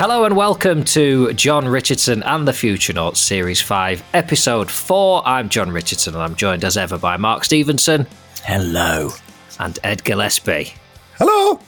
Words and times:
Hello 0.00 0.24
and 0.24 0.34
welcome 0.34 0.82
to 0.84 1.30
Jon 1.34 1.68
Richardson 1.68 2.22
and 2.22 2.48
the 2.48 2.52
Futurenauts 2.52 3.18
Series 3.18 3.60
5, 3.60 4.02
Episode 4.14 4.70
4. 4.70 5.28
I'm 5.28 5.50
Jon 5.50 5.70
Richardson 5.70 6.14
and 6.14 6.22
I'm 6.22 6.36
joined 6.36 6.64
as 6.64 6.78
ever 6.78 6.96
by 6.96 7.18
Mark 7.18 7.44
Stevenson. 7.44 8.06
Hello. 8.42 9.10
And 9.58 9.78
Ed 9.84 10.02
Gillespie. 10.02 10.72
Hello. 11.18 11.60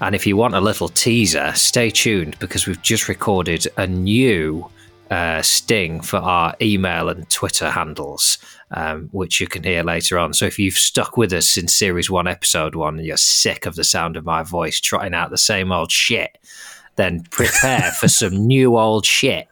And 0.00 0.14
if 0.14 0.24
you 0.24 0.36
want 0.36 0.54
a 0.54 0.60
little 0.60 0.88
teaser, 0.88 1.50
stay 1.56 1.90
tuned 1.90 2.38
because 2.38 2.64
we've 2.64 2.80
just 2.80 3.08
recorded 3.08 3.66
a 3.76 3.88
new 3.88 4.70
uh, 5.10 5.42
sting 5.42 6.00
for 6.00 6.18
our 6.18 6.54
email 6.62 7.08
and 7.08 7.28
Twitter 7.28 7.70
handles, 7.70 8.38
um, 8.70 9.08
which 9.10 9.40
you 9.40 9.48
can 9.48 9.64
hear 9.64 9.82
later 9.82 10.16
on. 10.16 10.32
So 10.32 10.46
if 10.46 10.60
you've 10.60 10.74
stuck 10.74 11.16
with 11.16 11.32
us 11.32 11.48
since 11.48 11.74
Series 11.74 12.08
1, 12.08 12.28
Episode 12.28 12.76
1, 12.76 12.98
and 12.98 13.04
you're 13.04 13.16
sick 13.16 13.66
of 13.66 13.74
the 13.74 13.82
sound 13.82 14.16
of 14.16 14.24
my 14.24 14.44
voice 14.44 14.78
trotting 14.78 15.12
out 15.12 15.30
the 15.30 15.38
same 15.38 15.72
old 15.72 15.90
shit, 15.90 16.38
then 17.00 17.22
prepare 17.30 17.90
for 17.92 18.08
some 18.08 18.46
new 18.46 18.78
old 18.78 19.06
shit. 19.06 19.48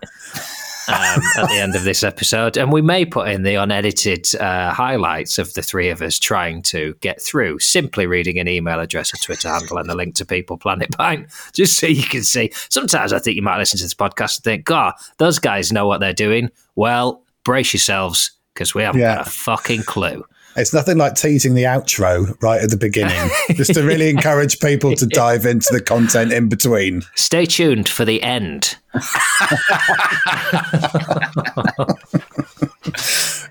Um, 0.90 1.20
at 1.36 1.48
the 1.48 1.58
end 1.60 1.76
of 1.76 1.84
this 1.84 2.02
episode, 2.02 2.56
and 2.56 2.72
we 2.72 2.80
may 2.80 3.04
put 3.04 3.28
in 3.28 3.42
the 3.42 3.56
unedited 3.56 4.26
uh, 4.36 4.72
highlights 4.72 5.36
of 5.36 5.52
the 5.52 5.60
three 5.60 5.90
of 5.90 6.00
us 6.00 6.18
trying 6.18 6.62
to 6.62 6.94
get 7.02 7.20
through 7.20 7.58
simply 7.58 8.06
reading 8.06 8.38
an 8.38 8.48
email 8.48 8.80
address, 8.80 9.12
a 9.12 9.18
Twitter 9.18 9.50
handle, 9.50 9.76
and 9.76 9.90
a 9.90 9.94
link 9.94 10.14
to 10.14 10.24
People 10.24 10.56
Planet 10.56 10.90
Pint, 10.92 11.28
just 11.52 11.78
so 11.78 11.86
you 11.86 12.04
can 12.04 12.24
see. 12.24 12.50
Sometimes 12.70 13.12
I 13.12 13.18
think 13.18 13.36
you 13.36 13.42
might 13.42 13.58
listen 13.58 13.76
to 13.76 13.84
this 13.84 13.92
podcast 13.92 14.38
and 14.38 14.44
think, 14.44 14.64
God, 14.64 14.94
those 15.18 15.38
guys 15.38 15.70
know 15.70 15.86
what 15.86 16.00
they're 16.00 16.14
doing. 16.14 16.48
Well, 16.74 17.22
brace 17.44 17.74
yourselves 17.74 18.30
because 18.58 18.74
we 18.74 18.82
haven't 18.82 19.00
Yeah. 19.00 19.16
got 19.18 19.28
a 19.28 19.30
fucking 19.30 19.84
clue. 19.84 20.24
It's 20.56 20.74
nothing 20.74 20.98
like 20.98 21.14
teasing 21.14 21.54
the 21.54 21.62
outro 21.62 22.34
right 22.42 22.60
at 22.60 22.70
the 22.70 22.76
beginning, 22.76 23.30
just 23.54 23.74
to 23.74 23.84
really 23.84 24.08
encourage 24.10 24.58
people 24.58 24.92
to 24.96 25.06
dive 25.06 25.46
into 25.46 25.68
the 25.70 25.80
content 25.80 26.32
in 26.32 26.48
between. 26.48 27.02
Stay 27.14 27.46
tuned 27.46 27.88
for 27.88 28.04
the 28.04 28.20
end. 28.24 28.76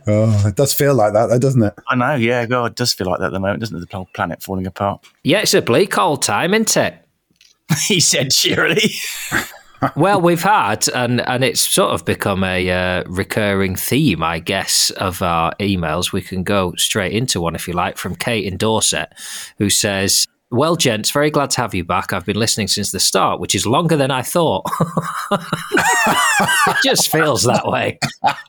Oh, 0.09 0.47
it 0.47 0.55
does 0.55 0.73
feel 0.73 0.95
like 0.95 1.11
that, 1.13 1.25
though, 1.27 1.37
doesn't 1.39 1.61
it? 1.61 1.73
I 1.89 1.95
know, 1.95 2.15
yeah, 2.15 2.45
God, 2.45 2.71
it 2.71 2.75
does 2.75 2.93
feel 2.93 3.07
like 3.07 3.19
that 3.19 3.25
at 3.27 3.33
the 3.33 3.39
moment, 3.41 3.59
doesn't 3.59 3.75
it? 3.75 3.89
The 3.89 3.95
whole 3.95 4.07
planet 4.13 4.41
falling 4.41 4.65
apart. 4.65 5.05
Yeah, 5.23 5.39
it's 5.39 5.53
a 5.53 5.61
bleak 5.61 5.97
old 5.97 6.21
time, 6.21 6.53
isn't 6.53 6.77
it? 6.77 6.95
he 7.87 7.99
said 7.99 8.31
cheerily. 8.31 8.89
well, 9.95 10.21
we've 10.21 10.41
had, 10.41 10.87
and 10.89 11.21
and 11.21 11.43
it's 11.43 11.61
sort 11.61 11.91
of 11.91 12.05
become 12.05 12.43
a 12.43 12.69
uh, 12.69 13.03
recurring 13.07 13.75
theme, 13.75 14.23
I 14.23 14.39
guess, 14.39 14.89
of 14.91 15.21
our 15.21 15.53
emails. 15.59 16.11
We 16.11 16.21
can 16.21 16.43
go 16.43 16.73
straight 16.77 17.13
into 17.13 17.41
one 17.41 17.55
if 17.55 17.67
you 17.67 17.73
like, 17.73 17.97
from 17.97 18.15
Kate 18.15 18.45
in 18.45 18.57
Dorset, 18.57 19.13
who 19.57 19.69
says. 19.69 20.27
Well, 20.49 20.77
gents, 20.77 21.11
very 21.11 21.29
glad 21.29 21.49
to 21.51 21.61
have 21.61 21.75
you 21.75 21.83
back. 21.83 22.13
I've 22.13 22.25
been 22.25 22.39
listening 22.39 22.69
since 22.69 22.91
the 22.91 23.01
start, 23.01 23.41
which 23.41 23.53
is 23.53 23.67
longer 23.67 23.97
than 23.97 24.11
I 24.11 24.21
thought. 24.21 24.65
it 25.31 26.77
just 26.85 27.11
feels 27.11 27.43
that 27.43 27.67
way. 27.67 27.99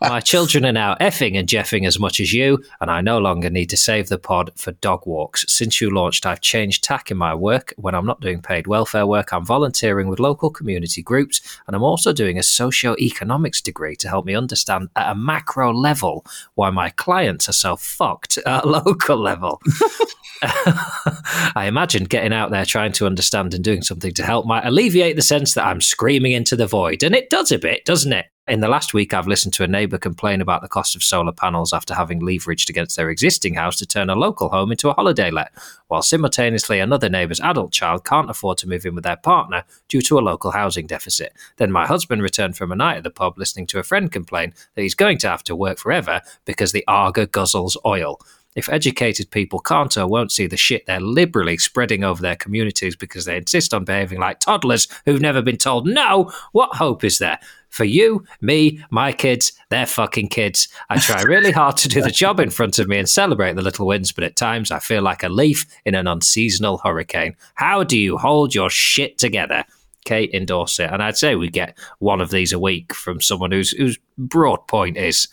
My 0.00 0.20
children 0.20 0.64
are 0.64 0.72
now 0.72 0.94
effing 1.00 1.36
and 1.36 1.48
jeffing 1.48 1.88
as 1.88 1.98
much 1.98 2.20
as 2.20 2.32
you, 2.32 2.62
and 2.80 2.88
I 2.88 3.00
no 3.00 3.18
longer 3.18 3.50
need 3.50 3.68
to 3.70 3.76
save 3.76 4.10
the 4.10 4.18
pod 4.18 4.52
for 4.54 4.70
dog 4.70 5.08
walks. 5.08 5.44
Since 5.48 5.80
you 5.80 5.90
launched, 5.90 6.24
I've 6.24 6.40
changed 6.40 6.84
tack 6.84 7.10
in 7.10 7.16
my 7.16 7.34
work. 7.34 7.74
When 7.76 7.96
I'm 7.96 8.06
not 8.06 8.20
doing 8.20 8.42
paid 8.42 8.68
welfare 8.68 9.04
work, 9.04 9.32
I'm 9.32 9.44
volunteering 9.44 10.06
with 10.06 10.20
local 10.20 10.50
community 10.50 11.02
groups, 11.02 11.40
and 11.66 11.74
I'm 11.74 11.82
also 11.82 12.12
doing 12.12 12.38
a 12.38 12.44
socio-economics 12.44 13.60
degree 13.60 13.96
to 13.96 14.08
help 14.08 14.24
me 14.24 14.36
understand 14.36 14.88
at 14.94 15.10
a 15.10 15.16
macro 15.16 15.72
level 15.72 16.24
why 16.54 16.70
my 16.70 16.90
clients 16.90 17.48
are 17.48 17.52
so 17.52 17.74
fucked 17.74 18.38
at 18.38 18.64
a 18.64 18.68
local 18.84 19.16
level. 19.16 19.60
I 20.42 21.64
imagine 21.66 21.87
getting 21.88 22.32
out 22.32 22.50
there 22.50 22.64
trying 22.64 22.92
to 22.92 23.06
understand 23.06 23.54
and 23.54 23.64
doing 23.64 23.82
something 23.82 24.12
to 24.14 24.24
help 24.24 24.46
might 24.46 24.66
alleviate 24.66 25.16
the 25.16 25.22
sense 25.22 25.54
that 25.54 25.66
I'm 25.66 25.80
screaming 25.80 26.32
into 26.32 26.56
the 26.56 26.66
void. 26.66 27.02
And 27.02 27.14
it 27.14 27.30
does 27.30 27.52
a 27.52 27.58
bit, 27.58 27.84
doesn't 27.84 28.12
it? 28.12 28.26
In 28.48 28.60
the 28.60 28.68
last 28.68 28.94
week, 28.94 29.12
I've 29.12 29.26
listened 29.26 29.52
to 29.54 29.64
a 29.64 29.68
neighbour 29.68 29.98
complain 29.98 30.40
about 30.40 30.62
the 30.62 30.68
cost 30.68 30.96
of 30.96 31.02
solar 31.02 31.32
panels 31.32 31.74
after 31.74 31.92
having 31.92 32.22
leveraged 32.22 32.70
against 32.70 32.96
their 32.96 33.10
existing 33.10 33.52
house 33.52 33.76
to 33.76 33.84
turn 33.84 34.08
a 34.08 34.14
local 34.14 34.48
home 34.48 34.70
into 34.72 34.88
a 34.88 34.94
holiday 34.94 35.30
let, 35.30 35.52
while 35.88 36.00
simultaneously 36.00 36.80
another 36.80 37.10
neighbour's 37.10 37.40
adult 37.40 37.72
child 37.72 38.06
can't 38.06 38.30
afford 38.30 38.56
to 38.58 38.68
move 38.68 38.86
in 38.86 38.94
with 38.94 39.04
their 39.04 39.18
partner 39.18 39.64
due 39.86 40.00
to 40.00 40.18
a 40.18 40.20
local 40.20 40.52
housing 40.52 40.86
deficit. 40.86 41.34
Then 41.58 41.70
my 41.70 41.86
husband 41.86 42.22
returned 42.22 42.56
from 42.56 42.72
a 42.72 42.76
night 42.76 42.96
at 42.96 43.02
the 43.04 43.10
pub 43.10 43.36
listening 43.36 43.66
to 43.66 43.80
a 43.80 43.82
friend 43.82 44.10
complain 44.10 44.54
that 44.74 44.82
he's 44.82 44.94
going 44.94 45.18
to 45.18 45.28
have 45.28 45.44
to 45.44 45.54
work 45.54 45.76
forever 45.76 46.22
because 46.46 46.72
the 46.72 46.84
Aga 46.88 47.26
guzzles 47.26 47.76
oil. 47.84 48.18
If 48.58 48.68
educated 48.68 49.30
people 49.30 49.60
can't 49.60 49.96
or 49.96 50.08
won't 50.08 50.32
see 50.32 50.48
the 50.48 50.56
shit 50.56 50.84
they're 50.84 50.98
liberally 50.98 51.58
spreading 51.58 52.02
over 52.02 52.20
their 52.20 52.34
communities 52.34 52.96
because 52.96 53.24
they 53.24 53.36
insist 53.36 53.72
on 53.72 53.84
behaving 53.84 54.18
like 54.18 54.40
toddlers 54.40 54.88
who've 55.04 55.20
never 55.20 55.42
been 55.42 55.58
told 55.58 55.86
no, 55.86 56.32
what 56.50 56.74
hope 56.74 57.04
is 57.04 57.20
there? 57.20 57.38
For 57.68 57.84
you, 57.84 58.24
me, 58.40 58.84
my 58.90 59.12
kids, 59.12 59.52
their 59.68 59.86
fucking 59.86 60.30
kids. 60.30 60.66
I 60.90 60.98
try 60.98 61.22
really 61.22 61.52
hard 61.52 61.76
to 61.76 61.88
do 61.88 62.02
the 62.02 62.10
job 62.10 62.40
in 62.40 62.50
front 62.50 62.80
of 62.80 62.88
me 62.88 62.98
and 62.98 63.08
celebrate 63.08 63.54
the 63.54 63.62
little 63.62 63.86
wins, 63.86 64.10
but 64.10 64.24
at 64.24 64.34
times 64.34 64.72
I 64.72 64.80
feel 64.80 65.02
like 65.02 65.22
a 65.22 65.28
leaf 65.28 65.64
in 65.84 65.94
an 65.94 66.08
unseasonal 66.08 66.78
hurricane. 66.78 67.36
How 67.54 67.84
do 67.84 67.96
you 67.96 68.18
hold 68.18 68.56
your 68.56 68.70
shit 68.70 69.18
together? 69.18 69.62
Kate 70.04 70.30
in 70.32 70.46
Dorset. 70.46 70.90
And 70.92 71.00
I'd 71.00 71.16
say 71.16 71.36
we 71.36 71.48
get 71.48 71.78
one 72.00 72.20
of 72.20 72.30
these 72.30 72.52
a 72.52 72.58
week 72.58 72.92
from 72.92 73.20
someone 73.20 73.52
whose 73.52 73.70
whose 73.70 73.98
broad 74.16 74.66
point 74.66 74.96
is 74.96 75.28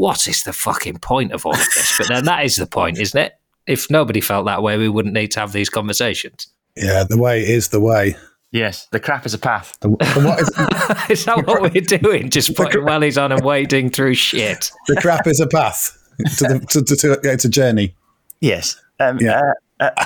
what 0.00 0.26
is 0.26 0.42
the 0.44 0.52
fucking 0.52 0.98
point 0.98 1.32
of 1.32 1.44
all 1.44 1.52
of 1.52 1.58
this? 1.74 1.94
But 1.98 2.08
then 2.08 2.24
that 2.24 2.44
is 2.44 2.56
the 2.56 2.66
point, 2.66 2.98
isn't 2.98 3.20
it? 3.20 3.32
If 3.66 3.90
nobody 3.90 4.20
felt 4.22 4.46
that 4.46 4.62
way, 4.62 4.78
we 4.78 4.88
wouldn't 4.88 5.14
need 5.14 5.30
to 5.32 5.40
have 5.40 5.52
these 5.52 5.68
conversations. 5.68 6.46
Yeah, 6.74 7.04
the 7.04 7.18
way 7.18 7.42
is 7.46 7.68
the 7.68 7.80
way. 7.80 8.16
yes, 8.50 8.88
the 8.92 8.98
crap 9.00 9.26
is 9.26 9.34
a 9.34 9.38
path. 9.38 9.76
The, 9.80 9.88
the 9.90 10.22
what 10.24 10.40
is, 10.40 10.48
is 11.20 11.24
that 11.26 11.46
what 11.46 11.60
we're 11.60 11.82
doing? 11.82 12.30
Just 12.30 12.56
putting 12.56 12.80
wellies 12.82 13.22
on 13.22 13.30
and 13.30 13.44
wading 13.44 13.90
through 13.90 14.14
shit. 14.14 14.70
the 14.88 14.96
crap 14.96 15.26
is 15.26 15.38
a 15.40 15.46
path 15.46 15.96
to 16.38 16.44
the 16.44 16.66
to, 16.70 16.82
to, 16.82 16.96
to 16.96 17.20
it's 17.30 17.44
a 17.44 17.48
journey. 17.50 17.94
Yes. 18.40 18.76
Um, 18.98 19.18
Yeah. 19.20 19.40
uh, 19.80 19.90
uh, 19.96 20.04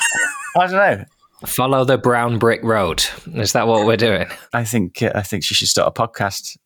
I 0.59 0.67
don't 0.67 0.73
know. 0.73 1.05
Follow 1.47 1.85
the 1.85 1.99
brown 1.99 2.39
brick 2.39 2.63
road. 2.65 3.05
Is 3.35 3.53
that 3.53 3.67
what 3.69 3.87
we're 3.87 3.97
doing? 3.97 4.27
I 4.53 4.65
think 4.65 5.03
uh, 5.03 5.13
I 5.15 5.23
think 5.23 5.45
she 5.45 5.55
should 5.55 5.69
start 5.69 5.93
a 5.97 6.03
podcast. 6.03 6.57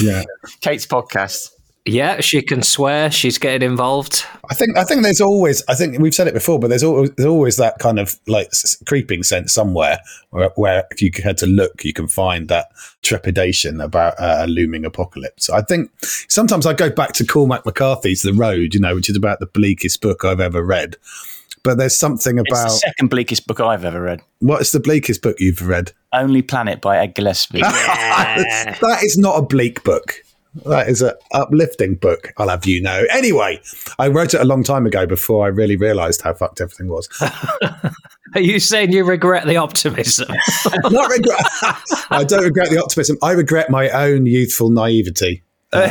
Yeah, 0.00 0.22
Kate's 0.60 0.86
podcast. 0.86 1.50
Yeah, 1.86 2.20
she 2.20 2.42
can 2.42 2.62
swear. 2.62 3.10
She's 3.10 3.38
getting 3.38 3.66
involved. 3.66 4.24
I 4.50 4.54
think 4.54 4.76
I 4.76 4.84
think 4.84 5.02
there's 5.02 5.22
always 5.22 5.62
I 5.68 5.74
think 5.74 5.98
we've 5.98 6.14
said 6.14 6.28
it 6.28 6.34
before, 6.34 6.58
but 6.58 6.68
there's 6.68 6.82
always 6.84 7.10
there's 7.16 7.26
always 7.28 7.56
that 7.56 7.78
kind 7.78 7.98
of 7.98 8.18
like 8.26 8.48
s- 8.48 8.76
creeping 8.86 9.22
sense 9.22 9.54
somewhere 9.54 9.98
where, 10.30 10.50
where 10.56 10.84
if 10.90 11.00
you 11.00 11.10
had 11.24 11.38
to 11.38 11.46
look, 11.46 11.84
you 11.86 11.94
can 11.94 12.06
find 12.06 12.48
that 12.48 12.68
trepidation 13.02 13.80
about 13.80 14.20
uh, 14.20 14.40
a 14.40 14.46
looming 14.46 14.84
apocalypse. 14.84 15.48
I 15.48 15.62
think 15.62 15.90
sometimes 16.02 16.66
I 16.66 16.74
go 16.74 16.90
back 16.90 17.14
to 17.14 17.24
Cormac 17.24 17.64
McCarthy's 17.64 18.20
The 18.20 18.34
Road, 18.34 18.74
you 18.74 18.80
know, 18.80 18.94
which 18.94 19.08
is 19.08 19.16
about 19.16 19.40
the 19.40 19.46
bleakest 19.46 20.02
book 20.02 20.24
I've 20.26 20.40
ever 20.40 20.62
read. 20.62 20.96
But 21.64 21.78
there's 21.78 21.96
something 21.96 22.38
It's 22.38 22.50
the 22.50 22.54
about 22.60 22.70
second 22.72 23.08
bleakest 23.08 23.46
book 23.46 23.60
I've 23.60 23.84
ever 23.84 24.00
read. 24.02 24.20
what 24.40 24.60
is 24.60 24.72
the 24.72 24.80
bleakest 24.80 25.22
book 25.22 25.36
you've 25.40 25.66
read? 25.66 25.92
Only 26.12 26.42
Planet 26.42 26.80
by 26.82 26.98
Ed 26.98 27.14
Gillespie. 27.14 27.60
that 27.62 29.00
is 29.02 29.16
not 29.18 29.38
a 29.38 29.42
bleak 29.42 29.82
book. 29.84 30.22
That 30.64 30.88
is 30.88 31.02
an 31.02 31.12
uplifting 31.32 31.94
book. 31.94 32.32
I'll 32.36 32.48
have 32.48 32.66
you 32.66 32.80
know. 32.82 33.04
Anyway, 33.12 33.60
I 33.98 34.08
wrote 34.08 34.34
it 34.34 34.40
a 34.40 34.44
long 34.44 34.62
time 34.62 34.86
ago 34.86 35.06
before 35.06 35.44
I 35.44 35.48
really 35.48 35.76
realised 35.76 36.22
how 36.22 36.34
fucked 36.34 36.60
everything 36.60 36.88
was. 36.88 37.08
Are 38.34 38.40
you 38.40 38.60
saying 38.60 38.92
you 38.92 39.04
regret 39.04 39.46
the 39.46 39.56
optimism? 39.56 40.28
Not 40.90 41.10
regret. 41.10 41.46
I 42.10 42.24
don't 42.24 42.44
regret 42.44 42.70
the 42.70 42.82
optimism. 42.82 43.16
I 43.22 43.32
regret 43.32 43.70
my 43.70 43.88
own 43.90 44.26
youthful 44.26 44.70
naivety. 44.70 45.42
Um, 45.70 45.84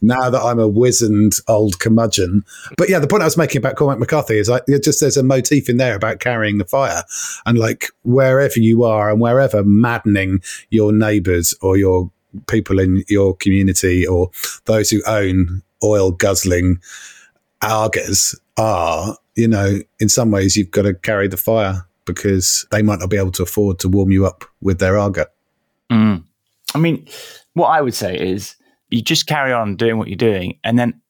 now 0.00 0.30
that 0.30 0.40
I'm 0.42 0.58
a 0.58 0.66
wizened 0.66 1.34
old 1.48 1.78
curmudgeon. 1.80 2.44
But 2.78 2.88
yeah, 2.88 2.98
the 2.98 3.06
point 3.06 3.22
I 3.22 3.26
was 3.26 3.36
making 3.36 3.58
about 3.58 3.76
Cormac 3.76 3.98
McCarthy 3.98 4.38
is 4.38 4.48
like, 4.48 4.62
just 4.82 5.00
there's 5.00 5.18
a 5.18 5.22
motif 5.22 5.68
in 5.68 5.76
there 5.76 5.94
about 5.94 6.20
carrying 6.20 6.56
the 6.56 6.64
fire. 6.64 7.02
And 7.44 7.58
like, 7.58 7.88
wherever 8.04 8.58
you 8.58 8.84
are 8.84 9.10
and 9.10 9.20
wherever 9.20 9.62
maddening 9.62 10.40
your 10.70 10.94
neighbors 10.94 11.54
or 11.60 11.76
your 11.76 12.10
people 12.46 12.78
in 12.78 13.04
your 13.08 13.36
community 13.36 14.06
or 14.06 14.30
those 14.64 14.90
who 14.90 15.02
own 15.06 15.62
oil 15.82 16.10
guzzling 16.10 16.80
Agas 17.62 18.34
are, 18.56 19.16
you 19.34 19.48
know, 19.48 19.80
in 19.98 20.08
some 20.08 20.30
ways 20.30 20.56
you've 20.56 20.70
got 20.70 20.82
to 20.82 20.94
carry 20.94 21.28
the 21.28 21.36
fire 21.36 21.86
because 22.04 22.66
they 22.70 22.82
might 22.82 22.98
not 22.98 23.10
be 23.10 23.16
able 23.16 23.32
to 23.32 23.42
afford 23.42 23.78
to 23.80 23.88
warm 23.88 24.10
you 24.10 24.26
up 24.26 24.44
with 24.60 24.78
their 24.78 24.98
Aga. 24.98 25.26
Mm. 25.90 26.24
I 26.74 26.78
mean, 26.78 27.06
what 27.54 27.68
I 27.68 27.80
would 27.80 27.94
say 27.94 28.18
is 28.18 28.56
you 28.90 29.02
just 29.02 29.26
carry 29.26 29.52
on 29.52 29.76
doing 29.76 29.98
what 29.98 30.08
you're 30.08 30.16
doing, 30.16 30.58
and 30.64 30.78
then 30.78 31.00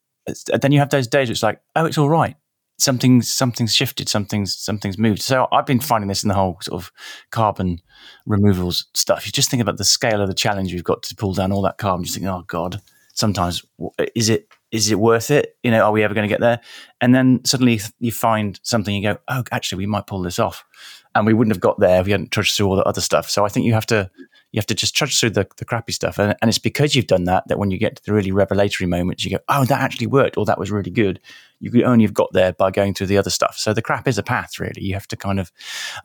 then 0.60 0.72
you 0.72 0.78
have 0.78 0.90
those 0.90 1.06
days 1.06 1.28
where 1.28 1.32
it's 1.32 1.42
like, 1.42 1.60
oh, 1.76 1.84
it's 1.84 1.98
all 1.98 2.08
right. 2.08 2.36
Something's 2.76 3.32
something's 3.32 3.74
shifted, 3.74 4.08
something's 4.08 4.56
something's 4.56 4.98
moved. 4.98 5.22
So 5.22 5.46
I've 5.52 5.66
been 5.66 5.80
finding 5.80 6.08
this 6.08 6.24
in 6.24 6.28
the 6.28 6.34
whole 6.34 6.58
sort 6.60 6.82
of 6.82 6.92
carbon 7.30 7.80
removals 8.26 8.86
stuff. 8.94 9.26
You 9.26 9.32
just 9.32 9.50
think 9.50 9.62
about 9.62 9.76
the 9.76 9.84
scale 9.84 10.20
of 10.20 10.28
the 10.28 10.34
challenge 10.34 10.72
we've 10.72 10.82
got 10.82 11.02
to 11.04 11.14
pull 11.14 11.34
down 11.34 11.52
all 11.52 11.62
that 11.62 11.78
carbon. 11.78 12.04
You 12.04 12.10
think, 12.10 12.26
oh 12.26 12.44
god, 12.46 12.80
sometimes 13.12 13.64
is 14.16 14.28
it 14.28 14.48
is 14.72 14.90
it 14.90 14.98
worth 14.98 15.30
it? 15.30 15.56
You 15.62 15.70
know, 15.70 15.84
are 15.84 15.92
we 15.92 16.02
ever 16.02 16.14
going 16.14 16.28
to 16.28 16.32
get 16.32 16.40
there? 16.40 16.60
And 17.00 17.14
then 17.14 17.44
suddenly 17.44 17.80
you 18.00 18.10
find 18.10 18.58
something, 18.64 18.92
you 18.92 19.02
go, 19.02 19.18
oh, 19.28 19.44
actually, 19.52 19.78
we 19.78 19.86
might 19.86 20.08
pull 20.08 20.22
this 20.22 20.40
off, 20.40 20.64
and 21.14 21.24
we 21.24 21.32
wouldn't 21.32 21.54
have 21.54 21.60
got 21.60 21.78
there 21.78 22.00
if 22.00 22.06
we 22.06 22.12
hadn't 22.12 22.32
trudged 22.32 22.56
through 22.56 22.66
all 22.66 22.76
the 22.76 22.82
other 22.82 23.00
stuff. 23.00 23.30
So 23.30 23.44
I 23.44 23.48
think 23.48 23.66
you 23.66 23.72
have 23.74 23.86
to 23.86 24.10
you 24.54 24.58
have 24.58 24.66
to 24.66 24.74
just 24.76 24.94
trudge 24.94 25.18
through 25.18 25.30
the, 25.30 25.48
the 25.56 25.64
crappy 25.64 25.90
stuff, 25.90 26.16
and, 26.16 26.36
and 26.40 26.48
it's 26.48 26.60
because 26.60 26.94
you've 26.94 27.08
done 27.08 27.24
that 27.24 27.42
that 27.48 27.58
when 27.58 27.72
you 27.72 27.76
get 27.76 27.96
to 27.96 28.04
the 28.04 28.12
really 28.12 28.30
revelatory 28.30 28.86
moments, 28.86 29.24
you 29.24 29.32
go, 29.32 29.42
oh, 29.48 29.64
that 29.64 29.80
actually 29.80 30.06
worked, 30.06 30.38
or 30.38 30.44
that 30.44 30.60
was 30.60 30.70
really 30.70 30.92
good. 30.92 31.18
You 31.58 31.72
could 31.72 31.82
only 31.82 32.04
have 32.04 32.14
got 32.14 32.32
there 32.32 32.52
by 32.52 32.70
going 32.70 32.94
through 32.94 33.08
the 33.08 33.18
other 33.18 33.30
stuff. 33.30 33.58
So 33.58 33.74
the 33.74 33.82
crap 33.82 34.06
is 34.06 34.16
a 34.16 34.22
path, 34.22 34.60
really. 34.60 34.80
You 34.80 34.94
have 34.94 35.08
to 35.08 35.16
kind 35.16 35.40
of 35.40 35.50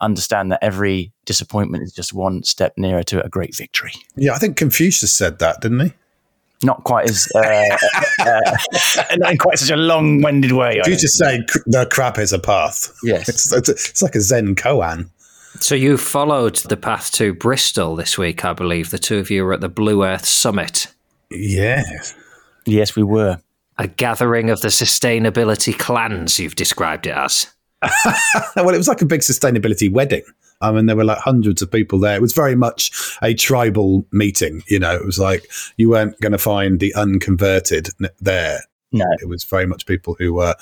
understand 0.01 0.51
that 0.51 0.63
every 0.63 1.11
disappointment 1.25 1.83
is 1.83 1.93
just 1.93 2.11
one 2.11 2.41
step 2.41 2.73
nearer 2.75 3.03
to 3.03 3.23
a 3.23 3.29
great 3.29 3.55
victory. 3.55 3.91
Yeah, 4.15 4.33
I 4.33 4.39
think 4.39 4.57
Confucius 4.57 5.15
said 5.15 5.37
that, 5.37 5.61
didn't 5.61 5.81
he? 5.81 5.93
not 6.63 6.83
quite 6.83 7.09
as 7.09 7.29
uh, 7.35 7.77
uh, 8.19 8.57
not 9.17 9.31
in 9.31 9.37
quite 9.37 9.59
such 9.59 9.69
a 9.69 9.77
long-winded 9.77 10.51
way. 10.51 10.81
You 10.85 10.97
just 10.97 11.17
say 11.17 11.39
the 11.67 11.87
crap 11.89 12.17
is 12.17 12.33
a 12.33 12.39
path. 12.39 12.93
Yes, 13.03 13.29
it's, 13.53 13.53
it's, 13.53 13.69
it's, 13.69 14.01
like 14.01 14.15
a 14.15 14.21
Zen 14.21 14.55
koan. 14.55 15.09
So 15.59 15.75
you 15.75 15.97
followed 15.97 16.55
the 16.57 16.77
path 16.77 17.11
to 17.13 17.33
Bristol 17.33 17.95
this 17.95 18.17
week, 18.17 18.45
I 18.45 18.53
believe. 18.53 18.91
The 18.91 18.99
two 18.99 19.17
of 19.17 19.29
you 19.29 19.43
were 19.43 19.53
at 19.53 19.61
the 19.61 19.69
Blue 19.69 20.03
Earth 20.03 20.25
Summit. 20.25 20.87
Yes, 21.29 22.15
yes, 22.65 22.95
we 22.95 23.03
were. 23.03 23.39
A 23.77 23.87
gathering 23.87 24.49
of 24.49 24.61
the 24.61 24.67
sustainability 24.69 25.77
clans. 25.77 26.39
You've 26.39 26.55
described 26.55 27.07
it 27.07 27.15
as. 27.15 27.47
well, 28.55 28.69
it 28.69 28.77
was 28.77 28.87
like 28.87 29.01
a 29.01 29.05
big 29.05 29.21
sustainability 29.21 29.91
wedding. 29.91 30.23
I 30.61 30.71
mean, 30.71 30.87
there 30.87 30.95
were 30.95 31.05
like 31.05 31.19
hundreds 31.19 31.61
of 31.61 31.71
people 31.71 31.99
there. 31.99 32.15
It 32.15 32.21
was 32.21 32.33
very 32.33 32.55
much 32.55 32.91
a 33.21 33.33
tribal 33.33 34.05
meeting. 34.11 34.63
You 34.67 34.79
know, 34.79 34.93
it 34.93 35.05
was 35.05 35.17
like 35.17 35.49
you 35.77 35.89
weren't 35.89 36.19
going 36.19 36.33
to 36.33 36.37
find 36.37 36.79
the 36.79 36.93
unconverted 36.95 37.89
there. 38.19 38.59
No, 38.91 39.05
it 39.21 39.29
was 39.29 39.43
very 39.43 39.65
much 39.65 39.85
people 39.85 40.15
who 40.19 40.33
were 40.33 40.55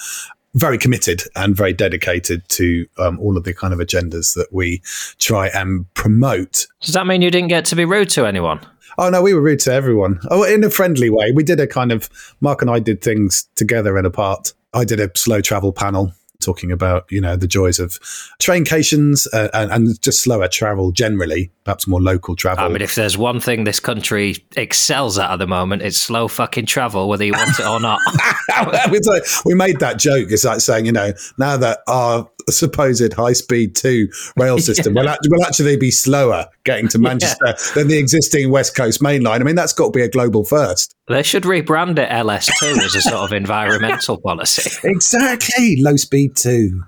very 0.57 0.77
committed 0.77 1.21
and 1.35 1.55
very 1.55 1.73
dedicated 1.73 2.47
to 2.49 2.85
um, 2.97 3.19
all 3.19 3.37
of 3.37 3.43
the 3.43 3.53
kind 3.53 3.73
of 3.73 3.79
agendas 3.79 4.33
that 4.35 4.47
we 4.51 4.81
try 5.19 5.47
and 5.49 5.91
promote. 5.93 6.67
Does 6.81 6.93
that 6.93 7.07
mean 7.07 7.21
you 7.21 7.31
didn't 7.31 7.49
get 7.49 7.65
to 7.65 7.75
be 7.75 7.85
rude 7.85 8.09
to 8.11 8.25
anyone? 8.25 8.59
Oh 8.97 9.09
no, 9.09 9.21
we 9.21 9.33
were 9.33 9.41
rude 9.41 9.59
to 9.61 9.71
everyone. 9.71 10.19
Oh, 10.31 10.43
in 10.43 10.63
a 10.63 10.69
friendly 10.69 11.09
way. 11.09 11.31
We 11.31 11.43
did 11.43 11.59
a 11.59 11.67
kind 11.67 11.91
of 11.91 12.09
Mark 12.41 12.61
and 12.61 12.71
I 12.71 12.79
did 12.79 13.03
things 13.03 13.47
together 13.55 13.97
and 13.97 14.07
apart. 14.07 14.53
I 14.73 14.85
did 14.85 14.99
a 14.99 15.11
slow 15.15 15.41
travel 15.41 15.71
panel 15.71 16.11
talking 16.47 16.71
about 16.71 17.05
you 17.11 17.19
know 17.19 17.35
the 17.35 17.47
joys 17.47 17.77
of 17.77 17.99
traincations 18.39 19.27
uh, 19.33 19.49
and, 19.53 19.69
and, 19.71 20.01
just 20.01 20.23
slower 20.23 20.47
travel 20.47 20.93
generally, 20.93 21.51
perhaps 21.65 21.87
more 21.87 22.01
local 22.01 22.37
travel. 22.37 22.63
I 22.63 22.69
mean, 22.69 22.81
if 22.81 22.95
there's 22.95 23.17
one 23.17 23.41
thing 23.41 23.65
this 23.65 23.81
country 23.81 24.37
excels 24.55 25.17
at 25.17 25.29
at 25.29 25.39
the 25.39 25.47
moment, 25.47 25.81
it's 25.81 25.97
slow 25.97 26.29
fucking 26.29 26.65
travel, 26.65 27.09
whether 27.09 27.25
you 27.25 27.33
want 27.33 27.59
it 27.59 27.65
or 27.65 27.81
not. 27.81 27.99
we 29.45 29.55
made 29.55 29.79
that 29.79 29.97
joke. 29.99 30.31
It's 30.31 30.45
like 30.45 30.61
saying, 30.61 30.85
you 30.85 30.93
know, 30.93 31.11
now 31.37 31.57
that 31.57 31.79
our 31.87 32.29
supposed 32.49 33.11
high 33.11 33.33
speed 33.33 33.75
two 33.75 34.07
rail 34.37 34.57
system 34.69 34.95
yeah. 34.95 35.01
will, 35.03 35.17
will 35.29 35.43
actually 35.43 35.75
be 35.75 35.91
slower 35.91 36.47
getting 36.67 36.87
to 36.89 36.99
Manchester 36.99 37.45
yeah. 37.47 37.53
than 37.73 37.87
the 37.87 37.97
existing 37.97 38.51
West 38.51 38.75
Coast 38.75 39.01
main 39.01 39.23
line. 39.23 39.41
I 39.41 39.43
mean, 39.43 39.55
that's 39.55 39.73
got 39.73 39.85
to 39.85 39.91
be 39.91 40.03
a 40.03 40.09
global 40.09 40.43
first. 40.43 40.93
They 41.07 41.23
should 41.23 41.43
rebrand 41.43 41.97
it 41.97 42.09
LS2 42.09 42.77
as 42.83 42.93
a 42.93 43.01
sort 43.01 43.23
of 43.23 43.33
environmental 43.33 44.17
policy. 44.21 44.69
Exactly. 44.83 45.77
Low 45.79 45.95
speed 45.95 46.35
two. 46.35 46.83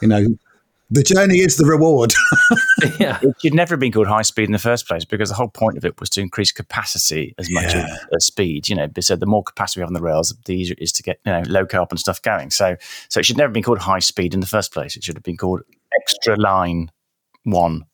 You 0.00 0.08
know, 0.08 0.26
the 0.90 1.02
journey 1.02 1.38
is 1.38 1.56
the 1.56 1.64
reward. 1.64 2.12
yeah. 3.00 3.18
It 3.22 3.34
should 3.40 3.54
never 3.54 3.74
have 3.74 3.80
been 3.80 3.92
called 3.92 4.08
high 4.08 4.22
speed 4.22 4.44
in 4.44 4.52
the 4.52 4.58
first 4.58 4.86
place 4.86 5.04
because 5.04 5.30
the 5.30 5.34
whole 5.34 5.48
point 5.48 5.78
of 5.78 5.84
it 5.84 5.98
was 5.98 6.10
to 6.10 6.20
increase 6.20 6.52
capacity 6.52 7.34
as 7.38 7.48
much 7.50 7.72
yeah. 7.72 7.86
as, 7.86 8.06
as, 8.16 8.26
speed. 8.26 8.68
You 8.68 8.76
know, 8.76 8.88
so 9.00 9.16
the 9.16 9.26
more 9.26 9.42
capacity 9.42 9.80
we 9.80 9.82
have 9.82 9.88
on 9.88 9.94
the 9.94 10.02
rails, 10.02 10.34
the 10.44 10.54
easier 10.54 10.76
it 10.78 10.82
is 10.82 10.92
to 10.92 11.02
get 11.02 11.18
you 11.24 11.32
know 11.32 11.42
low 11.46 11.64
carbon 11.64 11.96
stuff 11.96 12.20
going. 12.20 12.50
So, 12.50 12.76
so 13.08 13.20
it 13.20 13.26
should 13.26 13.38
never 13.38 13.48
have 13.48 13.54
been 13.54 13.62
called 13.62 13.78
high 13.78 14.00
speed 14.00 14.34
in 14.34 14.40
the 14.40 14.46
first 14.46 14.72
place. 14.72 14.96
It 14.96 15.04
should 15.04 15.16
have 15.16 15.24
been 15.24 15.38
called 15.38 15.62
extra 16.00 16.36
line 16.36 16.90
one. 17.44 17.86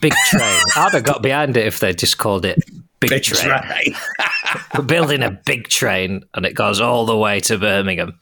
Big 0.00 0.12
train. 0.28 0.60
I'd 0.76 0.92
have 0.92 1.04
got 1.04 1.22
behind 1.22 1.56
it 1.56 1.66
if 1.66 1.80
they 1.80 1.92
just 1.92 2.18
called 2.18 2.44
it 2.44 2.58
big, 3.00 3.10
big 3.10 3.22
train. 3.22 3.62
train. 3.62 3.96
We're 4.76 4.84
building 4.84 5.22
a 5.22 5.30
big 5.30 5.68
train 5.68 6.24
and 6.34 6.46
it 6.46 6.54
goes 6.54 6.80
all 6.80 7.06
the 7.06 7.16
way 7.16 7.40
to 7.40 7.58
Birmingham. 7.58 8.18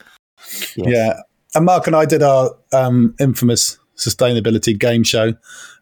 Yes. 0.75 0.77
Yeah 0.77 1.21
and 1.53 1.65
Mark 1.65 1.87
and 1.87 1.95
I 1.95 2.05
did 2.05 2.23
our 2.23 2.51
um, 2.71 3.15
infamous 3.19 3.77
sustainability 3.97 4.77
game 4.77 5.03
show 5.03 5.33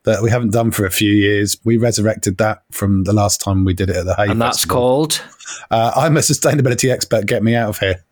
that 0.03 0.21
we 0.21 0.29
haven't 0.29 0.51
done 0.51 0.71
for 0.71 0.85
a 0.85 0.91
few 0.91 1.11
years. 1.11 1.57
We 1.63 1.77
resurrected 1.77 2.37
that 2.37 2.63
from 2.71 3.03
the 3.03 3.13
last 3.13 3.41
time 3.41 3.65
we 3.65 3.73
did 3.73 3.89
it 3.89 3.97
at 3.97 4.05
the 4.05 4.15
Hay. 4.15 4.29
And 4.29 4.41
that's 4.41 4.65
called. 4.65 5.21
Uh, 5.69 5.91
I'm 5.95 6.17
a 6.17 6.21
sustainability 6.21 6.91
expert. 6.91 7.25
Get 7.25 7.43
me 7.43 7.55
out 7.55 7.69
of 7.69 7.79
here. 7.79 8.03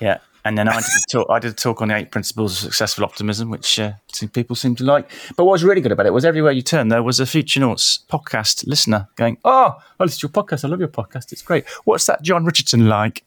Yeah, 0.00 0.18
and 0.48 0.56
then 0.56 0.66
I 0.66 0.76
did, 0.76 0.84
a 0.84 1.12
talk, 1.12 1.26
I 1.28 1.38
did 1.38 1.50
a 1.50 1.54
talk 1.54 1.82
on 1.82 1.88
the 1.88 1.96
eight 1.96 2.10
principles 2.10 2.52
of 2.52 2.58
successful 2.58 3.04
optimism, 3.04 3.50
which 3.50 3.78
uh, 3.78 3.92
people 4.32 4.56
seem 4.56 4.74
to 4.76 4.84
like. 4.84 5.10
But 5.36 5.44
what 5.44 5.52
was 5.52 5.62
really 5.62 5.82
good 5.82 5.92
about 5.92 6.06
it 6.06 6.14
was 6.14 6.24
everywhere 6.24 6.52
you 6.52 6.62
turn, 6.62 6.88
there 6.88 7.02
was 7.02 7.20
a 7.20 7.24
Futurenauts 7.24 8.06
podcast 8.06 8.66
listener 8.66 9.08
going, 9.16 9.36
"Oh, 9.44 9.76
I 10.00 10.04
listen 10.04 10.20
to 10.20 10.32
your 10.32 10.42
podcast. 10.42 10.64
I 10.64 10.68
love 10.68 10.80
your 10.80 10.88
podcast. 10.88 11.32
It's 11.32 11.42
great. 11.42 11.68
What's 11.84 12.06
that 12.06 12.22
Jon 12.22 12.46
Richardson 12.46 12.88
like?" 12.88 13.24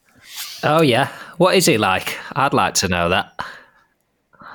Oh 0.63 0.81
yeah, 0.81 1.09
what 1.38 1.56
is 1.56 1.68
he 1.68 1.77
like? 1.77 2.18
I'd 2.35 2.53
like 2.53 2.73
to 2.75 2.88
know 2.88 3.09
that. 3.09 3.33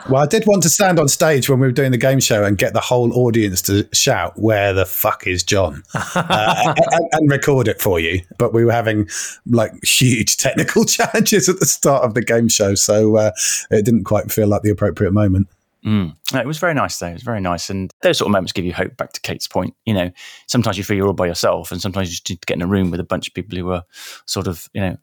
Well, 0.08 0.22
I 0.22 0.26
did 0.26 0.44
want 0.46 0.62
to 0.62 0.68
stand 0.68 1.00
on 1.00 1.08
stage 1.08 1.48
when 1.48 1.58
we 1.58 1.66
were 1.66 1.72
doing 1.72 1.90
the 1.90 1.98
game 1.98 2.20
show 2.20 2.44
and 2.44 2.56
get 2.56 2.72
the 2.72 2.80
whole 2.80 3.12
audience 3.12 3.60
to 3.62 3.88
shout, 3.92 4.38
"Where 4.38 4.72
the 4.72 4.86
fuck 4.86 5.26
is 5.26 5.42
Jon?" 5.42 5.82
uh, 5.94 6.74
and, 6.76 7.08
and, 7.12 7.30
record 7.30 7.66
it 7.66 7.80
for 7.80 7.98
you. 7.98 8.20
But 8.38 8.54
we 8.54 8.64
were 8.64 8.72
having 8.72 9.08
like 9.46 9.72
huge 9.84 10.36
technical 10.38 10.84
challenges 10.86 11.48
at 11.48 11.58
the 11.58 11.66
start 11.66 12.04
of 12.04 12.14
the 12.14 12.22
game 12.22 12.48
show, 12.48 12.74
so 12.74 13.16
uh, 13.16 13.32
it 13.70 13.84
didn't 13.84 14.04
quite 14.04 14.30
feel 14.30 14.46
like 14.46 14.62
the 14.62 14.70
appropriate 14.70 15.12
moment. 15.12 15.48
Mm. 15.86 16.16
No, 16.32 16.40
it 16.40 16.46
was 16.46 16.58
very 16.58 16.74
nice, 16.74 16.98
though. 16.98 17.06
It 17.06 17.14
was 17.14 17.22
very 17.22 17.40
nice. 17.40 17.70
And 17.70 17.92
those 18.02 18.18
sort 18.18 18.26
of 18.26 18.32
moments 18.32 18.52
give 18.52 18.64
you 18.64 18.72
hope 18.72 18.96
back 18.96 19.12
to 19.12 19.20
Kate's 19.20 19.46
point. 19.46 19.74
You 19.84 19.94
know, 19.94 20.10
sometimes 20.48 20.76
you 20.76 20.82
feel 20.82 20.96
you're 20.96 21.06
all 21.06 21.12
by 21.12 21.26
yourself, 21.26 21.70
and 21.70 21.80
sometimes 21.80 22.08
you 22.08 22.12
just 22.12 22.28
need 22.28 22.40
to 22.40 22.46
get 22.46 22.56
in 22.56 22.62
a 22.62 22.66
room 22.66 22.90
with 22.90 22.98
a 22.98 23.04
bunch 23.04 23.28
of 23.28 23.34
people 23.34 23.56
who 23.56 23.70
are 23.70 23.84
sort 24.26 24.48
of, 24.48 24.68
you 24.72 24.80
know, 24.80 24.96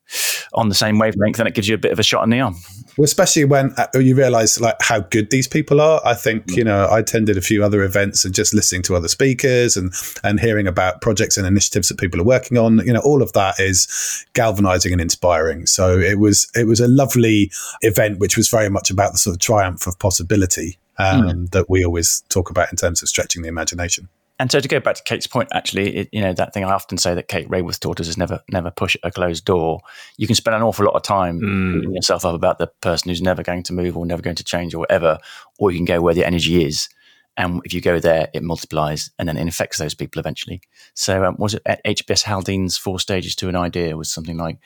on 0.56 0.70
the 0.70 0.76
same 0.76 1.00
wavelength, 1.00 1.40
and 1.40 1.48
it 1.48 1.56
gives 1.56 1.68
you 1.68 1.76
a 1.76 1.80
bit 1.80 1.92
of 1.92 2.00
a 2.00 2.04
shot 2.04 2.24
in 2.24 2.30
the 2.30 2.40
arm. 2.40 2.56
Well, 2.98 3.06
especially 3.06 3.46
when 3.46 3.74
uh, 3.78 3.88
you 3.96 4.16
realize 4.16 4.62
like 4.62 4.76
how 4.82 5.00
good 5.00 5.32
these 5.32 5.48
people 5.48 5.82
are. 5.82 6.00
I 6.06 6.14
think, 6.14 6.46
mm. 6.48 6.58
you 6.58 6.64
know, 6.64 6.86
I 6.86 7.00
attended 7.00 7.38
a 7.38 7.42
few 7.42 7.64
other 7.64 7.82
events 7.82 8.24
and 8.24 8.36
just 8.36 8.54
listening 8.54 8.84
to 8.84 8.96
other 8.96 9.08
speakers 9.08 9.76
and, 9.76 9.92
and 10.24 10.40
hearing 10.40 10.68
about 10.68 11.02
projects 11.02 11.38
and 11.38 11.48
initiatives 11.48 11.88
that 11.90 11.98
people 11.98 12.22
are 12.22 12.26
working 12.26 12.58
on, 12.58 12.80
you 12.86 12.94
know, 12.94 13.00
all 13.00 13.24
of 13.24 13.34
that 13.34 13.60
is 13.60 14.26
galvanizing 14.34 14.92
and 14.92 15.02
inspiring. 15.02 15.66
So 15.66 15.98
it 15.98 16.20
was, 16.20 16.50
it 16.56 16.68
was 16.68 16.80
a 16.80 16.88
lovely 16.88 17.52
event, 17.82 18.20
which 18.20 18.38
was 18.38 18.48
very 18.50 18.70
much 18.70 18.92
about 18.92 19.12
the 19.12 19.18
sort 19.18 19.36
of 19.36 19.40
triumph 19.40 19.88
of 19.88 19.98
possibility 19.98 20.78
um, 20.98 21.22
mm. 21.24 21.52
that 21.52 21.70
we 21.70 21.84
always 21.84 22.24
talk 22.30 22.52
about 22.52 22.72
in 22.72 22.78
terms 22.78 23.02
of 23.02 23.10
stretching 23.10 23.42
the 23.42 23.50
imagination. 23.50 24.08
And 24.44 24.52
so 24.52 24.60
to 24.60 24.68
go 24.68 24.82
back 24.82 24.96
to 24.96 25.04
Kate's 25.04 25.26
point, 25.26 25.48
actually, 25.54 25.96
it, 25.96 26.10
you 26.12 26.20
know 26.20 26.34
that 26.34 26.54
thing 26.54 26.66
I 26.66 26.74
often 26.74 26.98
say 26.98 27.16
that 27.16 27.30
Kate 27.30 27.48
Raworth 27.48 27.80
taught 27.80 28.02
us 28.02 28.10
is 28.10 28.18
never 28.18 28.42
never 28.52 28.72
push 28.72 28.98
a 29.02 29.10
closed 29.10 29.46
door. 29.46 29.80
You 30.18 30.28
can 30.28 30.36
spend 30.36 30.54
an 30.54 30.62
awful 30.62 30.86
lot 30.86 30.96
of 30.96 31.02
time 31.02 31.40
mm. 31.40 31.76
beating 31.76 31.96
yourself 31.96 32.26
up 32.26 32.36
about 32.36 32.60
the 32.60 32.68
person 32.82 33.08
who's 33.08 33.22
never 33.22 33.42
going 33.42 33.64
to 33.64 33.72
move 33.72 33.96
or 33.96 34.06
never 34.06 34.22
going 34.22 34.36
to 34.36 34.44
change 34.44 34.74
or 34.74 34.80
whatever, 34.80 35.18
or 35.60 35.72
you 35.72 35.78
can 35.78 35.86
go 35.86 36.02
where 36.02 36.14
the 36.14 36.28
energy 36.28 36.62
is. 36.62 36.90
And 37.38 37.62
if 37.64 37.74
you 37.74 37.80
go 37.80 38.02
there, 38.02 38.28
it 38.34 38.44
multiplies 38.44 39.12
and 39.18 39.30
then 39.30 39.38
it 39.38 39.42
infects 39.44 39.78
those 39.78 39.94
people 39.94 40.20
eventually. 40.20 40.60
So, 40.94 41.24
um, 41.24 41.38
was 41.40 41.54
it 41.54 41.62
at 41.66 41.82
JBS 41.86 42.24
Haldane's 42.24 42.78
four 42.78 43.00
stages 43.00 43.38
to 43.38 43.48
an 43.48 43.56
idea 43.56 43.96
was 43.96 44.10
something 44.10 44.36
like, 44.36 44.58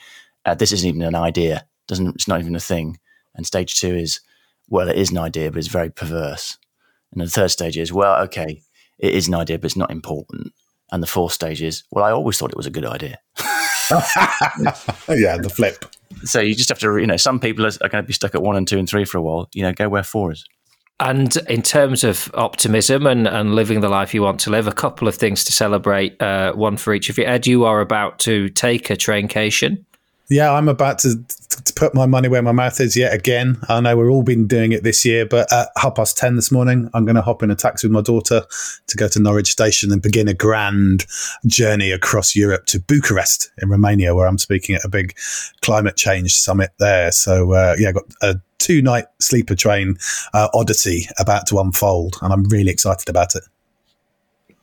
uh, 0.44 0.56
"This 0.56 0.72
isn't 0.72 0.90
even 0.90 1.04
an 1.04 1.14
idea. 1.14 1.68
Doesn't 1.88 2.16
it's 2.16 2.28
not 2.28 2.40
even 2.40 2.56
a 2.56 2.60
thing." 2.60 2.98
And 3.36 3.46
stage 3.46 3.80
two 3.80 3.94
is 3.94 4.22
well, 4.70 4.90
it 4.90 4.98
is 4.98 5.12
an 5.12 5.20
idea, 5.20 5.52
but 5.52 5.60
it's 5.60 5.68
very 5.68 5.92
perverse. 5.92 6.58
And 7.12 7.22
the 7.22 7.30
third 7.30 7.52
stage 7.52 7.78
is, 7.78 7.94
well, 7.94 8.24
okay, 8.24 8.64
it 9.00 9.14
is 9.14 9.28
an 9.28 9.36
idea, 9.36 9.58
but 9.58 9.66
it's 9.66 9.76
not 9.76 9.92
important. 9.92 10.54
And 10.92 11.04
the 11.04 11.08
fourth 11.08 11.34
stage 11.34 11.62
is, 11.62 11.84
well, 11.92 12.06
I 12.06 12.12
always 12.12 12.38
thought 12.38 12.52
it 12.52 12.58
was 12.58 12.66
a 12.66 12.72
good 12.72 12.86
idea. 12.86 13.20
yeah, 13.90 15.38
the 15.38 15.52
flip. 15.54 15.86
So 16.24 16.40
you 16.40 16.56
just 16.56 16.70
have 16.70 16.80
to, 16.80 16.98
you 16.98 17.08
know, 17.08 17.18
some 17.18 17.40
people 17.40 17.66
are, 17.66 17.72
are 17.82 17.90
going 17.90 18.04
to 18.04 18.08
be 18.08 18.14
stuck 18.14 18.36
at 18.36 18.42
one 18.42 18.56
and 18.56 18.68
two 18.68 18.80
and 18.80 18.88
three 18.88 19.06
for 19.06 19.18
a 19.18 19.22
while. 19.22 19.50
You 19.54 19.64
know, 19.64 19.74
go 19.74 19.90
where 19.90 20.04
four 20.04 20.32
is. 20.32 20.46
And 21.00 21.36
in 21.48 21.62
terms 21.62 22.04
of 22.04 22.32
optimism 22.34 23.06
and, 23.06 23.28
and 23.28 23.54
living 23.54 23.82
the 23.82 23.90
life 23.90 24.14
you 24.14 24.24
want 24.24 24.40
to 24.42 24.50
live, 24.50 24.66
a 24.66 24.72
couple 24.72 25.08
of 25.08 25.16
things 25.16 25.44
to 25.46 25.52
celebrate, 25.52 26.20
uh, 26.22 26.54
one 26.54 26.76
for 26.76 26.94
each 26.94 27.10
of 27.10 27.18
you. 27.20 27.26
Ed, 27.26 27.46
you 27.46 27.66
are 27.66 27.82
about 27.82 28.18
to 28.20 28.50
take 28.50 28.90
a 28.90 28.96
traincation. 28.96 29.86
Yeah, 30.30 30.52
I'm 30.52 30.68
about 30.68 31.00
to, 31.00 31.16
to 31.64 31.74
put 31.74 31.94
my 31.94 32.06
money 32.06 32.28
where 32.28 32.42
my 32.42 32.52
mouth 32.52 32.82
is 32.82 32.98
yet 32.98 33.14
again. 33.14 33.58
I 33.70 33.80
know 33.80 33.96
we've 33.96 34.12
all 34.12 34.24
been 34.24 34.46
doing 34.46 34.74
it 34.74 34.84
this 34.84 35.06
year, 35.06 35.26
but 35.26 35.52
at 35.54 35.70
half 35.78 35.96
past 35.96 36.18
10 36.18 36.36
this 36.36 36.52
morning, 36.52 36.90
I'm 36.94 37.06
going 37.06 37.16
to 37.16 37.22
hop 37.22 37.44
in 37.44 37.52
a 37.52 37.56
taxi 37.56 37.88
with 37.88 37.94
my 37.94 38.02
daughter 38.02 38.44
to 38.88 38.98
go 38.98 39.08
to 39.08 39.20
Norwich 39.20 39.50
Station 39.50 39.92
and 39.94 40.02
begin 40.02 40.28
a 40.28 40.34
grand 40.34 41.06
journey 41.46 41.92
across 41.92 42.36
Europe 42.36 42.66
to 42.68 42.80
Bucharest 42.80 43.52
in 43.62 43.70
Romania, 43.70 44.14
where 44.14 44.28
I'm 44.28 44.38
speaking 44.38 44.76
at 44.76 44.84
a 44.84 44.90
big 44.90 45.16
climate 45.62 45.96
change 45.96 46.36
summit 46.36 46.72
there. 46.78 47.14
So, 47.14 47.54
uh, 47.54 47.76
yeah, 47.80 47.90
I 47.90 47.92
got 47.94 48.04
a 48.22 48.36
two 48.58 48.82
night 48.82 49.06
sleeper 49.20 49.56
train 49.56 49.96
uh, 50.34 50.50
odyssey 50.54 51.08
about 51.20 51.48
to 51.48 51.60
unfold, 51.60 52.18
and 52.22 52.34
I'm 52.34 52.44
really 52.46 52.72
excited 52.72 53.08
about 53.08 53.36
it. 53.36 53.44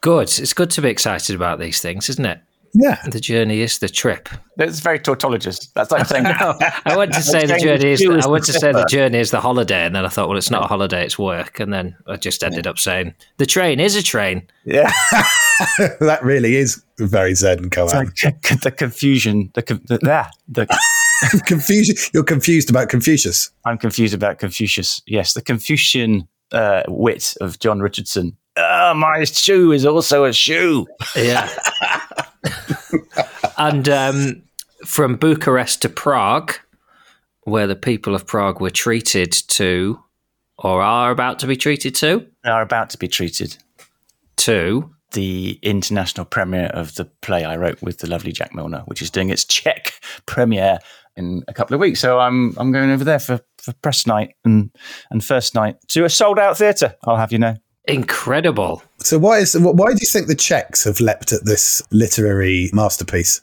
Good. 0.03 0.39
It's 0.39 0.53
good 0.53 0.71
to 0.73 0.83
be 0.83 0.91
excited 0.91 1.35
about 1.35 1.59
these 1.59 1.81
things, 1.81 2.11
isn't 2.11 2.27
it? 2.27 2.41
Yeah. 2.75 3.01
The 3.07 3.21
journey 3.21 3.61
is 3.61 3.79
the 3.79 3.89
trip. 3.89 4.29
It's 4.59 4.81
very 4.81 4.99
tautologist. 4.99 5.73
That's 5.75 5.91
like 5.91 6.07
saying. 6.07 6.27
I 6.27 6.97
went 6.97 7.13
to 7.15 7.23
say 7.23 7.47
the 7.47 7.59
journey 7.59 7.93
is. 7.93 8.05
I 8.05 8.27
went 8.29 8.45
to 8.47 8.53
say 8.53 8.73
the 8.73 8.85
journey 8.87 9.19
is 9.19 9.31
the 9.31 9.41
holiday, 9.41 9.87
and 9.87 9.95
then 9.95 10.05
I 10.05 10.09
thought, 10.09 10.29
well, 10.29 10.37
it's 10.37 10.51
not 10.51 10.65
a 10.65 10.67
holiday; 10.67 11.05
it's 11.05 11.19
work. 11.19 11.61
And 11.61 11.73
then 11.73 11.97
I 12.07 12.17
just 12.17 12.43
ended 12.43 12.67
up 12.67 12.79
saying 12.79 13.15
the 13.39 13.47
train 13.47 13.81
is 13.81 13.97
a 13.97 14.03
train. 14.03 14.49
yeah. 14.65 14.93
that 16.01 16.19
really 16.23 16.57
is 16.57 16.83
very 16.99 17.35
Zen 17.35 17.59
and 17.59 17.75
It's 17.77 17.95
like 17.95 18.61
the 18.63 18.75
confusion. 18.77 19.51
The, 19.55 19.63
con- 19.63 19.83
the, 19.87 20.01
yeah, 20.03 20.31
the 20.49 20.67
Confusion. 21.47 21.97
You're 22.13 22.25
confused 22.25 22.71
about 22.71 22.89
Confucius. 22.89 23.51
I'm 23.65 23.79
confused 23.79 24.15
about 24.15 24.39
Confucius. 24.39 25.01
Yes, 25.07 25.35
the 25.35 25.43
Confucian 25.43 26.29
uh, 26.53 26.83
wit 26.89 27.35
of 27.41 27.59
Jon 27.61 27.81
Richardson. 27.81 28.37
Ah, 28.57 28.93
my 28.95 29.25
shoe 29.25 29.73
is 29.73 29.85
also 29.85 30.25
a 30.25 30.33
shoe. 30.33 30.87
Yeah. 31.17 31.49
And 33.59 33.89
um, 33.89 34.43
from 34.85 35.17
Bucharest 35.17 35.83
to 35.83 35.89
Prague, 35.89 36.55
where 37.43 37.67
the 37.67 37.77
people 37.77 38.15
of 38.15 38.27
Prague 38.27 38.61
were 38.61 38.71
treated 38.71 39.33
to, 39.33 39.99
or 40.59 40.83
are 40.83 41.11
about 41.11 41.39
to 41.41 41.47
be 41.47 41.57
treated 41.57 41.95
to, 41.97 42.27
are 42.45 42.63
about 42.63 42.91
to 42.91 42.99
be 42.99 43.09
treated. 43.09 43.57
to 44.37 44.91
The 45.13 45.59
international 45.63 46.27
premiere 46.27 46.71
of 46.75 46.95
the 46.97 47.05
play 47.23 47.45
I 47.45 47.57
wrote 47.57 47.81
with 47.83 47.99
the 47.99 48.09
lovely 48.09 48.33
Jack 48.33 48.55
Milner, 48.55 48.83
which 48.87 49.03
is 49.03 49.11
doing 49.11 49.31
its 49.31 49.45
Czech 49.45 49.93
premiere 50.27 50.79
in 51.17 51.45
a 51.47 51.55
couple 51.55 51.75
of 51.75 51.81
weeks. 51.81 52.01
So 52.01 52.19
I'm 52.19 52.55
I'm 52.59 52.73
going 52.73 52.91
over 52.91 53.05
there 53.05 53.21
for, 53.21 53.41
for 53.59 53.73
press 53.75 54.07
night 54.07 54.35
and 54.45 54.71
and 55.11 55.25
first 55.25 55.55
night 55.55 55.77
to 55.89 56.05
a 56.05 56.11
sold 56.11 56.39
out 56.39 56.59
theatre. 56.59 56.97
I'll 57.05 57.17
have 57.17 57.33
you 57.33 57.39
know. 57.39 57.57
Incredible. 57.87 58.83
So 58.99 59.19
why 59.19 59.39
is 59.39 59.57
why 59.59 59.93
do 59.93 59.99
you 60.01 60.09
think 60.11 60.27
the 60.27 60.35
Czechs 60.35 60.85
have 60.85 61.01
leapt 61.01 61.33
at 61.33 61.45
this 61.45 61.83
literary 61.91 62.71
masterpiece? 62.73 63.41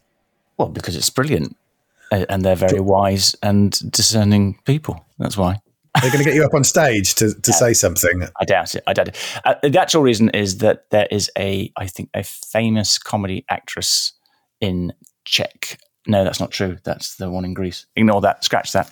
Well, 0.58 0.70
because 0.70 0.96
it's 0.96 1.10
brilliant, 1.10 1.56
and 2.12 2.44
they're 2.44 2.56
very 2.56 2.80
wise 2.80 3.36
and 3.42 3.72
discerning 3.92 4.60
people. 4.66 5.06
That's 5.18 5.38
why. 5.38 5.62
They're 6.02 6.12
going 6.12 6.24
to 6.24 6.30
get 6.30 6.36
you 6.36 6.46
up 6.46 6.54
on 6.54 6.64
stage 6.64 7.16
to, 7.16 7.34
to 7.34 7.52
say 7.52 7.74
something. 7.74 8.24
I 8.40 8.46
doubt 8.46 8.76
it. 8.76 8.84
I 8.88 8.94
doubt 8.94 9.10
it. 9.10 9.18
Uh, 9.44 9.56
the 9.62 9.80
actual 9.80 10.02
reason 10.02 10.30
is 10.30 10.60
that 10.60 10.90
there 10.90 11.08
is 11.12 11.30
a, 11.38 11.70
I 11.76 11.88
think, 11.88 12.10
a 12.14 12.24
famous 12.24 12.98
comedy 12.98 13.44
actress 13.50 14.14
in 14.62 14.94
Czech. 15.26 15.80
No, 16.08 16.24
that's 16.24 16.40
not 16.40 16.52
true. 16.52 16.78
That's 16.86 17.16
the 17.18 17.30
one 17.30 17.44
in 17.44 17.54
Greece. 17.54 17.88
Ignore 17.98 18.22
that. 18.22 18.44
Scratch 18.46 18.72
that. 18.72 18.90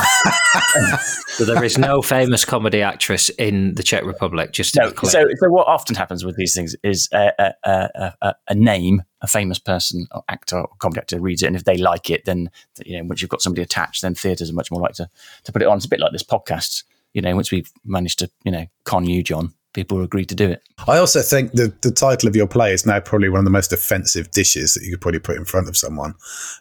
So 1.40 1.46
there 1.46 1.64
is 1.64 1.78
no 1.78 2.02
famous 2.02 2.44
comedy 2.44 2.82
actress 2.82 3.30
in 3.30 3.74
the 3.74 3.82
Czech 3.82 4.04
Republic, 4.04 4.52
just 4.52 4.74
to 4.74 4.80
No. 4.80 4.92
So, 5.08 5.24
so 5.36 5.48
what 5.48 5.66
often 5.66 5.96
happens 5.96 6.22
with 6.22 6.36
these 6.36 6.54
things 6.54 6.76
is 6.82 7.08
a, 7.12 7.32
a, 7.38 7.54
a, 7.64 8.14
a, 8.20 8.34
a 8.48 8.54
name, 8.54 9.02
a 9.22 9.26
famous 9.26 9.58
person, 9.58 10.06
or 10.12 10.22
actor, 10.28 10.60
or 10.60 10.68
comedy 10.78 11.00
actor 11.00 11.18
reads 11.18 11.42
it, 11.42 11.46
and 11.46 11.56
if 11.56 11.64
they 11.64 11.78
like 11.78 12.10
it, 12.10 12.26
then 12.26 12.50
you 12.84 12.98
know 12.98 13.04
once 13.04 13.22
you've 13.22 13.30
got 13.30 13.40
somebody 13.40 13.62
attached, 13.62 14.02
then 14.02 14.14
theatres 14.14 14.50
are 14.50 14.54
much 14.54 14.70
more 14.70 14.82
likely 14.82 14.96
to, 14.96 15.10
to 15.44 15.52
put 15.52 15.62
it 15.62 15.68
on. 15.68 15.78
It's 15.78 15.86
a 15.86 15.88
bit 15.88 16.00
like 16.00 16.12
this 16.12 16.22
podcast. 16.22 16.84
You 17.14 17.22
know, 17.22 17.34
once 17.34 17.50
we've 17.50 17.70
managed 17.84 18.18
to 18.18 18.30
you 18.44 18.52
know 18.52 18.66
con 18.84 19.06
you, 19.06 19.22
Jon, 19.22 19.54
people 19.72 20.02
agreed 20.02 20.28
to 20.28 20.34
do 20.34 20.48
it. 20.48 20.62
I 20.88 20.98
also 20.98 21.20
think 21.22 21.52
the, 21.52 21.72
the 21.82 21.90
title 21.90 22.28
of 22.28 22.36
your 22.36 22.46
play 22.46 22.72
is 22.72 22.86
now 22.86 23.00
probably 23.00 23.28
one 23.28 23.38
of 23.38 23.44
the 23.44 23.50
most 23.50 23.72
offensive 23.72 24.30
dishes 24.30 24.74
that 24.74 24.84
you 24.84 24.92
could 24.92 25.00
probably 25.00 25.20
put 25.20 25.36
in 25.36 25.44
front 25.44 25.68
of 25.68 25.76
someone. 25.76 26.14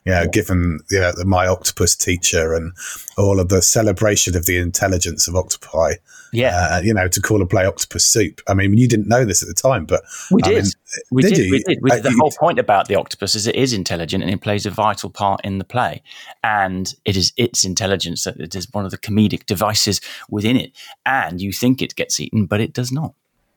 You 0.06 0.12
know, 0.12 0.28
given 0.28 0.80
you 0.92 1.00
know, 1.00 1.12
the 1.12 1.25
My 1.25 1.48
Octopus 1.48 1.96
teacher 1.96 2.54
and 2.54 2.74
all 3.18 3.39
of 3.39 3.50
the 3.50 3.62
celebration 3.62 4.36
of 4.36 4.46
the 4.46 4.58
intelligence 4.58 5.28
of 5.28 5.36
octopi. 5.36 5.94
Yeah, 6.32 6.75
Uh, 6.75 6.82
you 6.84 6.94
know, 6.94 7.08
to 7.08 7.22
call 7.22 7.42
a 7.42 7.46
play 7.48 7.66
octopus 7.66 8.06
soup. 8.06 8.42
I 8.48 8.54
mean, 8.54 8.78
you 8.78 8.88
didn't 8.88 9.08
know 9.08 9.25
this 9.25 9.42
at 9.42 9.48
the 9.48 9.56
time, 9.56 9.86
but 9.86 10.04
we 10.30 10.44
I 10.44 10.50
did. 10.50 10.63
mean, 10.63 10.72
we 11.10 11.22
did 11.24 11.34
did. 11.34 11.51
We 11.51 11.60
did. 11.63 11.80
We, 11.82 11.92
Uh, 11.92 12.01
the 12.01 12.16
whole 12.20 12.32
point 12.39 12.60
about 12.60 12.88
the 12.88 12.94
octopus 12.94 13.34
is 13.34 13.48
it 13.48 13.56
is 13.56 13.74
intelligent 13.74 14.24
and 14.24 14.32
it 14.32 14.39
plays 14.39 14.68
a 14.68 14.70
vital 14.70 15.10
part 15.10 15.42
in 15.44 15.58
the 15.58 15.63
play, 15.63 16.04
and 16.44 16.94
it 17.04 17.18
is 17.18 17.34
its 17.36 17.63
intelligence 17.63 18.25
that 18.25 18.39
it 18.39 18.54
is 18.56 18.68
one 18.72 18.86
of 18.86 18.92
the 18.92 19.00
comedic 19.00 19.48
devices 19.48 20.01
within 20.30 20.56
it. 20.56 20.72
And 21.04 21.42
you 21.42 21.51
think 21.51 21.82
it 21.82 21.96
gets 21.96 22.20
eaten, 22.20 22.46
but 22.46 22.62
it 22.62 22.74
does 22.74 22.92
not. 22.92 22.99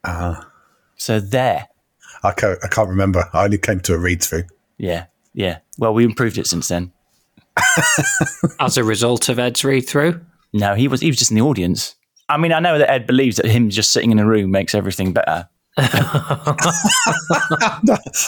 Uh, 0.04 0.42
So 0.96 1.20
there. 1.20 1.68
I, 2.22 2.32
can't, 2.32 2.58
I 2.62 2.68
can't 2.68 2.88
remember. 2.88 3.28
I 3.32 3.44
only 3.44 3.58
came 3.58 3.80
to 3.80 3.94
a 3.94 3.98
read 3.98 4.22
through. 4.22 4.44
Yeah, 4.78 5.06
yeah. 5.34 5.58
Well, 5.78 5.94
we 5.94 6.04
improved 6.04 6.38
it 6.38 6.46
since 6.46 6.68
then. 6.68 6.92
As 8.60 8.76
a 8.76 8.84
result 8.84 9.28
of 9.28 9.38
Ed's 9.38 9.64
read 9.64 9.82
through, 9.82 10.20
No, 10.52 10.74
he 10.74 10.88
was 10.88 11.00
he 11.00 11.08
was 11.08 11.18
just 11.18 11.30
in 11.30 11.36
the 11.36 11.42
audience. 11.42 11.96
I 12.28 12.38
mean, 12.38 12.52
I 12.52 12.60
know 12.60 12.78
that 12.78 12.90
Ed 12.90 13.06
believes 13.06 13.36
that 13.36 13.46
him 13.46 13.68
just 13.68 13.92
sitting 13.92 14.10
in 14.10 14.18
a 14.18 14.26
room 14.26 14.50
makes 14.50 14.74
everything 14.74 15.12
better. 15.12 15.48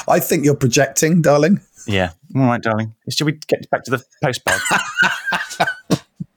I 0.09 0.21
think 0.21 0.45
you're 0.45 0.55
projecting, 0.55 1.23
darling. 1.23 1.61
Yeah. 1.87 2.11
All 2.37 2.43
right, 2.43 2.63
darling. 2.63 2.95
Should 3.09 3.25
we 3.27 3.33
get 3.33 3.69
back 3.71 3.85
to 3.85 3.91
the 3.93 4.05
postcard? 4.23 4.61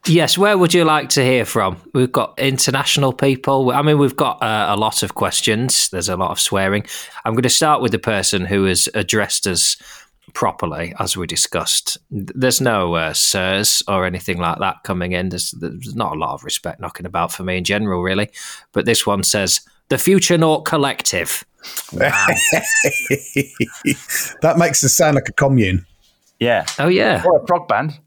Yes, 0.08 0.38
where 0.38 0.56
would 0.56 0.72
you 0.72 0.84
like 0.84 1.10
to 1.10 1.22
hear 1.22 1.44
from? 1.44 1.76
We've 1.92 2.10
got 2.10 2.38
international 2.38 3.12
people. 3.12 3.72
I 3.72 3.82
mean, 3.82 3.98
we've 3.98 4.16
got 4.16 4.42
uh, 4.42 4.66
a 4.70 4.76
lot 4.76 5.02
of 5.02 5.14
questions. 5.14 5.90
There's 5.90 6.08
a 6.08 6.16
lot 6.16 6.30
of 6.30 6.40
swearing. 6.40 6.86
I'm 7.26 7.34
going 7.34 7.42
to 7.42 7.50
start 7.50 7.82
with 7.82 7.92
the 7.92 7.98
person 7.98 8.46
who 8.46 8.64
has 8.64 8.88
addressed 8.94 9.46
us 9.46 9.76
properly, 10.32 10.94
as 10.98 11.16
we 11.16 11.26
discussed. 11.26 11.98
There's 12.10 12.60
no 12.60 12.94
uh, 12.94 13.12
sirs 13.12 13.82
or 13.86 14.06
anything 14.06 14.38
like 14.38 14.58
that 14.60 14.76
coming 14.82 15.12
in. 15.12 15.28
There's, 15.28 15.50
there's 15.50 15.94
not 15.94 16.16
a 16.16 16.18
lot 16.18 16.32
of 16.32 16.42
respect 16.42 16.80
knocking 16.80 17.06
about 17.06 17.32
for 17.32 17.44
me 17.44 17.58
in 17.58 17.64
general, 17.64 18.02
really. 18.02 18.30
But 18.72 18.86
this 18.86 19.06
one 19.06 19.22
says, 19.22 19.60
The 19.90 19.96
Futurenaut 19.96 20.64
Collective. 20.64 21.44
that 21.92 24.54
makes 24.56 24.82
it 24.82 24.88
sound 24.88 25.16
like 25.16 25.28
a 25.28 25.32
commune. 25.32 25.84
yeah. 26.40 26.64
Oh, 26.78 26.88
yeah. 26.88 27.22
Or 27.26 27.36
a 27.36 27.44
prog 27.44 27.68
band. 27.68 27.98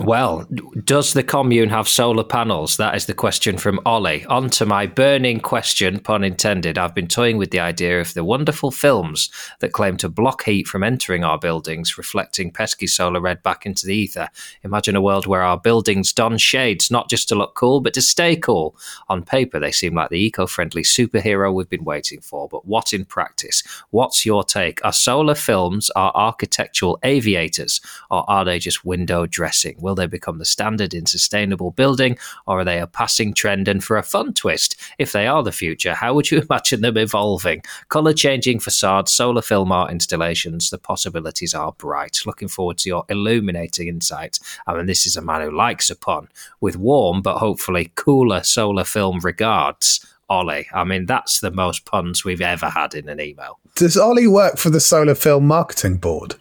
Well, 0.00 0.46
does 0.84 1.14
the 1.14 1.22
commune 1.22 1.70
have 1.70 1.88
solar 1.88 2.24
panels? 2.24 2.76
That 2.76 2.94
is 2.94 3.06
the 3.06 3.14
question 3.14 3.58
from 3.58 3.80
Ollie. 3.86 4.24
On 4.26 4.50
to 4.50 4.66
my 4.66 4.86
burning 4.86 5.40
question, 5.40 5.98
pun 5.98 6.22
intended. 6.22 6.78
I've 6.78 6.94
been 6.94 7.08
toying 7.08 7.38
with 7.38 7.50
the 7.50 7.60
idea 7.60 8.00
of 8.00 8.14
the 8.14 8.24
wonderful 8.24 8.70
films 8.70 9.30
that 9.60 9.72
claim 9.72 9.96
to 9.98 10.08
block 10.08 10.44
heat 10.44 10.68
from 10.68 10.82
entering 10.82 11.24
our 11.24 11.38
buildings, 11.38 11.96
reflecting 11.96 12.50
pesky 12.50 12.86
solar 12.86 13.20
red 13.20 13.42
back 13.42 13.66
into 13.66 13.86
the 13.86 13.94
ether. 13.94 14.28
Imagine 14.62 14.94
a 14.94 15.02
world 15.02 15.26
where 15.26 15.42
our 15.42 15.58
buildings 15.58 16.12
don 16.12 16.38
shades, 16.38 16.90
not 16.90 17.08
just 17.08 17.28
to 17.30 17.34
look 17.34 17.54
cool, 17.54 17.80
but 17.80 17.94
to 17.94 18.02
stay 18.02 18.36
cool. 18.36 18.76
On 19.08 19.24
paper, 19.24 19.58
they 19.58 19.72
seem 19.72 19.94
like 19.94 20.10
the 20.10 20.22
eco 20.22 20.46
friendly 20.46 20.82
superhero 20.82 21.52
we've 21.52 21.68
been 21.68 21.84
waiting 21.84 22.20
for, 22.20 22.48
but 22.48 22.66
what 22.66 22.92
in 22.92 23.04
practice? 23.04 23.62
What's 23.90 24.26
your 24.26 24.44
take? 24.44 24.84
Are 24.84 24.92
solar 24.92 25.34
films 25.34 25.90
our 25.90 26.12
architectural 26.14 26.98
aviators, 27.02 27.80
or 28.10 28.28
are 28.28 28.44
they 28.44 28.58
just 28.58 28.84
window 28.84 29.26
dressing? 29.26 29.63
Will 29.78 29.94
they 29.94 30.06
become 30.06 30.38
the 30.38 30.44
standard 30.44 30.92
in 30.94 31.06
sustainable 31.06 31.70
building, 31.70 32.18
or 32.46 32.60
are 32.60 32.64
they 32.64 32.80
a 32.80 32.86
passing 32.86 33.34
trend? 33.34 33.68
And 33.68 33.82
for 33.82 33.96
a 33.96 34.02
fun 34.02 34.34
twist, 34.34 34.80
if 34.98 35.12
they 35.12 35.26
are 35.26 35.42
the 35.42 35.52
future, 35.52 35.94
how 35.94 36.14
would 36.14 36.30
you 36.30 36.40
imagine 36.50 36.82
them 36.82 36.96
evolving? 36.96 37.62
Colour 37.88 38.12
changing 38.12 38.60
facades, 38.60 39.12
solar 39.12 39.42
film 39.42 39.72
art 39.72 39.90
installations, 39.90 40.70
the 40.70 40.78
possibilities 40.78 41.54
are 41.54 41.72
bright. 41.72 42.20
Looking 42.26 42.48
forward 42.48 42.78
to 42.78 42.88
your 42.88 43.04
illuminating 43.08 43.88
insight. 43.88 44.38
I 44.66 44.74
mean, 44.74 44.86
this 44.86 45.06
is 45.06 45.16
a 45.16 45.22
man 45.22 45.40
who 45.42 45.56
likes 45.56 45.90
a 45.90 45.96
pun, 45.96 46.28
with 46.60 46.76
warm 46.76 47.22
but 47.22 47.38
hopefully 47.38 47.92
cooler 47.94 48.42
solar 48.42 48.84
film 48.84 49.20
regards. 49.20 50.04
Ollie. 50.28 50.66
I 50.72 50.84
mean, 50.84 51.04
that's 51.04 51.40
the 51.40 51.50
most 51.50 51.84
puns 51.84 52.24
we've 52.24 52.40
ever 52.40 52.70
had 52.70 52.94
in 52.94 53.08
an 53.10 53.20
email. 53.20 53.58
Does 53.74 53.96
Ollie 53.96 54.26
work 54.26 54.56
for 54.56 54.70
the 54.70 54.80
Solar 54.80 55.14
Film 55.14 55.46
Marketing 55.46 55.96
Board? 55.98 56.36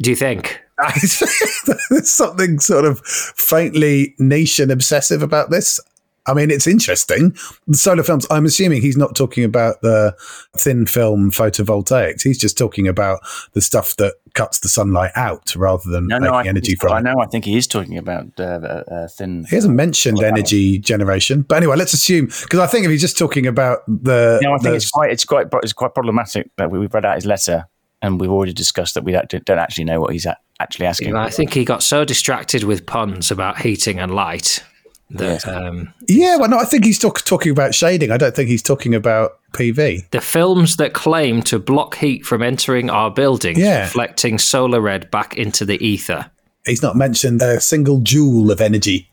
Do 0.00 0.10
you 0.10 0.16
think? 0.16 0.60
There's 1.90 2.12
something 2.12 2.58
sort 2.60 2.84
of 2.84 3.00
faintly 3.06 4.14
niche 4.18 4.58
and 4.60 4.70
obsessive 4.70 5.22
about 5.22 5.50
this. 5.50 5.80
I 6.26 6.34
mean, 6.34 6.50
it's 6.50 6.66
interesting. 6.66 7.34
The 7.68 7.78
solar 7.78 8.02
films, 8.02 8.26
I'm 8.30 8.44
assuming 8.44 8.82
he's 8.82 8.98
not 8.98 9.16
talking 9.16 9.44
about 9.44 9.80
the 9.80 10.14
thin 10.58 10.84
film 10.84 11.30
photovoltaics. 11.30 12.20
He's 12.22 12.36
just 12.36 12.58
talking 12.58 12.86
about 12.86 13.20
the 13.54 13.62
stuff 13.62 13.96
that 13.96 14.12
cuts 14.34 14.58
the 14.58 14.68
sunlight 14.68 15.12
out 15.16 15.56
rather 15.56 15.90
than 15.90 16.06
No, 16.06 16.18
making 16.20 16.30
no, 16.32 16.38
energy 16.40 16.74
from 16.74 16.92
I 16.92 17.00
know. 17.00 17.14
I 17.18 17.24
think 17.28 17.46
he 17.46 17.56
is 17.56 17.66
talking 17.66 17.96
about 17.96 18.26
uh, 18.38 18.42
uh, 18.42 18.84
uh, 18.92 19.08
thin. 19.08 19.46
He 19.48 19.56
hasn't 19.56 19.74
mentioned 19.74 20.22
energy 20.22 20.78
generation, 20.78 21.46
but 21.48 21.56
anyway, 21.56 21.76
let's 21.76 21.94
assume 21.94 22.26
because 22.26 22.58
I 22.60 22.66
think 22.66 22.84
if 22.84 22.90
he's 22.90 23.00
just 23.00 23.16
talking 23.16 23.46
about 23.46 23.78
the, 23.86 24.38
No, 24.42 24.52
I 24.52 24.58
think 24.58 24.72
the- 24.72 24.74
it's 24.76 24.90
quite 24.90 25.10
it's 25.10 25.24
quite 25.24 25.46
it's 25.62 25.72
quite 25.72 25.94
problematic 25.94 26.50
that 26.58 26.70
we- 26.70 26.78
we've 26.78 26.92
read 26.92 27.06
out 27.06 27.14
his 27.14 27.24
letter 27.24 27.64
and 28.02 28.20
we've 28.20 28.30
already 28.30 28.52
discussed 28.52 28.94
that 28.96 29.02
we 29.04 29.12
don't, 29.12 29.28
don't 29.46 29.58
actually 29.58 29.84
know 29.84 29.98
what 30.00 30.12
he's 30.12 30.26
a- 30.26 30.36
actually 30.60 30.86
asking. 30.86 31.16
I 31.16 31.30
think 31.30 31.52
he 31.52 31.64
got 31.64 31.82
so 31.82 32.04
distracted 32.04 32.64
with 32.64 32.86
puns 32.86 33.30
about 33.30 33.60
heating 33.60 33.98
and 33.98 34.14
light 34.14 34.62
that 35.10 35.46
um, 35.48 35.92
yeah. 36.06 36.36
Well, 36.36 36.50
no, 36.50 36.58
I 36.58 36.64
think 36.64 36.84
he's 36.84 36.98
talk, 36.98 37.22
talking 37.24 37.50
about 37.52 37.74
shading. 37.74 38.10
I 38.10 38.16
don't 38.18 38.34
think 38.34 38.48
he's 38.48 38.62
talking 38.62 38.94
about 38.94 39.38
PV. 39.52 40.10
the 40.10 40.20
films 40.20 40.76
that 40.76 40.92
claim 40.92 41.40
to 41.44 41.58
block 41.58 41.94
heat 41.96 42.26
from 42.26 42.42
entering 42.42 42.90
our 42.90 43.10
buildings, 43.10 43.58
Yeah. 43.58 43.82
reflecting 43.84 44.38
solar 44.38 44.80
red 44.80 45.10
back 45.10 45.36
into 45.38 45.64
the 45.64 45.82
ether. 45.84 46.30
He's 46.66 46.82
not 46.82 46.96
mentioned 46.96 47.40
a 47.40 47.58
single 47.60 48.00
joule 48.00 48.50
of 48.50 48.60
energy. 48.60 49.08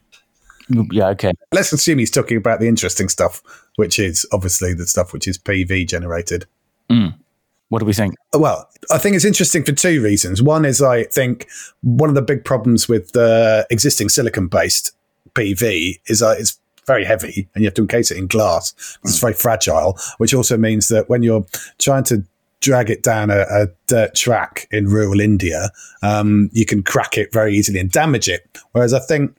Yeah, 0.91 1.09
okay. 1.09 1.31
Let's 1.53 1.71
assume 1.71 1.99
he's 1.99 2.11
talking 2.11 2.35
about 2.37 2.59
the 2.59 2.67
interesting 2.67 3.07
stuff, 3.07 3.41
which 3.77 3.97
is 3.99 4.27
obviously 4.33 4.73
the 4.73 4.87
stuff 4.87 5.13
which 5.13 5.27
is 5.27 5.37
PV 5.37 5.87
generated. 5.87 6.47
What 7.69 7.79
do 7.79 7.85
we 7.85 7.93
think? 7.93 8.15
Uh, 8.33 8.39
well, 8.39 8.69
I 8.91 8.97
think 8.97 9.15
it's 9.15 9.25
interesting 9.25 9.63
for 9.63 9.71
two 9.71 10.01
reasons. 10.01 10.41
One 10.41 10.65
is 10.65 10.81
I 10.81 11.05
think 11.05 11.47
one 11.81 12.09
of 12.09 12.15
the 12.15 12.21
big 12.21 12.45
problems 12.45 12.87
with 12.87 13.11
the 13.13 13.65
existing 13.69 14.09
silicon 14.09 14.47
based 14.47 14.91
PV 15.33 15.99
is 16.07 16.19
that 16.19 16.39
it's 16.39 16.59
very 16.85 17.03
heavy 17.03 17.47
and 17.53 17.63
you 17.63 17.67
have 17.67 17.73
to 17.75 17.81
encase 17.81 18.11
it 18.11 18.17
in 18.17 18.27
glass. 18.27 18.73
It's 19.03 19.19
hmm. 19.19 19.25
very 19.25 19.33
fragile, 19.33 19.97
which 20.17 20.33
also 20.33 20.57
means 20.57 20.89
that 20.89 21.09
when 21.09 21.23
you're 21.23 21.45
trying 21.79 22.03
to 22.05 22.23
drag 22.61 22.89
it 22.89 23.03
down 23.03 23.29
a, 23.29 23.45
a 23.49 23.67
dirt 23.87 24.15
track 24.15 24.67
in 24.71 24.87
rural 24.87 25.19
India, 25.19 25.69
um, 26.01 26.49
you 26.51 26.65
can 26.65 26.83
crack 26.83 27.17
it 27.17 27.33
very 27.33 27.55
easily 27.55 27.79
and 27.79 27.91
damage 27.91 28.29
it. 28.29 28.47
Whereas 28.71 28.93
I 28.93 28.99
think 28.99 29.35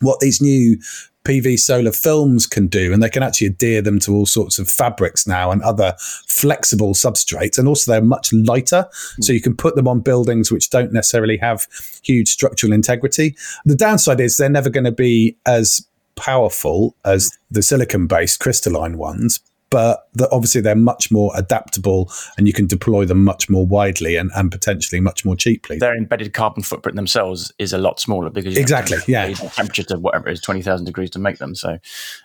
what 0.00 0.20
these 0.20 0.40
new 0.40 0.78
PV 1.26 1.58
solar 1.58 1.90
films 1.90 2.46
can 2.46 2.68
do, 2.68 2.92
and 2.92 3.02
they 3.02 3.10
can 3.10 3.24
actually 3.24 3.48
adhere 3.48 3.82
them 3.82 3.98
to 4.00 4.14
all 4.14 4.26
sorts 4.26 4.60
of 4.60 4.68
fabrics 4.68 5.26
now 5.26 5.50
and 5.50 5.60
other 5.62 5.96
flexible 5.98 6.94
substrates, 6.94 7.58
and 7.58 7.66
also 7.66 7.90
they're 7.90 8.00
much 8.00 8.32
lighter, 8.32 8.88
hmm. 9.16 9.22
so 9.22 9.32
you 9.32 9.40
can 9.40 9.56
put 9.56 9.74
them 9.74 9.88
on 9.88 10.00
buildings 10.00 10.52
which 10.52 10.70
don't 10.70 10.92
necessarily 10.92 11.36
have 11.38 11.66
huge 12.02 12.28
structural 12.28 12.72
integrity. 12.72 13.36
The 13.64 13.74
downside 13.74 14.20
is 14.20 14.36
they're 14.36 14.48
never 14.48 14.70
going 14.70 14.84
to 14.84 14.92
be 14.92 15.36
as 15.44 15.84
powerful 16.14 16.94
as 17.04 17.36
the 17.50 17.62
silicon-based 17.62 18.38
crystalline 18.38 18.96
ones. 18.96 19.40
But 19.70 20.08
the, 20.14 20.30
obviously, 20.30 20.60
they're 20.60 20.76
much 20.76 21.10
more 21.10 21.32
adaptable, 21.34 22.10
and 22.38 22.46
you 22.46 22.52
can 22.52 22.66
deploy 22.66 23.04
them 23.04 23.24
much 23.24 23.50
more 23.50 23.66
widely 23.66 24.16
and, 24.16 24.30
and 24.36 24.50
potentially 24.52 25.00
much 25.00 25.24
more 25.24 25.34
cheaply. 25.34 25.78
Their 25.78 25.96
embedded 25.96 26.32
carbon 26.32 26.62
footprint 26.62 26.94
themselves 26.94 27.52
is 27.58 27.72
a 27.72 27.78
lot 27.78 27.98
smaller 27.98 28.30
because 28.30 28.54
you 28.54 28.60
have 28.60 28.68
to 28.68 28.94
Exactly, 28.94 29.12
yeah. 29.12 29.32
temperature 29.34 29.82
to 29.84 29.98
whatever 29.98 30.28
it 30.28 30.34
is 30.34 30.40
twenty 30.40 30.62
thousand 30.62 30.86
degrees 30.86 31.10
to 31.10 31.18
make 31.18 31.38
them. 31.38 31.54
So 31.54 31.78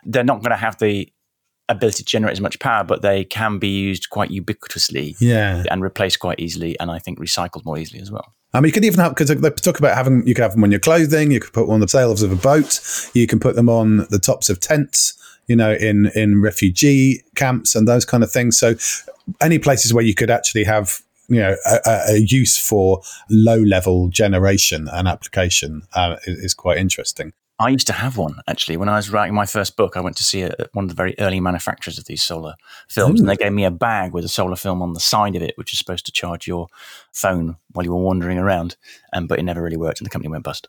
they're 0.05 0.24
not 0.24 0.41
going 0.41 0.51
to 0.51 0.55
have 0.57 0.77
the 0.77 1.12
ability 1.69 2.03
to 2.03 2.05
generate 2.05 2.33
as 2.33 2.41
much 2.41 2.60
power, 2.60 2.83
but 2.83 3.01
they 3.01 3.24
can 3.24 3.57
be 3.57 3.69
used 3.69 4.10
quite 4.10 4.29
ubiquitously 4.29 5.15
Yeah. 5.19 5.63
and 5.71 5.81
replaced 5.81 6.19
quite 6.19 6.39
easily, 6.39 6.77
and 6.79 6.91
I 6.91 7.00
think 7.00 7.17
recycled 7.19 7.65
more 7.65 7.77
easily 7.79 8.01
as 8.01 8.12
well. 8.12 8.33
I 8.53 8.60
mean, 8.60 8.67
you 8.67 8.74
could 8.74 8.83
even 8.86 9.00
have 9.00 9.15
because 9.15 9.29
they 9.29 9.50
talk 9.50 9.79
about 9.79 9.95
having 9.95 10.27
you 10.27 10.33
could 10.36 10.41
have 10.43 10.51
them 10.51 10.63
on 10.63 10.71
your 10.71 10.79
clothing. 10.81 11.31
You 11.31 11.39
could 11.39 11.53
put 11.53 11.62
them 11.62 11.71
on 11.71 11.79
the 11.79 11.88
sails 11.88 12.21
of 12.21 12.31
a 12.31 12.36
boat. 12.36 12.81
You 13.13 13.25
can 13.25 13.39
put 13.39 13.55
them 13.55 13.69
on 13.69 14.05
the 14.10 14.19
tops 14.19 14.50
of 14.50 14.60
tents. 14.60 15.17
You 15.48 15.55
know, 15.55 15.74
in 15.74 16.12
in 16.15 16.41
refugee 16.41 17.24
camps 17.36 17.75
and 17.75 17.88
those 17.88 18.05
kind 18.05 18.24
of 18.24 18.31
things. 18.31 18.57
So, 18.57 18.75
any 19.41 19.60
places 19.60 19.93
where 19.93 20.03
you 20.03 20.13
could 20.13 20.29
actually 20.29 20.63
have 20.63 21.01
you 21.27 21.39
know 21.39 21.55
a, 21.65 21.79
a- 22.10 22.17
use 22.19 22.57
for 22.57 23.01
low 23.29 23.57
level 23.57 24.10
generation 24.10 24.88
and 24.91 25.07
application 25.07 25.83
uh, 25.93 26.17
is, 26.25 26.39
is 26.39 26.53
quite 26.53 26.77
interesting. 26.77 27.33
I 27.60 27.69
used 27.69 27.86
to 27.88 27.93
have 27.93 28.17
one 28.17 28.39
actually. 28.48 28.75
When 28.77 28.89
I 28.89 28.95
was 28.95 29.12
writing 29.12 29.36
my 29.36 29.45
first 29.45 29.77
book, 29.77 29.95
I 29.95 30.01
went 30.01 30.17
to 30.17 30.24
see 30.24 30.41
a, 30.41 30.53
one 30.74 30.86
of 30.86 30.89
the 30.89 30.95
very 30.95 31.15
early 31.19 31.39
manufacturers 31.39 32.00
of 32.00 32.05
these 32.05 32.24
solar 32.24 32.55
films, 32.89 33.20
and 33.20 33.29
they 33.29 33.35
gave 33.35 33.53
me 33.53 33.65
a 33.65 33.72
bag 33.72 34.13
with 34.13 34.25
a 34.25 34.29
solar 34.29 34.55
film 34.55 34.81
on 34.81 34.94
the 34.94 35.00
side 35.00 35.35
of 35.35 35.44
it, 35.44 35.57
which 35.57 35.72
is 35.72 35.79
supposed 35.79 36.05
to 36.07 36.11
charge 36.11 36.48
your 36.48 36.68
phone 37.13 37.57
while 37.72 37.85
you 37.85 37.92
were 37.92 38.01
wandering 38.01 38.39
around. 38.39 38.75
Um, 39.13 39.27
but 39.27 39.37
it 39.37 39.44
never 39.44 39.61
really 39.61 39.77
worked, 39.77 40.00
and 40.00 40.05
the 40.05 40.09
company 40.09 40.31
went 40.31 40.44
bust. 40.44 40.68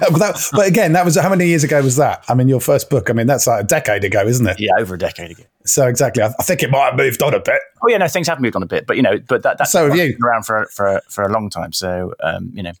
But, 0.00 0.18
that, 0.18 0.48
but 0.52 0.66
again, 0.66 0.92
that 0.92 1.04
was 1.04 1.16
how 1.16 1.28
many 1.28 1.46
years 1.46 1.64
ago 1.64 1.82
was 1.82 1.96
that? 1.96 2.24
I 2.28 2.34
mean, 2.34 2.48
your 2.48 2.60
first 2.60 2.90
book. 2.90 3.10
I 3.10 3.12
mean, 3.12 3.26
that's 3.26 3.46
like 3.46 3.64
a 3.64 3.66
decade 3.66 4.04
ago, 4.04 4.26
isn't 4.26 4.46
it? 4.46 4.60
Yeah, 4.60 4.72
over 4.78 4.94
a 4.94 4.98
decade 4.98 5.30
ago. 5.30 5.42
So 5.64 5.86
exactly, 5.86 6.22
I, 6.22 6.28
I 6.38 6.42
think 6.42 6.62
it 6.62 6.70
might 6.70 6.86
have 6.86 6.96
moved 6.96 7.22
on 7.22 7.34
a 7.34 7.40
bit. 7.40 7.60
Oh 7.82 7.88
yeah, 7.88 7.98
no, 7.98 8.08
things 8.08 8.28
have 8.28 8.40
moved 8.40 8.56
on 8.56 8.62
a 8.62 8.66
bit, 8.66 8.86
but 8.86 8.96
you 8.96 9.02
know, 9.02 9.18
but 9.26 9.42
that 9.42 9.58
that's 9.58 9.72
So 9.72 9.88
have 9.88 9.96
you. 9.96 10.12
been 10.12 10.22
around 10.24 10.44
for 10.44 10.66
for 10.66 11.00
for 11.08 11.22
a 11.24 11.28
long 11.32 11.50
time. 11.50 11.72
So 11.72 12.14
um, 12.22 12.50
you 12.54 12.62
know, 12.62 12.72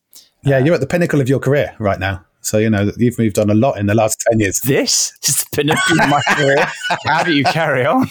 Yeah, 0.42 0.58
you're 0.58 0.74
at 0.74 0.80
the 0.80 0.86
pinnacle 0.86 1.20
of 1.20 1.28
your 1.28 1.38
career 1.40 1.74
right 1.78 1.98
now. 1.98 2.24
So 2.40 2.58
you 2.58 2.68
know 2.68 2.90
you've 2.98 3.18
moved 3.18 3.38
on 3.38 3.48
a 3.48 3.54
lot 3.54 3.78
in 3.78 3.86
the 3.86 3.94
last 3.94 4.22
ten 4.30 4.38
years. 4.40 4.60
this 4.60 5.14
is 5.22 5.36
the 5.38 5.46
pinnacle 5.56 6.00
of 6.02 6.08
my 6.10 6.20
career. 6.28 6.66
How 7.06 7.22
do 7.22 7.32
you 7.32 7.44
carry 7.44 7.86
on? 7.86 8.10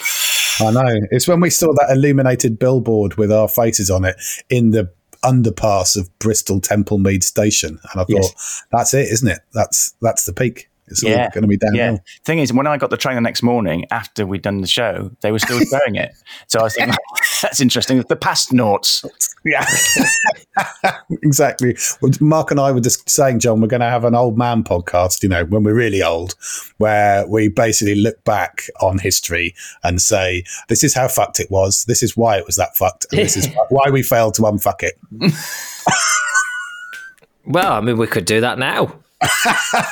I 0.60 0.71
know. 0.71 0.99
It's 1.12 1.28
when 1.28 1.39
we 1.39 1.49
saw 1.49 1.73
that 1.73 1.89
illuminated 1.91 2.58
billboard 2.60 3.15
with 3.15 3.32
our 3.32 3.47
faces 3.47 3.89
on 3.89 4.06
it 4.06 4.15
in 4.49 4.71
the 4.71 4.91
underpass 5.23 5.97
of 5.97 6.07
Bristol 6.19 6.59
Temple 6.62 6.97
Meads 6.99 7.25
Station, 7.27 7.79
and 7.91 8.01
I 8.01 8.03
thought, 8.03 8.09
Yes. 8.09 8.63
that's 8.71 8.93
it, 8.93 9.07
isn't 9.12 9.27
it? 9.27 9.39
That's 9.53 9.93
that's 10.01 10.25
the 10.25 10.33
peak. 10.33 10.69
It's 10.88 11.01
all 11.03 11.12
going 11.12 11.41
to 11.43 11.47
be 11.47 11.55
downhill. 11.57 11.93
Yeah. 11.93 11.97
Thing 12.25 12.39
is, 12.39 12.51
when 12.51 12.67
I 12.67 12.77
got 12.77 12.89
the 12.89 12.97
train 12.97 13.15
the 13.15 13.21
next 13.21 13.41
morning 13.41 13.86
after 13.89 14.27
we'd 14.27 14.41
done 14.41 14.59
the 14.59 14.67
show, 14.67 15.12
they 15.21 15.31
were 15.31 15.39
still 15.39 15.59
showing 15.65 15.95
it. 15.95 16.12
So 16.47 16.59
I 16.59 16.63
was 16.63 16.75
thinking, 16.75 16.93
that's 17.43 17.62
interesting. 17.62 18.01
The 18.01 18.15
past 18.15 18.51
noughts. 18.51 19.06
Yeah, 19.45 19.65
exactly. 21.21 21.77
Well, 22.01 22.12
Mark 22.19 22.49
and 22.51 22.60
I 22.60 22.71
were 22.71 22.79
just 22.79 23.10
saying, 23.10 23.39
Jon, 23.39 23.62
we're 23.62 23.67
going 23.67 23.82
to 23.82 23.89
have 23.89 24.06
an 24.06 24.15
old 24.15 24.38
man 24.38 24.63
podcast, 24.63 25.21
you 25.21 25.29
know, 25.29 25.45
when 25.45 25.63
we're 25.63 25.75
really 25.75 26.01
old, 26.01 26.36
where 26.77 27.27
we 27.27 27.49
basically 27.49 27.95
look 27.95 28.23
back 28.23 28.63
on 28.82 28.97
history 28.97 29.53
and 29.84 30.01
say, 30.01 30.45
this 30.69 30.84
is 30.84 30.95
how 30.95 31.08
fucked 31.08 31.39
it 31.39 31.51
was. 31.51 31.84
This 31.86 32.01
is 32.01 32.17
why 32.17 32.38
it 32.38 32.45
was 32.45 32.56
that 32.56 32.75
fucked. 32.75 33.06
And 33.12 33.19
this 33.19 33.36
is 33.38 33.49
why 33.69 33.89
we 33.91 34.01
failed 34.01 34.34
to 34.36 34.43
unfuck 34.43 34.82
it. 34.82 34.97
Well, 37.45 37.73
I 37.73 37.82
mean, 37.82 37.97
we 37.97 38.08
could 38.08 38.25
do 38.25 38.39
that 38.41 38.58
now. 38.58 38.95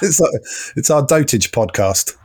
it's, 0.01 0.19
like, 0.19 0.31
it's 0.77 0.89
our 0.89 1.05
dotage 1.05 1.51
podcast. 1.51 2.15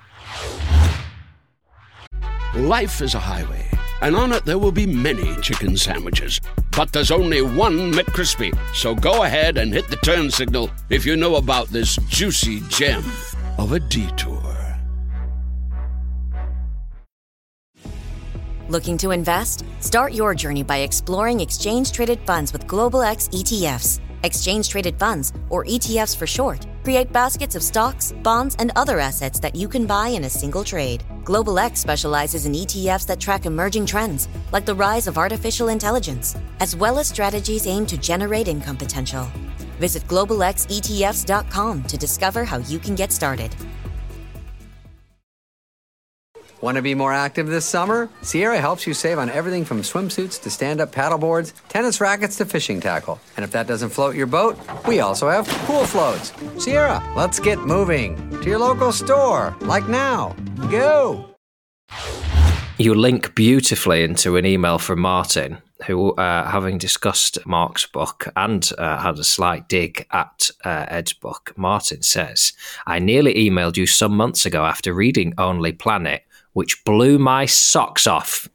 Life 2.55 3.03
is 3.03 3.15
a 3.15 3.19
highway, 3.19 3.69
and 4.03 4.17
on 4.17 4.33
it 4.33 4.45
there 4.45 4.59
will 4.59 4.73
be 4.73 4.87
many 4.87 5.35
chicken 5.43 5.77
sandwiches. 5.77 6.41
But 6.77 6.93
there's 6.93 7.11
only 7.11 7.43
one 7.43 7.93
McCrispy. 7.93 8.57
So 8.75 8.95
go 8.95 9.23
ahead 9.25 9.57
and 9.59 9.73
hit 9.73 9.89
the 9.89 9.97
turn 9.97 10.31
signal 10.31 10.71
if 10.91 11.07
you 11.07 11.17
know 11.17 11.37
about 11.37 11.69
this 11.69 11.97
juicy 12.09 12.61
gem 12.69 13.05
of 13.59 13.73
a 13.73 13.81
detour. 13.81 14.57
Looking 18.69 18.99
to 18.99 19.13
invest? 19.13 19.65
Start 19.81 20.13
your 20.13 20.35
journey 20.35 20.65
by 20.65 20.79
exploring 20.79 21.41
exchange 21.41 21.93
traded 21.93 22.19
funds 22.27 22.53
with 22.53 22.67
Global 22.67 23.03
X 23.03 23.29
ETFs. 23.29 24.01
Exchange 24.27 24.69
traded 24.69 24.99
funds, 24.99 25.33
or 25.51 25.65
ETFs 25.65 26.17
for 26.17 26.27
short, 26.27 26.67
create 26.83 27.13
baskets 27.13 27.55
of 27.55 27.63
stocks, 27.63 28.13
bonds, 28.25 28.57
and 28.59 28.73
other 28.75 28.99
assets 28.99 29.39
that 29.39 29.55
you 29.55 29.69
can 29.69 29.87
buy 29.87 30.09
in 30.09 30.25
a 30.25 30.31
single 30.31 30.65
trade. 30.65 31.05
Global 31.25 31.61
X 31.61 31.79
specializes 31.81 32.45
in 32.45 32.53
ETFs 32.53 33.07
that 33.07 33.21
track 33.21 33.47
emerging 33.47 33.87
trends, 33.87 34.29
like 34.51 34.67
the 34.67 34.75
rise 34.75 35.07
of 35.07 35.17
artificial 35.17 35.69
intelligence, 35.69 36.37
as 36.59 36.75
well 36.75 36.99
as 36.99 37.07
strategies 37.07 37.69
aimed 37.69 37.89
to 37.89 37.97
generate 37.97 38.49
income 38.49 38.77
potential. 38.77 39.29
Visit 39.79 40.03
globalxetfs.com 40.09 41.83
to 41.85 41.97
discover 41.97 42.45
how 42.45 42.59
you 42.59 42.81
can 42.81 42.97
get 42.97 43.13
started. 43.13 43.55
Want 46.63 46.77
to 46.77 46.83
be 46.83 46.95
more 46.95 47.13
active 47.13 47.49
this 47.49 47.67
summer? 47.67 48.09
Sierra 48.23 48.59
helps 48.59 48.87
you 48.87 48.95
save 48.95 49.19
on 49.19 49.29
everything 49.29 49.63
from 49.63 49.83
swimsuits 49.83 50.43
to 50.43 50.49
stand 50.49 50.81
up 50.81 50.91
paddleboards, 50.91 51.53
tennis 51.69 52.01
rackets 52.01 52.37
to 52.37 52.47
fishing 52.47 52.81
tackle. 52.81 53.21
And 53.37 53.45
if 53.45 53.51
that 53.51 53.67
doesn't 53.67 53.91
float 53.91 54.17
your 54.17 54.27
boat, 54.27 54.59
we 54.87 55.01
also 55.01 55.29
have 55.29 55.47
pool 55.67 55.85
floats. 55.85 56.33
Sierra, 56.59 57.03
let's 57.15 57.39
get 57.39 57.59
moving 57.59 58.17
to 58.41 58.49
your 58.49 58.59
local 58.59 58.91
store, 58.91 59.55
like 59.61 59.87
now. 59.87 60.35
Go! 60.71 61.29
You 62.79 62.95
link 62.95 63.35
beautifully 63.35 64.03
into 64.03 64.37
an 64.37 64.47
email 64.47 64.79
from 64.79 65.01
Martin, 65.01 65.59
who, 65.87 66.13
uh, 66.15 66.51
having 66.51 66.79
discussed 66.79 67.39
Mark's 67.47 67.85
book 67.87 68.29
and 68.35 68.71
uh, 68.79 68.99
had 68.99 69.19
a 69.19 69.25
slight 69.25 69.69
dig 69.69 70.07
at 70.11 70.51
uh, 70.65 70.87
Ed's 70.89 71.13
book, 71.13 71.53
Martin 71.57 72.03
says, 72.03 72.55
I 72.87 72.99
nearly 72.99 73.35
emailed 73.35 73.77
you 73.77 73.87
some 73.87 74.17
months 74.17 74.47
ago 74.47 74.65
after 74.65 74.95
reading 74.95 75.35
Only 75.37 75.73
Planet, 75.73 76.23
which 76.57 76.83
blew 76.87 77.19
my 77.19 77.45
socks 77.45 78.07
off. 78.07 78.49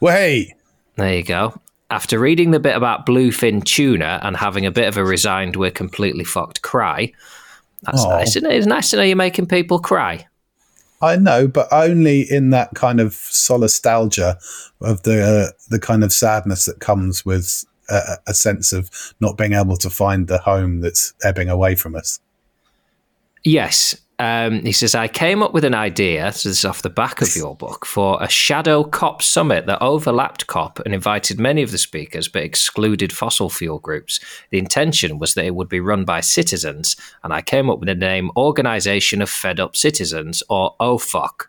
Hey, 0.00 0.54
There 0.94 1.12
you 1.12 1.24
go. 1.24 1.60
After 1.90 2.16
reading 2.16 2.52
the 2.52 2.60
bit 2.60 2.76
about 2.76 3.04
bluefin 3.04 3.64
tuna 3.64 4.20
and 4.22 4.36
having 4.36 4.64
a 4.64 4.70
bit 4.70 4.86
of 4.86 4.96
a 4.96 5.04
resigned, 5.04 5.56
we're 5.56 5.72
completely 5.72 6.22
fucked 6.22 6.62
cry, 6.62 7.12
that's 7.82 8.04
Aw. 8.04 8.18
nice, 8.18 8.36
isn't 8.36 8.48
it? 8.48 8.56
It's 8.56 8.66
nice 8.68 8.90
to 8.90 8.96
know 8.96 9.02
you're 9.02 9.16
making 9.16 9.46
people 9.46 9.80
cry. 9.80 10.28
I 11.02 11.16
know, 11.16 11.48
but 11.48 11.66
only 11.72 12.20
in 12.22 12.50
that 12.50 12.74
kind 12.74 13.00
of 13.00 13.10
solastalgia 13.10 14.36
of 14.80 15.02
the 15.02 15.20
uh, 15.20 15.52
the 15.68 15.80
kind 15.80 16.04
of 16.04 16.12
sadness 16.12 16.64
that 16.66 16.78
comes 16.78 17.26
with 17.26 17.64
a, 17.88 18.18
a 18.28 18.34
sense 18.34 18.72
of 18.72 18.88
not 19.18 19.36
being 19.36 19.54
able 19.54 19.76
to 19.78 19.90
find 19.90 20.28
the 20.28 20.38
home 20.38 20.80
that's 20.80 21.12
ebbing 21.24 21.48
away 21.48 21.74
from 21.74 21.96
us. 21.96 22.20
Yes. 23.42 23.96
Um, 24.20 24.64
he 24.64 24.72
says, 24.72 24.96
I 24.96 25.06
came 25.06 25.44
up 25.44 25.54
with 25.54 25.64
an 25.64 25.74
idea, 25.74 26.32
so 26.32 26.48
this 26.48 26.58
is 26.58 26.64
off 26.64 26.82
the 26.82 26.90
back 26.90 27.22
of 27.22 27.36
your 27.36 27.54
book, 27.54 27.86
for 27.86 28.20
a 28.20 28.28
shadow 28.28 28.82
COP 28.82 29.22
summit 29.22 29.66
that 29.66 29.80
overlapped 29.80 30.48
COP 30.48 30.80
and 30.80 30.92
invited 30.92 31.38
many 31.38 31.62
of 31.62 31.70
the 31.70 31.78
speakers 31.78 32.26
but 32.26 32.42
excluded 32.42 33.12
fossil 33.12 33.48
fuel 33.48 33.78
groups. 33.78 34.18
The 34.50 34.58
intention 34.58 35.20
was 35.20 35.34
that 35.34 35.44
it 35.44 35.54
would 35.54 35.68
be 35.68 35.78
run 35.78 36.04
by 36.04 36.20
citizens, 36.20 36.96
and 37.22 37.32
I 37.32 37.42
came 37.42 37.70
up 37.70 37.78
with 37.78 37.86
the 37.86 37.94
name 37.94 38.32
Organization 38.36 39.22
of 39.22 39.30
Fed 39.30 39.60
Up 39.60 39.76
Citizens, 39.76 40.42
or 40.48 40.74
OFUC. 40.80 41.46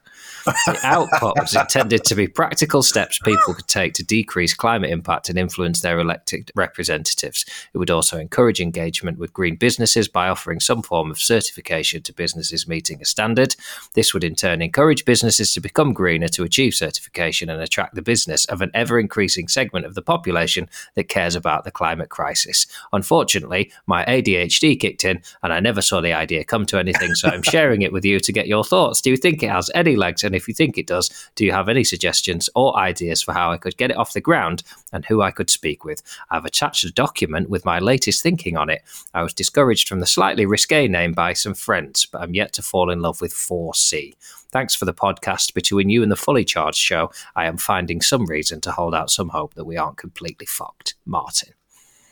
The 0.65 0.79
output 0.83 1.39
was 1.39 1.55
intended 1.55 2.03
to 2.05 2.15
be 2.15 2.27
practical 2.27 2.83
steps 2.83 3.19
people 3.19 3.53
could 3.53 3.67
take 3.67 3.93
to 3.93 4.03
decrease 4.03 4.53
climate 4.53 4.89
impact 4.89 5.29
and 5.29 5.37
influence 5.37 5.81
their 5.81 5.99
elected 5.99 6.51
representatives. 6.55 7.45
It 7.73 7.77
would 7.77 7.91
also 7.91 8.17
encourage 8.17 8.59
engagement 8.59 9.17
with 9.17 9.33
green 9.33 9.55
businesses 9.55 10.07
by 10.07 10.29
offering 10.29 10.59
some 10.59 10.81
form 10.81 11.11
of 11.11 11.19
certification 11.19 12.01
to 12.03 12.13
businesses 12.13 12.67
meeting 12.67 13.01
a 13.01 13.05
standard. 13.05 13.55
This 13.93 14.13
would 14.13 14.23
in 14.23 14.35
turn 14.35 14.61
encourage 14.61 15.05
businesses 15.05 15.53
to 15.53 15.61
become 15.61 15.93
greener 15.93 16.27
to 16.29 16.43
achieve 16.43 16.73
certification 16.73 17.49
and 17.49 17.61
attract 17.61 17.95
the 17.95 18.01
business 18.01 18.45
of 18.45 18.61
an 18.61 18.71
ever 18.73 18.99
increasing 18.99 19.47
segment 19.47 19.85
of 19.85 19.95
the 19.95 20.01
population 20.01 20.69
that 20.95 21.09
cares 21.09 21.35
about 21.35 21.63
the 21.63 21.71
climate 21.71 22.09
crisis. 22.09 22.67
Unfortunately, 22.93 23.71
my 23.85 24.05
ADHD 24.05 24.79
kicked 24.79 25.03
in 25.03 25.21
and 25.43 25.53
I 25.53 25.59
never 25.59 25.81
saw 25.81 26.01
the 26.01 26.13
idea 26.13 26.43
come 26.43 26.65
to 26.67 26.79
anything, 26.79 27.15
so 27.15 27.29
I'm 27.29 27.43
sharing 27.43 27.81
it 27.81 27.93
with 27.93 28.05
you 28.05 28.19
to 28.19 28.31
get 28.31 28.47
your 28.47 28.63
thoughts. 28.63 29.01
Do 29.01 29.09
you 29.09 29.17
think 29.17 29.43
it 29.43 29.49
has 29.49 29.69
any 29.75 29.95
legs? 29.95 30.23
And 30.23 30.35
if 30.39 30.47
you 30.47 30.53
think 30.53 30.77
it 30.77 30.87
does, 30.87 31.09
do 31.35 31.45
you 31.45 31.51
have 31.51 31.69
any 31.69 31.83
suggestions 31.83 32.49
or 32.55 32.75
ideas 32.77 33.21
for 33.21 33.33
how 33.33 33.51
I 33.51 33.57
could 33.57 33.77
get 33.77 33.91
it 33.91 33.97
off 33.97 34.13
the 34.13 34.21
ground 34.21 34.63
and 34.91 35.05
who 35.05 35.21
I 35.21 35.31
could 35.31 35.49
speak 35.49 35.85
with? 35.85 36.01
I've 36.31 36.45
attached 36.45 36.83
a 36.83 36.91
document 36.91 37.49
with 37.49 37.65
my 37.65 37.79
latest 37.79 38.23
thinking 38.23 38.57
on 38.57 38.69
it. 38.69 38.81
I 39.13 39.23
was 39.23 39.33
discouraged 39.33 39.87
from 39.87 39.99
the 39.99 40.05
slightly 40.05 40.45
risque 40.45 40.87
name 40.87 41.13
by 41.13 41.33
some 41.33 41.53
friends, 41.53 42.05
but 42.05 42.21
I'm 42.21 42.33
yet 42.33 42.53
to 42.53 42.61
fall 42.61 42.89
in 42.89 43.01
love 43.01 43.21
with 43.21 43.33
4C. 43.33 44.13
Thanks 44.51 44.73
for 44.73 44.85
the 44.85 44.93
podcast. 44.93 45.53
Between 45.53 45.89
you 45.89 46.01
and 46.01 46.11
the 46.11 46.15
Fully 46.15 46.43
Charged 46.43 46.79
show, 46.79 47.11
I 47.35 47.45
am 47.45 47.57
finding 47.57 48.01
some 48.01 48.25
reason 48.25 48.61
to 48.61 48.71
hold 48.71 48.95
out 48.95 49.11
some 49.11 49.29
hope 49.29 49.53
that 49.53 49.65
we 49.65 49.77
aren't 49.77 49.97
completely 49.97 50.47
fucked. 50.47 50.95
Martin. 51.05 51.53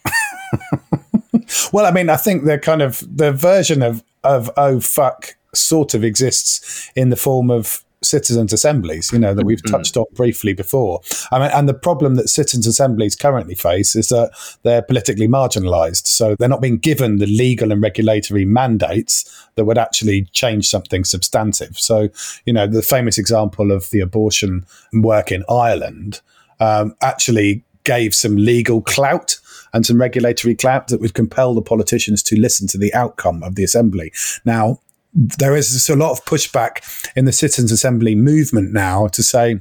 well, 1.74 1.86
I 1.86 1.92
mean, 1.92 2.10
I 2.10 2.18
think 2.18 2.46
the 2.46 2.60
kind 2.60 2.82
of 2.82 3.04
the 3.10 3.32
version 3.32 3.82
of 3.82 4.04
of 4.24 4.50
oh 4.58 4.80
fuck 4.80 5.36
sort 5.54 5.94
of 5.94 6.04
exists 6.04 6.92
in 6.96 7.10
the 7.10 7.16
form 7.16 7.50
of 7.50 7.84
citizens' 8.04 8.54
assemblies, 8.54 9.12
you 9.12 9.20
know, 9.20 9.34
that 9.34 9.46
we've 9.46 9.62
mm-hmm. 9.62 9.76
touched 9.76 9.98
on 9.98 10.06
briefly 10.14 10.54
before. 10.54 11.02
I 11.32 11.40
mean, 11.40 11.52
and 11.54 11.68
the 11.68 11.74
problem 11.74 12.16
that 12.16 12.30
citizens' 12.30 12.68
assemblies 12.68 13.16
currently 13.16 13.56
face 13.56 13.96
is 13.96 14.10
that 14.10 14.32
they're 14.64 14.82
politically 14.82 15.28
marginalised. 15.28 16.08
So 16.08 16.36
they're 16.36 16.50
not 16.50 16.62
being 16.62 16.78
given 16.78 17.18
the 17.18 17.26
legal 17.26 17.72
and 17.72 17.82
regulatory 17.82 18.46
mandates 18.46 19.48
that 19.56 19.66
would 19.66 19.78
actually 19.78 20.26
change 20.34 20.68
something 20.68 21.04
substantive. 21.04 21.78
So, 21.78 22.10
you 22.46 22.54
know, 22.54 22.68
the 22.68 22.82
famous 22.82 23.18
example 23.18 23.72
of 23.72 23.90
the 23.90 24.00
abortion 24.00 24.66
work 24.94 25.32
in 25.32 25.44
Ireland 25.50 26.22
um, 26.60 26.96
actually 27.02 27.64
gave 27.84 28.14
some 28.14 28.36
legal 28.36 28.82
clout 28.82 29.38
and 29.74 29.86
some 29.86 30.00
regulatory 30.00 30.56
clout 30.56 30.88
that 30.90 31.00
would 31.00 31.14
compel 31.14 31.54
the 31.54 31.62
politicians 31.62 32.22
to 32.24 32.40
listen 32.40 32.68
to 32.68 32.78
the 32.78 32.94
outcome 32.94 33.44
of 33.44 33.56
the 33.56 33.64
assembly. 33.64 34.12
Now, 34.46 34.80
there 35.18 35.56
is 35.56 35.90
a 35.90 35.96
lot 35.96 36.12
of 36.12 36.24
pushback 36.26 37.10
in 37.16 37.26
the 37.26 37.32
citizens' 37.32 37.72
assembly 37.72 38.14
movement 38.14 38.72
now 38.72 39.08
to 39.08 39.24
say 39.24 39.60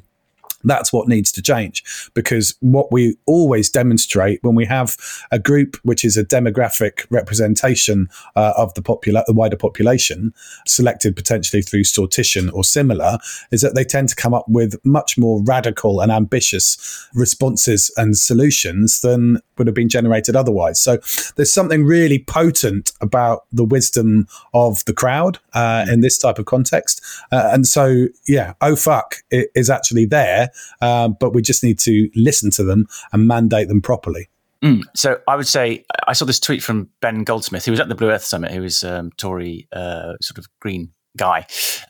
that's 0.66 0.92
what 0.92 1.08
needs 1.08 1.32
to 1.32 1.42
change 1.42 2.10
because 2.14 2.54
what 2.60 2.92
we 2.92 3.16
always 3.26 3.70
demonstrate 3.70 4.42
when 4.42 4.54
we 4.54 4.64
have 4.64 4.96
a 5.30 5.38
group 5.38 5.76
which 5.82 6.04
is 6.04 6.16
a 6.16 6.24
demographic 6.24 7.06
representation 7.10 8.08
uh, 8.34 8.52
of 8.56 8.74
the, 8.74 8.82
popula- 8.82 9.24
wider 9.28 9.56
population 9.56 10.32
selected 10.66 11.16
potentially 11.16 11.62
through 11.62 11.82
sortition 11.82 12.52
or 12.52 12.64
similar 12.64 13.18
is 13.50 13.60
that 13.60 13.74
they 13.74 13.84
tend 13.84 14.08
to 14.08 14.16
come 14.16 14.34
up 14.34 14.44
with 14.48 14.74
much 14.84 15.16
more 15.16 15.42
radical 15.44 16.00
and 16.00 16.12
ambitious 16.12 17.08
responses 17.14 17.92
and 17.96 18.16
solutions 18.16 19.00
than 19.00 19.38
would 19.58 19.66
have 19.66 19.74
been 19.74 19.88
generated 19.88 20.36
otherwise. 20.36 20.80
So 20.80 20.98
there's 21.36 21.52
something 21.52 21.84
really 21.84 22.18
potent 22.18 22.92
about 23.00 23.44
the 23.52 23.64
wisdom 23.64 24.26
of 24.52 24.84
the 24.84 24.92
crowd 24.92 25.38
uh, 25.54 25.86
in 25.88 26.00
this 26.00 26.18
type 26.18 26.38
of 26.38 26.46
context. 26.46 27.00
Uh, 27.32 27.50
and 27.52 27.66
so, 27.66 28.06
yeah, 28.26 28.54
oh 28.60 28.76
fuck 28.76 29.16
is 29.30 29.70
actually 29.70 30.06
there 30.06 30.50
um, 30.80 31.16
but 31.18 31.34
we 31.34 31.42
just 31.42 31.62
need 31.62 31.78
to 31.80 32.08
listen 32.14 32.50
to 32.52 32.64
them 32.64 32.86
and 33.12 33.26
mandate 33.26 33.68
them 33.68 33.80
properly. 33.82 34.28
Mm. 34.62 34.82
So 34.94 35.20
I 35.28 35.36
would 35.36 35.46
say 35.46 35.84
I 36.06 36.12
saw 36.12 36.24
this 36.24 36.40
tweet 36.40 36.62
from 36.62 36.88
Ben 37.00 37.24
Goldsmith, 37.24 37.64
who 37.64 37.72
was 37.72 37.80
at 37.80 37.88
the 37.88 37.94
Blue 37.94 38.10
Earth 38.10 38.24
Summit, 38.24 38.52
who 38.52 38.62
was 38.62 38.82
um, 38.84 39.10
Tory 39.16 39.68
uh, 39.72 40.14
sort 40.20 40.38
of 40.38 40.46
green 40.60 40.92
guy, 41.16 41.46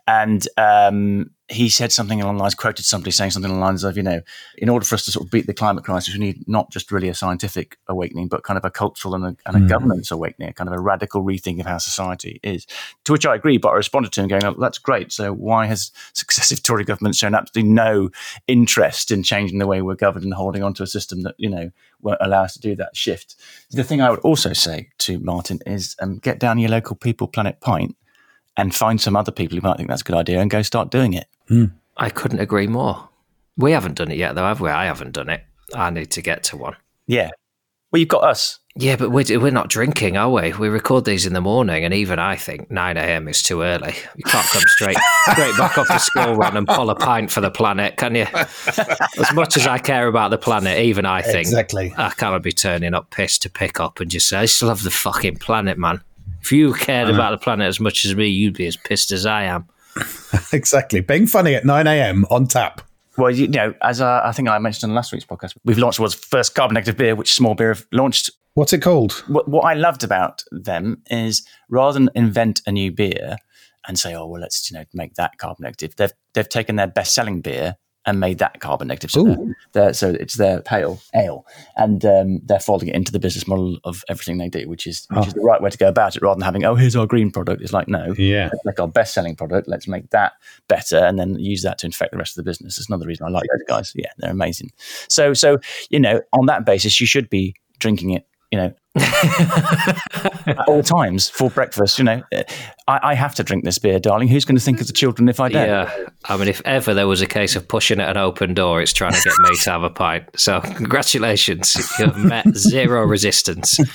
and 0.06 0.46
um, 0.56 1.30
he 1.48 1.68
said 1.68 1.92
something 1.92 2.20
along 2.20 2.36
the 2.36 2.42
lines, 2.42 2.56
quoted 2.56 2.84
somebody 2.84 3.12
saying 3.12 3.30
something 3.30 3.50
along 3.50 3.60
the 3.60 3.66
lines 3.66 3.84
of, 3.84 3.96
you 3.96 4.02
know, 4.02 4.20
in 4.58 4.68
order 4.68 4.84
for 4.84 4.96
us 4.96 5.04
to 5.04 5.12
sort 5.12 5.24
of 5.24 5.30
beat 5.30 5.46
the 5.46 5.54
climate 5.54 5.84
crisis, 5.84 6.14
we 6.14 6.20
need 6.20 6.46
not 6.48 6.70
just 6.70 6.90
really 6.90 7.08
a 7.08 7.14
scientific 7.14 7.78
awakening, 7.86 8.26
but 8.26 8.42
kind 8.42 8.58
of 8.58 8.64
a 8.64 8.70
cultural 8.70 9.14
and 9.14 9.24
a, 9.24 9.36
and 9.46 9.56
a 9.56 9.60
mm. 9.60 9.68
governance 9.68 10.10
awakening, 10.10 10.48
a 10.48 10.52
kind 10.52 10.68
of 10.68 10.74
a 10.74 10.80
radical 10.80 11.22
rethink 11.22 11.60
of 11.60 11.66
how 11.66 11.78
society 11.78 12.40
is. 12.42 12.66
To 13.04 13.12
which 13.12 13.24
I 13.24 13.36
agree, 13.36 13.58
but 13.58 13.68
I 13.68 13.74
responded 13.74 14.12
to 14.12 14.22
him 14.22 14.28
going, 14.28 14.44
oh, 14.44 14.56
that's 14.58 14.78
great. 14.78 15.12
So 15.12 15.32
why 15.32 15.66
has 15.66 15.92
successive 16.14 16.62
Tory 16.64 16.84
governments 16.84 17.18
shown 17.18 17.34
absolutely 17.34 17.70
no 17.70 18.10
interest 18.48 19.12
in 19.12 19.22
changing 19.22 19.58
the 19.58 19.68
way 19.68 19.82
we're 19.82 19.94
governed 19.94 20.24
and 20.24 20.34
holding 20.34 20.64
on 20.64 20.74
to 20.74 20.82
a 20.82 20.88
system 20.88 21.22
that, 21.22 21.36
you 21.38 21.48
know, 21.48 21.70
won't 22.00 22.18
allow 22.20 22.42
us 22.42 22.54
to 22.54 22.60
do 22.60 22.74
that 22.74 22.96
shift? 22.96 23.36
The 23.70 23.84
thing 23.84 24.00
I 24.00 24.10
would 24.10 24.20
also 24.20 24.52
say 24.52 24.88
to 24.98 25.20
Martin 25.20 25.60
is 25.64 25.94
um, 26.00 26.18
get 26.18 26.40
down 26.40 26.58
your 26.58 26.70
local 26.70 26.96
People 26.96 27.28
Planet 27.28 27.60
pint 27.60 27.96
and 28.56 28.74
find 28.74 29.00
some 29.00 29.16
other 29.16 29.32
people 29.32 29.56
who 29.56 29.66
might 29.66 29.76
think 29.76 29.88
that's 29.88 30.00
a 30.00 30.04
good 30.04 30.16
idea 30.16 30.40
and 30.40 30.50
go 30.50 30.62
start 30.62 30.90
doing 30.90 31.12
it. 31.12 31.26
Mm. 31.50 31.72
I 31.96 32.10
couldn't 32.10 32.40
agree 32.40 32.66
more. 32.66 33.08
We 33.56 33.72
haven't 33.72 33.94
done 33.94 34.10
it 34.10 34.18
yet, 34.18 34.34
though, 34.34 34.44
have 34.44 34.60
we? 34.60 34.70
I 34.70 34.86
haven't 34.86 35.12
done 35.12 35.30
it. 35.30 35.42
I 35.74 35.90
need 35.90 36.10
to 36.12 36.22
get 36.22 36.44
to 36.44 36.56
one. 36.56 36.76
Yeah. 37.06 37.30
Well, 37.90 38.00
you've 38.00 38.08
got 38.08 38.24
us. 38.24 38.58
Yeah, 38.78 38.96
but 38.96 39.10
we're, 39.10 39.40
we're 39.40 39.50
not 39.50 39.70
drinking, 39.70 40.18
are 40.18 40.30
we? 40.30 40.52
We 40.52 40.68
record 40.68 41.06
these 41.06 41.24
in 41.24 41.32
the 41.32 41.40
morning, 41.40 41.82
and 41.84 41.94
even 41.94 42.18
I 42.18 42.36
think 42.36 42.70
9 42.70 42.96
a.m. 42.98 43.26
is 43.26 43.42
too 43.42 43.62
early. 43.62 43.94
You 44.16 44.24
can't 44.24 44.46
come 44.46 44.62
straight 44.66 44.98
straight 45.30 45.56
back 45.56 45.78
off 45.78 45.88
the 45.88 45.98
school 45.98 46.34
run 46.34 46.58
and 46.58 46.68
pull 46.68 46.90
a 46.90 46.94
pint 46.94 47.30
for 47.30 47.40
the 47.40 47.50
planet, 47.50 47.96
can 47.96 48.14
you? 48.14 48.26
As 48.34 49.32
much 49.32 49.56
as 49.56 49.66
I 49.66 49.78
care 49.78 50.08
about 50.08 50.30
the 50.30 50.36
planet, 50.36 50.78
even 50.78 51.06
I 51.06 51.22
think 51.22 51.46
exactly. 51.46 51.94
I 51.96 52.10
can't 52.10 52.42
be 52.42 52.52
turning 52.52 52.92
up 52.92 53.10
pissed 53.10 53.40
to 53.42 53.50
pick 53.50 53.80
up 53.80 53.98
and 53.98 54.10
just 54.10 54.28
say, 54.28 54.38
I 54.38 54.44
still 54.44 54.68
love 54.68 54.82
the 54.82 54.90
fucking 54.90 55.36
planet, 55.36 55.78
man. 55.78 56.02
If 56.42 56.52
you 56.52 56.74
cared 56.74 57.08
about 57.08 57.30
the 57.30 57.38
planet 57.38 57.66
as 57.66 57.80
much 57.80 58.04
as 58.04 58.14
me, 58.14 58.26
you'd 58.26 58.54
be 58.54 58.66
as 58.66 58.76
pissed 58.76 59.10
as 59.10 59.24
I 59.24 59.44
am. 59.44 59.66
exactly. 60.52 61.00
Being 61.00 61.26
funny 61.26 61.54
at 61.54 61.64
9 61.64 61.86
a.m. 61.86 62.24
on 62.30 62.46
tap. 62.46 62.82
Well, 63.16 63.30
you 63.30 63.48
know, 63.48 63.74
as 63.82 64.00
uh, 64.00 64.20
I 64.24 64.32
think 64.32 64.48
I 64.48 64.58
mentioned 64.58 64.90
in 64.90 64.94
last 64.94 65.12
week's 65.12 65.24
podcast, 65.24 65.56
we've 65.64 65.78
launched 65.78 65.96
the 65.96 66.02
world's 66.02 66.14
first 66.14 66.54
carbon 66.54 66.74
negative 66.74 66.96
beer, 66.96 67.14
which 67.14 67.32
Small 67.32 67.54
Beer 67.54 67.68
have 67.68 67.86
launched. 67.92 68.30
What's 68.54 68.72
it 68.72 68.82
called? 68.82 69.12
What, 69.26 69.48
what 69.48 69.62
I 69.62 69.74
loved 69.74 70.04
about 70.04 70.42
them 70.50 71.02
is 71.10 71.46
rather 71.68 71.98
than 71.98 72.10
invent 72.14 72.60
a 72.66 72.72
new 72.72 72.92
beer 72.92 73.36
and 73.86 73.98
say, 73.98 74.14
"Oh, 74.14 74.26
well, 74.26 74.40
let's 74.40 74.70
you 74.70 74.76
know 74.76 74.84
make 74.92 75.14
that 75.14 75.38
carbon 75.38 75.64
negative," 75.64 75.96
they've 75.96 76.12
they've 76.34 76.48
taken 76.48 76.76
their 76.76 76.86
best 76.86 77.14
selling 77.14 77.40
beer 77.40 77.76
and 78.06 78.20
made 78.20 78.38
that 78.38 78.60
carbon 78.60 78.88
negative. 78.88 79.10
So, 79.10 79.24
they're, 79.24 79.54
they're, 79.72 79.92
so 79.92 80.10
it's 80.10 80.34
their 80.34 80.60
pale 80.60 81.00
ale, 81.14 81.44
and 81.76 82.04
um, 82.04 82.40
they're 82.44 82.60
folding 82.60 82.88
it 82.88 82.94
into 82.94 83.12
the 83.12 83.18
business 83.18 83.46
model 83.46 83.78
of 83.84 84.04
everything 84.08 84.38
they 84.38 84.48
do, 84.48 84.68
which 84.68 84.86
is 84.86 85.06
which 85.10 85.24
oh. 85.24 85.26
is 85.26 85.34
the 85.34 85.40
right 85.40 85.60
way 85.60 85.70
to 85.70 85.78
go 85.78 85.88
about 85.88 86.16
it, 86.16 86.22
rather 86.22 86.38
than 86.38 86.44
having 86.44 86.64
oh 86.64 86.76
here's 86.76 86.96
our 86.96 87.06
green 87.06 87.30
product. 87.30 87.60
It's 87.60 87.72
like 87.72 87.88
no, 87.88 88.14
yeah, 88.16 88.50
like 88.64 88.80
our 88.80 88.88
best 88.88 89.12
selling 89.12 89.36
product. 89.36 89.68
Let's 89.68 89.88
make 89.88 90.10
that 90.10 90.34
better, 90.68 90.98
and 90.98 91.18
then 91.18 91.38
use 91.38 91.62
that 91.62 91.78
to 91.78 91.86
infect 91.86 92.12
the 92.12 92.18
rest 92.18 92.38
of 92.38 92.44
the 92.44 92.48
business. 92.48 92.78
It's 92.78 92.88
another 92.88 93.06
reason 93.06 93.26
I 93.26 93.30
like 93.30 93.46
those 93.52 93.66
guys. 93.66 93.92
Yeah, 93.94 94.10
they're 94.18 94.30
amazing. 94.30 94.70
So 95.08 95.34
so 95.34 95.58
you 95.90 95.98
know 95.98 96.22
on 96.32 96.46
that 96.46 96.64
basis, 96.64 97.00
you 97.00 97.06
should 97.06 97.28
be 97.28 97.54
drinking 97.78 98.10
it 98.10 98.26
you 98.50 98.58
know, 98.58 98.72
at 98.96 100.64
all 100.68 100.82
times 100.82 101.28
for 101.28 101.50
breakfast. 101.50 101.98
You 101.98 102.04
know, 102.04 102.22
I, 102.88 103.00
I, 103.02 103.14
have 103.14 103.34
to 103.34 103.42
drink 103.42 103.64
this 103.64 103.78
beer, 103.78 103.98
darling. 103.98 104.28
Who's 104.28 104.44
going 104.44 104.56
to 104.56 104.62
think 104.62 104.80
of 104.80 104.86
the 104.86 104.92
children 104.92 105.28
if 105.28 105.40
I 105.40 105.48
don't? 105.48 105.66
Yeah, 105.66 106.06
I 106.26 106.36
mean, 106.36 106.48
if 106.48 106.62
ever 106.64 106.94
there 106.94 107.08
was 107.08 107.20
a 107.20 107.26
case 107.26 107.56
of 107.56 107.68
pushing 107.68 108.00
at 108.00 108.10
an 108.10 108.16
open 108.16 108.54
door, 108.54 108.80
it's 108.80 108.92
trying 108.92 109.12
to 109.12 109.20
get 109.22 109.34
me 109.40 109.56
to 109.56 109.70
have 109.70 109.82
a 109.82 109.90
pint. 109.90 110.24
So, 110.36 110.60
congratulations, 110.60 111.76
you've 111.98 112.16
met 112.16 112.46
zero 112.56 113.04
resistance. 113.04 113.78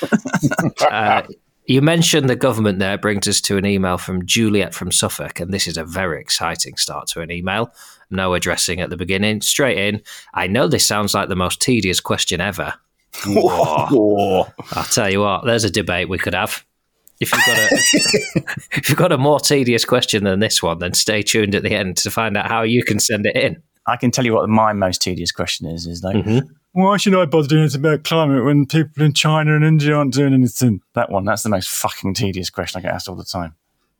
Uh, 0.81 1.23
you 1.65 1.81
mentioned 1.81 2.29
the 2.29 2.35
government 2.35 2.79
there 2.79 2.97
brings 2.97 3.27
us 3.27 3.39
to 3.41 3.57
an 3.57 3.65
email 3.65 3.97
from 3.97 4.25
Juliet 4.25 4.73
from 4.73 4.91
Suffolk, 4.91 5.39
and 5.39 5.53
this 5.53 5.67
is 5.67 5.77
a 5.77 5.85
very 5.85 6.19
exciting 6.19 6.75
start 6.75 7.07
to 7.09 7.21
an 7.21 7.31
email. 7.31 7.73
No 8.09 8.33
addressing 8.33 8.81
at 8.81 8.89
the 8.89 8.97
beginning, 8.97 9.41
straight 9.41 9.77
in. 9.77 10.01
I 10.33 10.47
know 10.47 10.67
this 10.67 10.85
sounds 10.85 11.13
like 11.13 11.29
the 11.29 11.35
most 11.35 11.61
tedious 11.61 12.01
question 12.01 12.41
ever, 12.41 12.73
Whoa. 13.26 14.47
I'll 14.71 14.84
tell 14.86 15.10
you 15.10 15.21
what, 15.21 15.45
there's 15.45 15.63
a 15.63 15.69
debate 15.69 16.10
we 16.10 16.17
could 16.17 16.34
have. 16.34 16.65
If 17.19 17.32
you've 17.32 17.45
got 17.45 17.58
a 17.58 17.67
if 18.71 18.89
you've 18.89 18.97
got 18.97 19.12
a 19.12 19.17
more 19.17 19.39
tedious 19.39 19.86
question 19.86 20.24
than 20.24 20.39
this 20.39 20.63
one, 20.63 20.80
then 20.80 20.93
stay 20.93 21.21
tuned 21.21 21.54
at 21.54 21.62
the 21.62 21.71
end 21.71 21.97
to 21.97 22.10
find 22.10 22.36
out 22.36 22.47
how 22.47 22.63
you 22.63 22.84
can 22.84 23.00
send 23.00 23.28
it 23.28 23.36
in. 23.36 23.62
I 23.88 23.95
can 23.97 24.10
tell 24.10 24.26
you 24.26 24.34
what 24.34 24.50
my 24.50 24.74
most 24.74 25.02
tedious 25.02 25.32
question 25.32 25.67
is: 25.67 25.86
is 25.86 26.04
like, 26.04 26.15
mm-hmm. 26.15 26.47
why 26.71 26.97
should 26.97 27.15
I 27.15 27.26
bother 27.26 27.47
doing 27.47 27.62
anything 27.63 27.82
about 27.82 28.04
climate 28.04 28.43
when 28.43 28.65
people 28.65 29.04
in 29.04 29.13
China 29.13 29.56
and 29.56 29.63
India 29.63 29.95
aren't 29.95 30.15
doing 30.15 30.34
anything? 30.34 30.82
That 30.95 31.12
one, 31.12 31.26
that's 31.26 31.43
the 31.43 31.50
most 31.50 31.69
fucking 31.69 32.15
tedious 32.15 32.50
question 32.50 32.80
I 32.80 32.82
get 32.82 32.93
asked 32.93 33.08
all 33.08 33.15
the 33.15 33.24
time. 33.24 33.56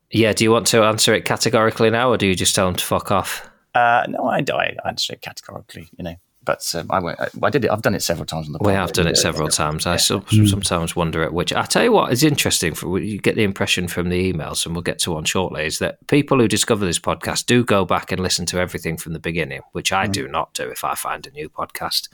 Yeah, 0.10 0.34
do 0.34 0.44
you 0.44 0.52
want 0.52 0.68
to 0.68 0.84
answer 0.84 1.14
it 1.14 1.24
categorically 1.24 1.92
now, 1.92 2.10
or 2.10 2.18
do 2.18 2.26
you 2.26 2.36
just 2.36 2.56
tell 2.56 2.66
them 2.66 2.76
to 2.76 2.84
fuck 2.84 3.12
off? 3.12 3.48
Uh, 3.76 4.06
no, 4.10 4.26
I, 4.26 4.40
I 4.50 4.76
answer 4.86 5.14
it 5.14 5.22
categorically, 5.22 5.90
you 5.98 6.04
know. 6.04 6.16
But 6.44 6.74
um, 6.76 6.88
I, 6.90 7.00
won't- 7.00 7.20
I, 7.20 7.30
I 7.44 7.50
did 7.52 7.66
it. 7.66 7.72
I've 7.72 7.84
done 7.84 7.94
it 7.94 8.02
several 8.02 8.26
times 8.26 8.48
on 8.48 8.54
the. 8.54 8.60
Podcast. 8.60 8.66
We 8.66 8.72
pod. 8.74 8.80
have 8.82 8.94
done 8.94 9.08
it 9.08 9.18
several 9.18 9.48
times. 9.50 9.86
I 9.86 9.98
so, 9.98 10.20
Hmm. 10.22 10.46
sometimes 10.48 10.96
wonder 10.96 11.22
at 11.24 11.34
which. 11.34 11.54
I 11.54 11.64
tell 11.66 11.84
you 11.84 11.92
what 11.92 12.12
is 12.12 12.24
interesting. 12.24 12.74
For 12.74 12.98
you 13.00 13.20
get 13.20 13.36
the 13.36 13.44
impression 13.44 13.88
from 13.88 14.10
the 14.10 14.34
emails, 14.34 14.66
and 14.66 14.74
we'll 14.74 14.82
get 14.82 14.98
to 15.00 15.12
one 15.12 15.24
shortly. 15.26 15.66
Is 15.66 15.78
that 15.80 16.06
people 16.08 16.40
who 16.40 16.48
discover 16.48 16.84
this 16.86 17.00
podcast 17.00 17.46
do 17.46 17.64
go 17.64 17.86
back 17.86 18.12
and 18.12 18.20
listen 18.22 18.46
to 18.48 18.58
everything 18.60 18.98
from 18.98 19.14
the 19.14 19.20
beginning, 19.20 19.62
which. 19.74 19.92
I 19.94 20.08
do 20.08 20.28
not 20.28 20.54
do. 20.54 20.70
If 20.70 20.84
I 20.84 20.96
find 20.96 21.28
a 21.28 21.32
new 21.32 21.48
podcast, 21.50 22.08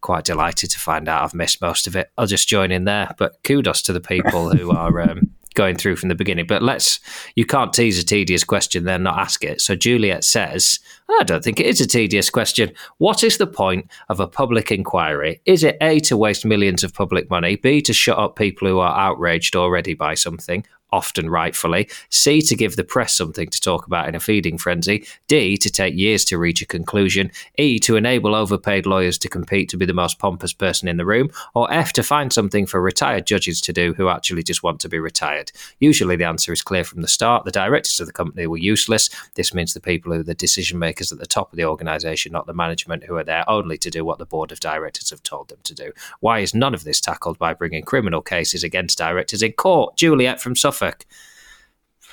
quite 0.00 0.24
delighted 0.24 0.70
to 0.70 0.78
find 0.78 1.08
out 1.08 1.24
I've 1.24 1.34
missed 1.34 1.60
most 1.60 1.86
of 1.86 1.96
it. 1.96 2.10
I'll 2.16 2.26
just 2.26 2.48
join 2.48 2.70
in 2.70 2.84
there. 2.84 3.14
But 3.18 3.42
kudos 3.44 3.82
to 3.82 3.92
the 3.92 4.00
people 4.00 4.50
who 4.50 4.70
are. 4.76 5.00
Um, 5.00 5.30
Going 5.54 5.76
through 5.76 5.96
from 5.96 6.08
the 6.08 6.14
beginning, 6.14 6.46
but 6.46 6.62
let's. 6.62 7.00
You 7.34 7.44
can't 7.44 7.72
tease 7.72 7.98
a 7.98 8.04
tedious 8.04 8.44
question, 8.44 8.84
then 8.84 9.02
not 9.02 9.18
ask 9.18 9.42
it. 9.42 9.60
So 9.60 9.74
Juliet 9.74 10.22
says, 10.22 10.78
I 11.10 11.24
don't 11.24 11.42
think 11.42 11.58
it 11.58 11.66
is 11.66 11.80
a 11.80 11.86
tedious 11.86 12.28
question. 12.28 12.72
What 12.98 13.24
is 13.24 13.38
the 13.38 13.46
point 13.46 13.90
of 14.08 14.20
a 14.20 14.28
public 14.28 14.70
inquiry? 14.70 15.40
Is 15.46 15.64
it 15.64 15.78
A, 15.80 16.00
to 16.00 16.16
waste 16.16 16.44
millions 16.44 16.84
of 16.84 16.92
public 16.92 17.30
money, 17.30 17.56
B, 17.56 17.80
to 17.82 17.94
shut 17.94 18.18
up 18.18 18.36
people 18.36 18.68
who 18.68 18.78
are 18.78 18.96
outraged 18.96 19.56
already 19.56 19.94
by 19.94 20.14
something, 20.14 20.64
often 20.90 21.28
rightfully, 21.28 21.86
C, 22.08 22.40
to 22.40 22.56
give 22.56 22.76
the 22.76 22.84
press 22.84 23.14
something 23.14 23.48
to 23.48 23.60
talk 23.60 23.86
about 23.86 24.08
in 24.08 24.14
a 24.14 24.20
feeding 24.20 24.56
frenzy, 24.56 25.06
D, 25.26 25.56
to 25.58 25.70
take 25.70 25.94
years 25.94 26.24
to 26.26 26.38
reach 26.38 26.62
a 26.62 26.66
conclusion, 26.66 27.30
E, 27.58 27.78
to 27.80 27.96
enable 27.96 28.34
overpaid 28.34 28.86
lawyers 28.86 29.18
to 29.18 29.28
compete 29.28 29.68
to 29.68 29.76
be 29.76 29.84
the 29.84 29.92
most 29.92 30.18
pompous 30.18 30.54
person 30.54 30.88
in 30.88 30.96
the 30.96 31.04
room, 31.04 31.30
or 31.54 31.70
F, 31.70 31.92
to 31.92 32.02
find 32.02 32.32
something 32.32 32.64
for 32.64 32.80
retired 32.80 33.26
judges 33.26 33.60
to 33.60 33.72
do 33.72 33.92
who 33.94 34.08
actually 34.08 34.42
just 34.42 34.62
want 34.62 34.80
to 34.80 34.88
be 34.88 34.98
retired? 34.98 35.52
Usually 35.78 36.16
the 36.16 36.24
answer 36.24 36.52
is 36.52 36.62
clear 36.62 36.84
from 36.84 37.02
the 37.02 37.08
start. 37.08 37.44
The 37.44 37.50
directors 37.50 38.00
of 38.00 38.06
the 38.06 38.12
company 38.12 38.46
were 38.46 38.56
useless. 38.56 39.10
This 39.34 39.52
means 39.52 39.74
the 39.74 39.80
people 39.80 40.12
who 40.12 40.20
are 40.20 40.24
the 40.24 40.34
decision 40.34 40.78
makers 40.78 40.97
at 41.12 41.18
the 41.18 41.26
top 41.26 41.52
of 41.52 41.56
the 41.56 41.64
organisation, 41.64 42.32
not 42.32 42.46
the 42.46 42.54
management, 42.54 43.04
who 43.04 43.16
are 43.16 43.24
there 43.24 43.48
only 43.48 43.78
to 43.78 43.90
do 43.90 44.04
what 44.04 44.18
the 44.18 44.26
board 44.26 44.52
of 44.52 44.60
directors 44.60 45.10
have 45.10 45.22
told 45.22 45.48
them 45.48 45.58
to 45.64 45.74
do. 45.74 45.92
Why 46.20 46.40
is 46.40 46.54
none 46.54 46.74
of 46.74 46.84
this 46.84 47.00
tackled 47.00 47.38
by 47.38 47.54
bringing 47.54 47.82
criminal 47.82 48.22
cases 48.22 48.64
against 48.64 48.98
directors 48.98 49.42
in 49.42 49.52
court? 49.52 49.96
Juliet 49.96 50.40
from 50.40 50.56
Suffolk. 50.56 51.06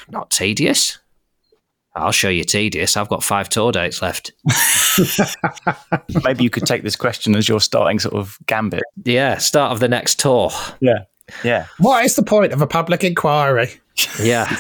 Not 0.09 0.29
tedious. 0.29 0.99
I'll 1.95 2.11
show 2.11 2.29
you 2.29 2.43
tedious. 2.43 2.97
I've 2.97 3.07
got 3.07 3.23
five 3.23 3.47
tour 3.47 3.71
dates 3.71 4.01
left. 4.01 4.33
Maybe 6.25 6.43
you 6.43 6.49
could 6.49 6.65
take 6.65 6.83
this 6.83 6.97
question 6.97 7.35
as 7.35 7.47
your 7.47 7.61
starting 7.61 7.99
sort 7.99 8.15
of 8.15 8.37
gambit. 8.47 8.83
Yeah, 9.05 9.37
start 9.37 9.71
of 9.71 9.79
the 9.79 9.87
next 9.87 10.19
tour. 10.19 10.51
Yeah, 10.81 11.05
yeah. 11.43 11.67
What 11.77 12.03
is 12.03 12.17
the 12.17 12.23
point 12.23 12.51
of 12.51 12.61
a 12.61 12.67
public 12.67 13.03
inquiry? 13.05 13.79
Yeah. 14.21 14.53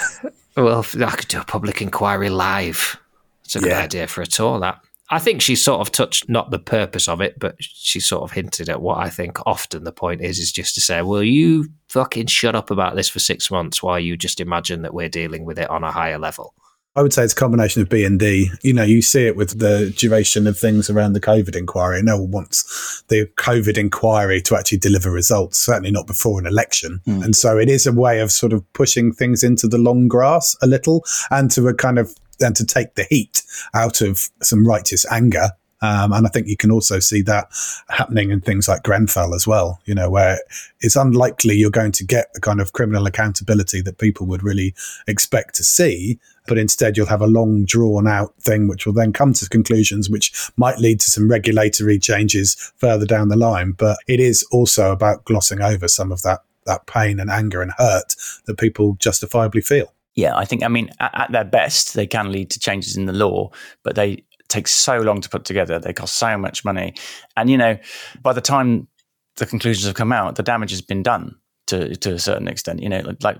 well, 0.55 0.85
I 1.01 1.11
could 1.11 1.27
do 1.27 1.41
a 1.41 1.43
public 1.43 1.81
inquiry 1.81 2.29
live. 2.29 2.97
It's 3.45 3.55
a 3.55 3.59
good 3.59 3.69
Yeah. 3.69 3.81
idea 3.81 4.07
for 4.07 4.21
a 4.21 4.27
tour, 4.27 4.59
that. 4.59 4.79
I 5.11 5.19
think 5.19 5.39
she 5.39 5.55
sort 5.55 5.81
of 5.81 5.91
touched 5.91 6.27
not 6.27 6.49
the 6.49 6.57
purpose 6.57 7.07
of 7.07 7.21
it, 7.21 7.37
but 7.39 7.55
she 7.59 7.99
sort 7.99 8.23
of 8.23 8.31
hinted 8.31 8.69
at 8.69 8.81
what 8.81 8.97
I 8.97 9.09
think 9.09 9.37
often 9.45 9.83
the 9.83 9.91
point 9.91 10.21
is, 10.21 10.39
is 10.39 10.51
just 10.51 10.73
to 10.75 10.81
say, 10.81 11.03
well, 11.03 11.21
you 11.21 11.67
fucking 11.89 12.25
shut 12.25 12.55
up 12.55 12.71
about 12.71 12.95
this 12.95 13.07
for 13.07 13.19
six 13.19 13.51
months 13.51 13.83
while 13.83 13.99
you 13.99 14.17
just 14.17 14.39
imagine 14.41 14.81
that 14.81 14.95
we're 14.95 15.09
dealing 15.09 15.45
with 15.45 15.59
it 15.59 15.69
on 15.69 15.83
a 15.83 15.91
higher 15.91 16.17
level. 16.17 16.55
I 16.97 17.01
would 17.01 17.11
say 17.11 17.25
it's 17.25 17.33
a 17.33 17.35
combination 17.35 17.81
of 17.81 17.89
B 17.89 18.05
and 18.05 18.17
D. 18.17 18.49
You 18.63 18.71
know, 18.73 18.83
you 18.83 19.01
see 19.01 19.27
it 19.27 19.35
with 19.35 19.59
the 19.59 19.93
duration 19.97 20.47
of 20.47 20.57
things 20.57 20.89
around 20.89 21.11
the 21.11 21.19
COVID 21.19 21.53
inquiry. 21.53 22.01
No 22.01 22.21
one 22.21 22.31
wants 22.31 23.03
the 23.09 23.25
COVID 23.35 23.77
inquiry 23.77 24.41
to 24.43 24.55
actually 24.55 24.77
deliver 24.77 25.11
results, 25.11 25.57
certainly 25.59 25.91
not 25.91 26.07
before 26.07 26.39
an 26.39 26.47
election. 26.47 27.01
Hmm. 27.03 27.21
And 27.21 27.35
so 27.35 27.57
it 27.57 27.67
is 27.67 27.85
a 27.85 27.91
way 27.91 28.21
of 28.21 28.31
sort 28.31 28.53
of 28.53 28.63
pushing 28.71 29.11
things 29.11 29.43
into 29.43 29.67
the 29.67 29.77
long 29.77 30.07
grass 30.07 30.55
a 30.61 30.67
little 30.67 31.03
and 31.29 31.51
to 31.51 31.67
a 31.67 31.73
kind 31.73 31.99
of, 31.99 32.15
and 32.39 32.55
to 32.55 32.65
take 32.65 32.95
the 32.95 33.05
heat 33.09 33.41
out 33.73 34.01
of 34.01 34.29
some 34.41 34.67
righteous 34.67 35.05
anger. 35.11 35.49
Um, 35.81 36.13
and 36.13 36.25
I 36.25 36.29
think 36.29 36.47
you 36.47 36.57
can 36.57 36.71
also 36.71 36.99
see 36.99 37.21
that 37.23 37.49
happening 37.89 38.31
in 38.31 38.41
things 38.41 38.67
like 38.67 38.83
Grenfell 38.83 39.35
as 39.35 39.45
well, 39.45 39.79
you 39.85 39.93
know, 39.93 40.09
where 40.09 40.39
it's 40.81 40.95
unlikely 40.95 41.55
you're 41.55 41.69
going 41.69 41.91
to 41.93 42.05
get 42.05 42.33
the 42.33 42.41
kind 42.41 42.61
of 42.61 42.73
criminal 42.73 43.05
accountability 43.05 43.81
that 43.81 43.97
people 43.97 44.25
would 44.27 44.41
really 44.41 44.73
expect 45.07 45.53
to 45.55 45.63
see. 45.63 46.17
But 46.47 46.57
instead, 46.57 46.95
you'll 46.95 47.07
have 47.07 47.21
a 47.21 47.27
long, 47.27 47.65
drawn 47.65 48.07
out 48.07 48.33
thing, 48.41 48.67
which 48.67 48.85
will 48.85 48.93
then 48.93 49.13
come 49.13 49.33
to 49.33 49.49
conclusions, 49.49 50.09
which 50.09 50.49
might 50.57 50.79
lead 50.79 50.99
to 51.01 51.11
some 51.11 51.29
regulatory 51.29 51.99
changes 51.99 52.55
further 52.77 53.05
down 53.05 53.29
the 53.29 53.35
line. 53.35 53.71
But 53.71 53.97
it 54.07 54.19
is 54.19 54.43
also 54.51 54.91
about 54.91 55.25
glossing 55.25 55.61
over 55.61 55.87
some 55.87 56.11
of 56.11 56.21
that, 56.21 56.39
that 56.65 56.87
pain 56.87 57.19
and 57.19 57.29
anger 57.29 57.61
and 57.61 57.73
hurt 57.77 58.15
that 58.45 58.57
people 58.57 58.95
justifiably 58.99 59.61
feel. 59.61 59.91
Yeah, 60.15 60.35
I 60.35 60.45
think, 60.45 60.63
I 60.63 60.69
mean, 60.69 60.89
at, 60.99 61.11
at 61.13 61.31
their 61.31 61.43
best, 61.43 61.93
they 61.93 62.07
can 62.07 62.31
lead 62.31 62.49
to 62.51 62.59
changes 62.59 62.95
in 62.95 63.05
the 63.05 63.13
law, 63.13 63.51
but 63.83 63.95
they 63.95 64.23
take 64.47 64.67
so 64.67 64.97
long 64.99 65.21
to 65.21 65.29
put 65.29 65.43
together. 65.43 65.77
They 65.77 65.93
cost 65.93 66.15
so 66.15 66.37
much 66.37 66.63
money. 66.63 66.93
And, 67.35 67.49
you 67.49 67.57
know, 67.57 67.77
by 68.21 68.31
the 68.31 68.41
time 68.41 68.87
the 69.35 69.45
conclusions 69.45 69.85
have 69.85 69.95
come 69.95 70.13
out, 70.13 70.35
the 70.35 70.43
damage 70.43 70.71
has 70.71 70.81
been 70.81 71.03
done 71.03 71.35
to, 71.67 71.95
to 71.97 72.13
a 72.13 72.19
certain 72.19 72.47
extent. 72.47 72.81
You 72.81 72.89
know, 72.89 73.15
like, 73.21 73.37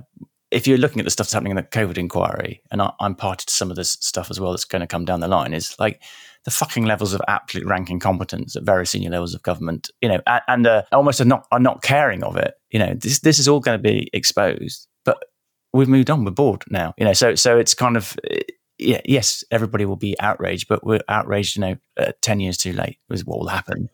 if 0.52 0.68
you're 0.68 0.78
looking 0.78 1.00
at 1.00 1.06
the 1.06 1.12
stuff 1.12 1.28
that's 1.28 1.34
happening 1.34 1.52
in 1.52 1.58
the 1.58 1.64
COVID 1.64 1.98
inquiry, 1.98 2.62
and 2.72 2.82
I, 2.82 2.92
I'm 3.00 3.16
party 3.16 3.46
to 3.48 3.54
some 3.54 3.70
of 3.70 3.78
this 3.78 3.92
stuff 4.02 4.30
as 4.30 4.40
well 4.40 4.52
that's 4.52 4.66
going 4.66 4.82
to 4.82 4.88
come 4.88 5.06
down 5.06 5.20
the 5.22 5.28
line, 5.28 5.54
is 5.54 5.76
like 5.80 6.02
the 6.44 6.52
fucking 6.52 6.86
levels 6.86 7.14
of 7.14 7.22
absolute 7.28 7.68
rank 7.68 7.90
incompetence 7.90 8.56
at 8.56 8.64
very 8.64 8.86
senior 8.86 9.10
levels 9.10 9.34
of 9.34 9.42
government, 9.44 9.90
you 10.02 10.10
know, 10.10 10.22
and, 10.28 10.42
and 10.48 10.68
uh, 10.68 10.84
almost 10.92 11.22
are 11.22 11.26
not, 11.26 11.48
a 11.52 11.60
not 11.60 11.82
caring 11.82 12.24
of 12.24 12.36
it. 12.36 12.54
You 12.70 12.80
know, 12.80 12.94
this, 12.94 13.20
this 13.22 13.40
is 13.40 13.48
all 13.48 13.60
going 13.60 13.78
to 13.78 13.82
be 13.82 14.10
exposed. 14.14 14.88
We've 15.76 15.90
moved 15.90 16.10
on. 16.10 16.26
We're 16.26 16.32
bored 16.32 16.64
now, 16.70 16.94
you 16.98 17.06
know. 17.06 17.14
So 17.14 17.36
so 17.36 17.58
it's 17.58 17.74
kind 17.74 17.98
of 17.98 18.18
uh, 18.30 18.38
yeah, 18.78 19.02
yes, 19.06 19.44
everybody 19.52 19.86
will 19.86 19.96
be 19.96 20.20
outraged, 20.20 20.68
but 20.68 20.86
we're 20.86 21.00
outraged, 21.08 21.56
you 21.56 21.62
know, 21.62 21.76
uh, 21.98 22.12
ten 22.22 22.40
years 22.40 22.58
too 22.58 22.74
late 22.74 22.98
is 23.10 23.26
what 23.26 23.40
will 23.40 23.48
happen. 23.48 23.90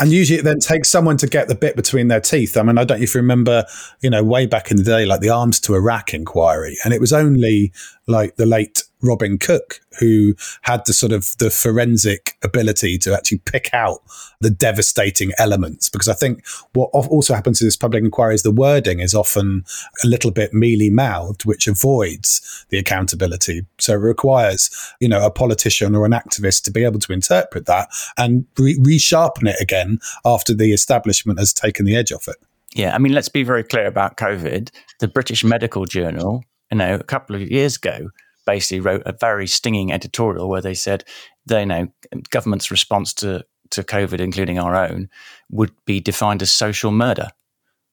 And 0.00 0.12
usually 0.12 0.38
it 0.38 0.44
then 0.44 0.60
takes 0.60 0.88
someone 0.88 1.16
to 1.16 1.26
get 1.26 1.48
the 1.48 1.56
bit 1.56 1.74
between 1.74 2.06
their 2.06 2.20
teeth. 2.20 2.56
I 2.56 2.62
mean, 2.62 2.78
I 2.78 2.84
don't 2.84 2.98
know 2.98 3.02
if 3.02 3.14
you 3.14 3.20
remember, 3.20 3.64
you 4.00 4.10
know, 4.10 4.22
way 4.22 4.46
back 4.46 4.70
in 4.70 4.76
the 4.76 4.84
day, 4.84 5.04
like 5.04 5.20
the 5.20 5.30
Arms 5.30 5.58
to 5.60 5.74
Iraq 5.74 6.14
inquiry. 6.14 6.76
And 6.84 6.94
it 6.94 7.00
was 7.00 7.12
only 7.12 7.72
like 8.08 8.36
the 8.36 8.46
late 8.46 8.82
Robin 9.02 9.38
Cook 9.38 9.80
who 10.00 10.34
had 10.62 10.84
the 10.86 10.92
sort 10.92 11.12
of 11.12 11.36
the 11.38 11.50
forensic 11.50 12.34
ability 12.42 12.98
to 12.98 13.14
actually 13.14 13.38
pick 13.38 13.72
out 13.72 13.98
the 14.40 14.50
devastating 14.50 15.32
elements. 15.38 15.88
Because 15.88 16.08
I 16.08 16.14
think 16.14 16.46
what 16.72 16.90
also 16.92 17.34
happens 17.34 17.60
in 17.60 17.66
this 17.66 17.76
public 17.76 18.02
inquiry 18.02 18.34
is 18.34 18.42
the 18.42 18.50
wording 18.50 19.00
is 19.00 19.14
often 19.14 19.64
a 20.02 20.06
little 20.06 20.30
bit 20.30 20.52
mealy 20.52 20.90
mouthed, 20.90 21.44
which 21.44 21.66
avoids 21.66 22.66
the 22.70 22.78
accountability. 22.78 23.66
So 23.78 23.94
it 23.94 23.96
requires, 23.96 24.70
you 25.00 25.08
know, 25.08 25.24
a 25.24 25.30
politician 25.30 25.94
or 25.94 26.04
an 26.04 26.12
activist 26.12 26.64
to 26.64 26.70
be 26.70 26.84
able 26.84 27.00
to 27.00 27.12
interpret 27.12 27.66
that 27.66 27.88
and 28.16 28.46
re- 28.58 28.78
resharpen 28.78 29.48
it 29.48 29.60
again 29.60 29.98
after 30.24 30.54
the 30.54 30.72
establishment 30.72 31.38
has 31.38 31.52
taken 31.52 31.86
the 31.86 31.96
edge 31.96 32.12
off 32.12 32.28
it. 32.28 32.36
Yeah, 32.74 32.94
I 32.94 32.98
mean, 32.98 33.12
let's 33.12 33.28
be 33.28 33.42
very 33.42 33.64
clear 33.64 33.86
about 33.86 34.16
COVID. 34.18 34.70
The 35.00 35.08
British 35.08 35.42
Medical 35.42 35.86
Journal, 35.86 36.44
you 36.70 36.78
know, 36.78 36.94
a 36.94 37.04
couple 37.04 37.36
of 37.36 37.42
years 37.42 37.76
ago, 37.76 38.10
basically 38.46 38.80
wrote 38.80 39.02
a 39.04 39.12
very 39.12 39.46
stinging 39.46 39.92
editorial 39.92 40.48
where 40.48 40.62
they 40.62 40.74
said, 40.74 41.04
they 41.46 41.64
know 41.64 41.88
government's 42.30 42.70
response 42.70 43.12
to 43.14 43.44
to 43.70 43.82
COVID, 43.82 44.20
including 44.20 44.58
our 44.58 44.74
own, 44.74 45.10
would 45.50 45.72
be 45.84 46.00
defined 46.00 46.40
as 46.40 46.50
social 46.50 46.90
murder. 46.90 47.28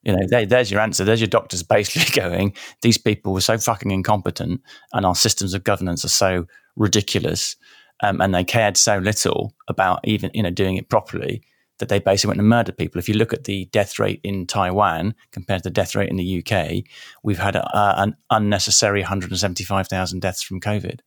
You 0.03 0.13
know, 0.13 0.25
there, 0.27 0.45
there's 0.45 0.71
your 0.71 0.79
answer. 0.79 1.03
There's 1.03 1.19
your 1.19 1.27
doctors 1.27 1.63
basically 1.77 2.21
going, 2.21 2.53
these 2.81 2.97
people 2.97 3.33
were 3.33 3.41
so 3.41 3.57
fucking 3.57 3.91
incompetent 3.91 4.61
and 4.93 5.05
our 5.05 5.15
systems 5.15 5.53
of 5.53 5.63
governance 5.63 6.05
are 6.05 6.09
so 6.09 6.45
ridiculous 6.75 7.55
um, 8.03 8.21
and 8.21 8.33
they 8.33 8.43
cared 8.43 8.77
so 8.77 8.97
little 8.97 9.53
about 9.67 9.99
even, 10.03 10.31
you 10.33 10.43
know, 10.43 10.49
doing 10.49 10.77
it 10.77 10.89
properly 10.89 11.41
that 11.79 11.89
they 11.89 11.99
basically 11.99 12.29
went 12.29 12.39
and 12.39 12.47
murdered 12.49 12.77
people. 12.77 12.99
If 12.99 13.09
you 13.09 13.15
look 13.15 13.33
at 13.33 13.43
the 13.45 13.65
death 13.65 13.99
rate 13.99 14.21
in 14.23 14.47
Taiwan 14.47 15.13
compared 15.31 15.63
to 15.63 15.69
the 15.69 15.73
death 15.73 15.93
rate 15.95 16.09
in 16.09 16.15
the 16.15 16.43
UK, 16.45 16.83
we've 17.23 17.38
had 17.39 17.55
a, 17.55 17.65
a- 17.77 17.95
an 18.01 18.15
unnecessary 18.29 19.01
175,000 19.01 20.19
deaths 20.21 20.41
from 20.41 20.59
COVID. 20.61 20.99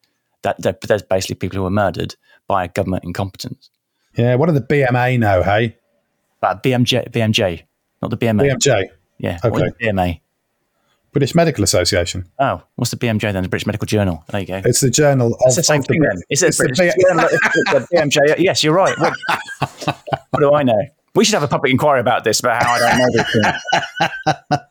That, 0.42 0.60
that 0.62 0.82
there's 0.82 1.02
basically 1.02 1.36
people 1.36 1.56
who 1.56 1.62
were 1.64 1.70
murdered 1.70 2.16
by 2.46 2.66
government 2.68 3.04
incompetence. 3.04 3.70
Yeah, 4.14 4.34
what 4.36 4.46
do 4.46 4.52
the 4.52 4.60
BMA 4.60 5.18
know, 5.18 5.42
hey? 5.42 5.76
But 6.40 6.62
BMJ, 6.62 7.10
BMJ, 7.10 7.62
not 8.02 8.10
the 8.10 8.16
BMA. 8.16 8.52
BMJ, 8.52 8.88
Yeah, 9.18 9.38
Okay. 9.44 9.70
BMA. 9.80 10.20
British 11.10 11.34
Medical 11.34 11.64
Association. 11.64 12.26
Oh, 12.38 12.62
what's 12.76 12.90
the 12.90 12.96
BMJ 12.98 13.32
then? 13.32 13.42
The 13.42 13.48
British 13.48 13.66
Medical 13.66 13.86
Journal. 13.86 14.22
There 14.28 14.40
you 14.40 14.46
go. 14.46 14.60
It's 14.64 14.80
the 14.80 14.90
journal 14.90 15.28
of, 15.34 15.40
It's 15.46 15.56
the 15.56 15.62
same 15.64 15.80
of 15.80 15.86
the- 15.86 15.94
thing 15.94 16.02
then. 16.02 16.22
It's, 16.28 16.42
it's 16.42 16.58
the 16.58 16.64
British 16.64 16.94
B- 16.94 17.02
Journal. 17.08 17.26
It's 17.32 17.72
the 17.72 17.96
BMJ. 17.96 18.38
Yes, 18.38 18.62
you're 18.62 18.74
right. 18.74 18.94
What, 20.30 20.42
what 20.42 20.50
do 20.50 20.54
I 20.54 20.62
know? 20.62 20.88
We 21.14 21.24
should 21.24 21.34
have 21.34 21.42
a 21.42 21.48
public 21.48 21.70
inquiry 21.70 22.00
about 22.00 22.24
this, 22.24 22.40
about 22.40 22.62
how 22.62 22.72
I 22.72 22.78
don't 22.78 22.98
know 22.98 23.06
this 23.12 24.42
thing. 24.50 24.58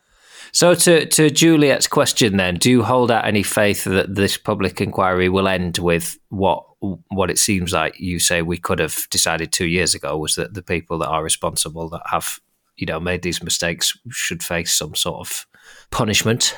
So, 0.52 0.74
to, 0.74 1.06
to 1.06 1.30
Juliet's 1.30 1.86
question, 1.86 2.36
then, 2.36 2.56
do 2.56 2.70
you 2.70 2.82
hold 2.82 3.10
out 3.10 3.26
any 3.26 3.42
faith 3.42 3.84
that 3.84 4.14
this 4.14 4.36
public 4.36 4.80
inquiry 4.80 5.28
will 5.28 5.48
end 5.48 5.78
with 5.78 6.18
what 6.30 6.64
what 7.08 7.28
it 7.28 7.38
seems 7.38 7.72
like 7.72 7.98
you 7.98 8.20
say 8.20 8.40
we 8.40 8.56
could 8.56 8.78
have 8.78 9.08
decided 9.10 9.50
two 9.50 9.66
years 9.66 9.96
ago 9.96 10.16
was 10.16 10.36
that 10.36 10.54
the 10.54 10.62
people 10.62 10.96
that 10.98 11.08
are 11.08 11.24
responsible 11.24 11.88
that 11.88 12.02
have 12.06 12.38
you 12.76 12.86
know 12.86 13.00
made 13.00 13.22
these 13.22 13.42
mistakes 13.42 13.98
should 14.10 14.42
face 14.42 14.72
some 14.72 14.94
sort 14.94 15.18
of 15.20 15.46
punishment. 15.90 16.56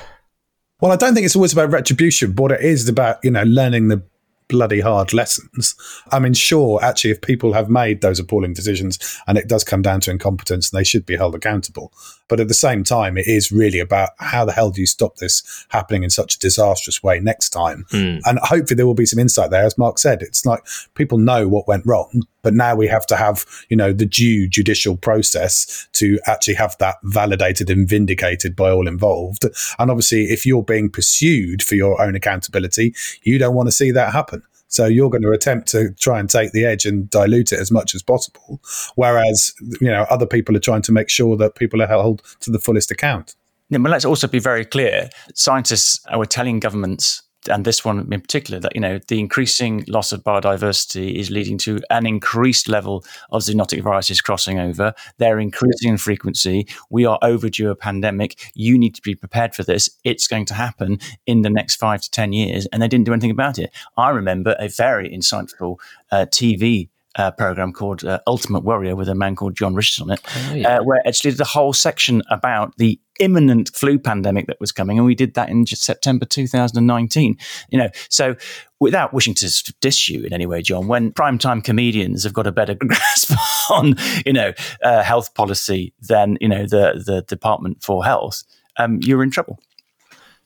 Well, 0.79 0.91
I 0.91 0.95
don't 0.95 1.13
think 1.13 1.25
it's 1.25 1.35
always 1.35 1.53
about 1.53 1.71
retribution, 1.71 2.33
but 2.33 2.51
it 2.51 2.61
is 2.61 2.87
about 2.87 3.17
you 3.23 3.31
know 3.31 3.43
learning 3.43 3.87
the 3.87 4.03
bloody 4.51 4.81
hard 4.81 5.13
lessons. 5.13 5.75
I 6.11 6.19
mean, 6.19 6.33
sure, 6.33 6.83
actually, 6.83 7.11
if 7.11 7.21
people 7.21 7.53
have 7.53 7.69
made 7.69 8.01
those 8.01 8.19
appalling 8.19 8.53
decisions 8.53 8.99
and 9.25 9.37
it 9.37 9.47
does 9.47 9.63
come 9.63 9.81
down 9.81 10.01
to 10.01 10.11
incompetence, 10.11 10.71
and 10.71 10.77
they 10.77 10.83
should 10.83 11.05
be 11.05 11.15
held 11.15 11.35
accountable. 11.35 11.93
But 12.31 12.39
at 12.39 12.47
the 12.47 12.53
same 12.53 12.85
time, 12.85 13.17
it 13.17 13.27
is 13.27 13.51
really 13.51 13.79
about 13.79 14.11
how 14.17 14.45
the 14.45 14.53
hell 14.53 14.71
do 14.71 14.79
you 14.79 14.87
stop 14.87 15.17
this 15.17 15.65
happening 15.67 16.03
in 16.03 16.09
such 16.09 16.35
a 16.35 16.39
disastrous 16.39 17.03
way 17.03 17.19
next 17.19 17.49
time? 17.49 17.85
Mm. 17.91 18.21
And 18.23 18.39
hopefully 18.39 18.77
there 18.77 18.87
will 18.87 18.93
be 18.93 19.05
some 19.05 19.19
insight 19.19 19.51
there. 19.51 19.65
As 19.65 19.77
Mark 19.77 19.99
said, 19.99 20.21
it's 20.21 20.45
like 20.45 20.65
people 20.95 21.17
know 21.17 21.49
what 21.49 21.67
went 21.67 21.85
wrong, 21.85 22.21
but 22.41 22.53
now 22.53 22.73
we 22.73 22.87
have 22.87 23.05
to 23.07 23.17
have, 23.17 23.45
you 23.67 23.75
know, 23.75 23.91
the 23.91 24.05
due 24.05 24.47
judicial 24.47 24.95
process 24.95 25.89
to 25.91 26.21
actually 26.25 26.53
have 26.53 26.77
that 26.77 26.95
validated 27.03 27.69
and 27.69 27.85
vindicated 27.85 28.55
by 28.55 28.71
all 28.71 28.87
involved. 28.87 29.43
And 29.77 29.91
obviously, 29.91 30.23
if 30.31 30.45
you're 30.45 30.63
being 30.63 30.89
pursued 30.89 31.61
for 31.61 31.75
your 31.75 32.01
own 32.01 32.15
accountability, 32.15 32.95
you 33.23 33.39
don't 33.39 33.55
want 33.55 33.67
to 33.67 33.73
see 33.73 33.91
that 33.91 34.13
happen. 34.13 34.41
So 34.71 34.85
you're 34.85 35.09
going 35.09 35.21
to 35.21 35.31
attempt 35.31 35.67
to 35.69 35.91
try 35.99 36.19
and 36.19 36.29
take 36.29 36.53
the 36.53 36.65
edge 36.65 36.85
and 36.85 37.09
dilute 37.09 37.51
it 37.51 37.59
as 37.59 37.71
much 37.71 37.93
as 37.93 38.01
possible. 38.01 38.61
Whereas, 38.95 39.53
you 39.79 39.87
know, 39.87 40.05
other 40.09 40.25
people 40.25 40.55
are 40.55 40.61
trying 40.61 40.81
to 40.83 40.91
make 40.91 41.09
sure 41.09 41.35
that 41.37 41.55
people 41.55 41.81
are 41.81 41.87
held 41.87 42.23
to 42.39 42.49
the 42.49 42.59
fullest 42.59 42.89
account. 42.89 43.35
Yeah, 43.69 43.79
but 43.79 43.91
let's 43.91 44.05
also 44.05 44.27
be 44.27 44.39
very 44.39 44.65
clear. 44.65 45.09
Scientists 45.35 45.99
are 46.07 46.25
telling 46.25 46.59
governments 46.59 47.21
and 47.49 47.65
this 47.65 47.83
one 47.83 48.11
in 48.11 48.21
particular, 48.21 48.59
that 48.59 48.75
you 48.75 48.81
know 48.81 48.99
the 49.07 49.19
increasing 49.19 49.83
loss 49.87 50.11
of 50.11 50.23
biodiversity 50.23 51.15
is 51.15 51.31
leading 51.31 51.57
to 51.59 51.79
an 51.89 52.05
increased 52.05 52.67
level 52.67 53.03
of 53.31 53.41
zoonotic 53.41 53.81
viruses 53.81 54.21
crossing 54.21 54.59
over. 54.59 54.93
They're 55.17 55.39
increasing 55.39 55.91
in 55.91 55.97
frequency. 55.97 56.67
We 56.89 57.05
are 57.05 57.19
overdue 57.21 57.71
a 57.71 57.75
pandemic. 57.75 58.51
You 58.53 58.77
need 58.77 58.95
to 58.95 59.01
be 59.01 59.15
prepared 59.15 59.55
for 59.55 59.63
this. 59.63 59.89
It's 60.03 60.27
going 60.27 60.45
to 60.45 60.53
happen 60.53 60.99
in 61.25 61.41
the 61.41 61.49
next 61.49 61.75
five 61.75 62.01
to 62.01 62.11
ten 62.11 62.33
years, 62.33 62.67
and 62.67 62.81
they 62.81 62.87
didn't 62.87 63.05
do 63.05 63.13
anything 63.13 63.31
about 63.31 63.57
it. 63.57 63.71
I 63.97 64.09
remember 64.09 64.55
a 64.59 64.67
very 64.67 65.09
insightful 65.09 65.77
uh, 66.11 66.25
TV 66.29 66.89
uh, 67.15 67.31
program 67.31 67.73
called 67.73 68.03
uh, 68.05 68.19
Ultimate 68.27 68.63
Worrier 68.63 68.95
with 68.95 69.09
a 69.09 69.15
man 69.15 69.35
called 69.35 69.55
Jon 69.55 69.73
Richardson 69.75 70.09
on 70.09 70.11
it, 70.11 70.21
Oh, 70.49 70.53
yeah. 70.53 70.77
uh, 70.77 70.83
where 70.83 71.01
actually 71.05 71.31
did 71.31 71.41
a 71.41 71.45
whole 71.45 71.73
section 71.73 72.21
about 72.29 72.77
the 72.77 72.99
imminent 73.19 73.69
flu 73.75 73.99
pandemic 73.99 74.47
that 74.47 74.59
was 74.59 74.71
coming, 74.71 74.97
and 74.97 75.05
we 75.05 75.13
did 75.15 75.33
that 75.33 75.49
in 75.49 75.65
just 75.65 75.83
September 75.83 76.25
2019. 76.25 77.37
You 77.69 77.77
know, 77.77 77.89
so 78.09 78.35
without 78.79 79.13
wishing 79.13 79.33
to 79.35 79.73
diss 79.81 80.07
you 80.09 80.23
in 80.23 80.33
any 80.33 80.45
way, 80.45 80.61
Jon, 80.61 80.87
when 80.87 81.11
primetime 81.11 81.63
comedians 81.63 82.23
have 82.23 82.33
got 82.33 82.47
a 82.47 82.51
better 82.51 82.73
grasp 82.79 83.33
on 83.69 83.95
you 84.25 84.33
know 84.33 84.53
uh, 84.83 85.03
health 85.03 85.33
policy 85.35 85.93
than 86.01 86.37
you 86.41 86.47
know 86.47 86.65
the 86.65 87.03
the 87.05 87.21
Department 87.27 87.83
for 87.83 88.03
Health, 88.05 88.43
um, 88.77 88.99
you're 89.01 89.21
in 89.23 89.31
trouble. 89.31 89.59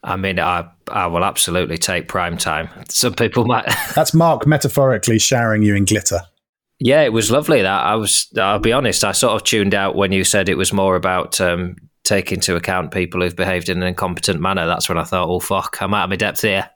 I 0.03 0.17
mean, 0.17 0.39
I 0.39 0.67
I 0.91 1.07
will 1.07 1.23
absolutely 1.23 1.77
take 1.77 2.07
prime 2.07 2.37
time. 2.37 2.69
Some 2.89 3.13
people 3.13 3.45
might. 3.45 3.65
That's 3.95 4.13
Mark 4.13 4.45
metaphorically 4.45 5.19
showering 5.19 5.61
you 5.63 5.75
in 5.75 5.85
glitter. 5.85 6.21
Yeah, 6.79 7.01
it 7.03 7.13
was 7.13 7.31
lovely. 7.31 7.61
That 7.61 7.83
I 7.85 7.95
was. 7.95 8.27
I'll 8.37 8.59
be 8.59 8.73
honest. 8.73 9.03
I 9.03 9.11
sort 9.13 9.33
of 9.33 9.43
tuned 9.43 9.73
out 9.73 9.95
when 9.95 10.11
you 10.11 10.23
said 10.23 10.49
it 10.49 10.57
was 10.57 10.73
more 10.73 10.95
about 10.97 11.39
um, 11.39 11.77
taking 12.03 12.37
into 12.37 12.55
account 12.55 12.91
people 12.91 13.21
who've 13.21 13.35
behaved 13.35 13.69
in 13.69 13.81
an 13.81 13.87
incompetent 13.87 14.41
manner. 14.41 14.65
That's 14.67 14.89
when 14.89 14.97
I 14.97 15.03
thought, 15.05 15.27
oh 15.29 15.39
fuck, 15.39 15.77
I'm 15.81 15.93
out 15.93 16.03
of 16.03 16.09
my 16.09 16.15
depth 16.17 16.41
here. 16.41 16.69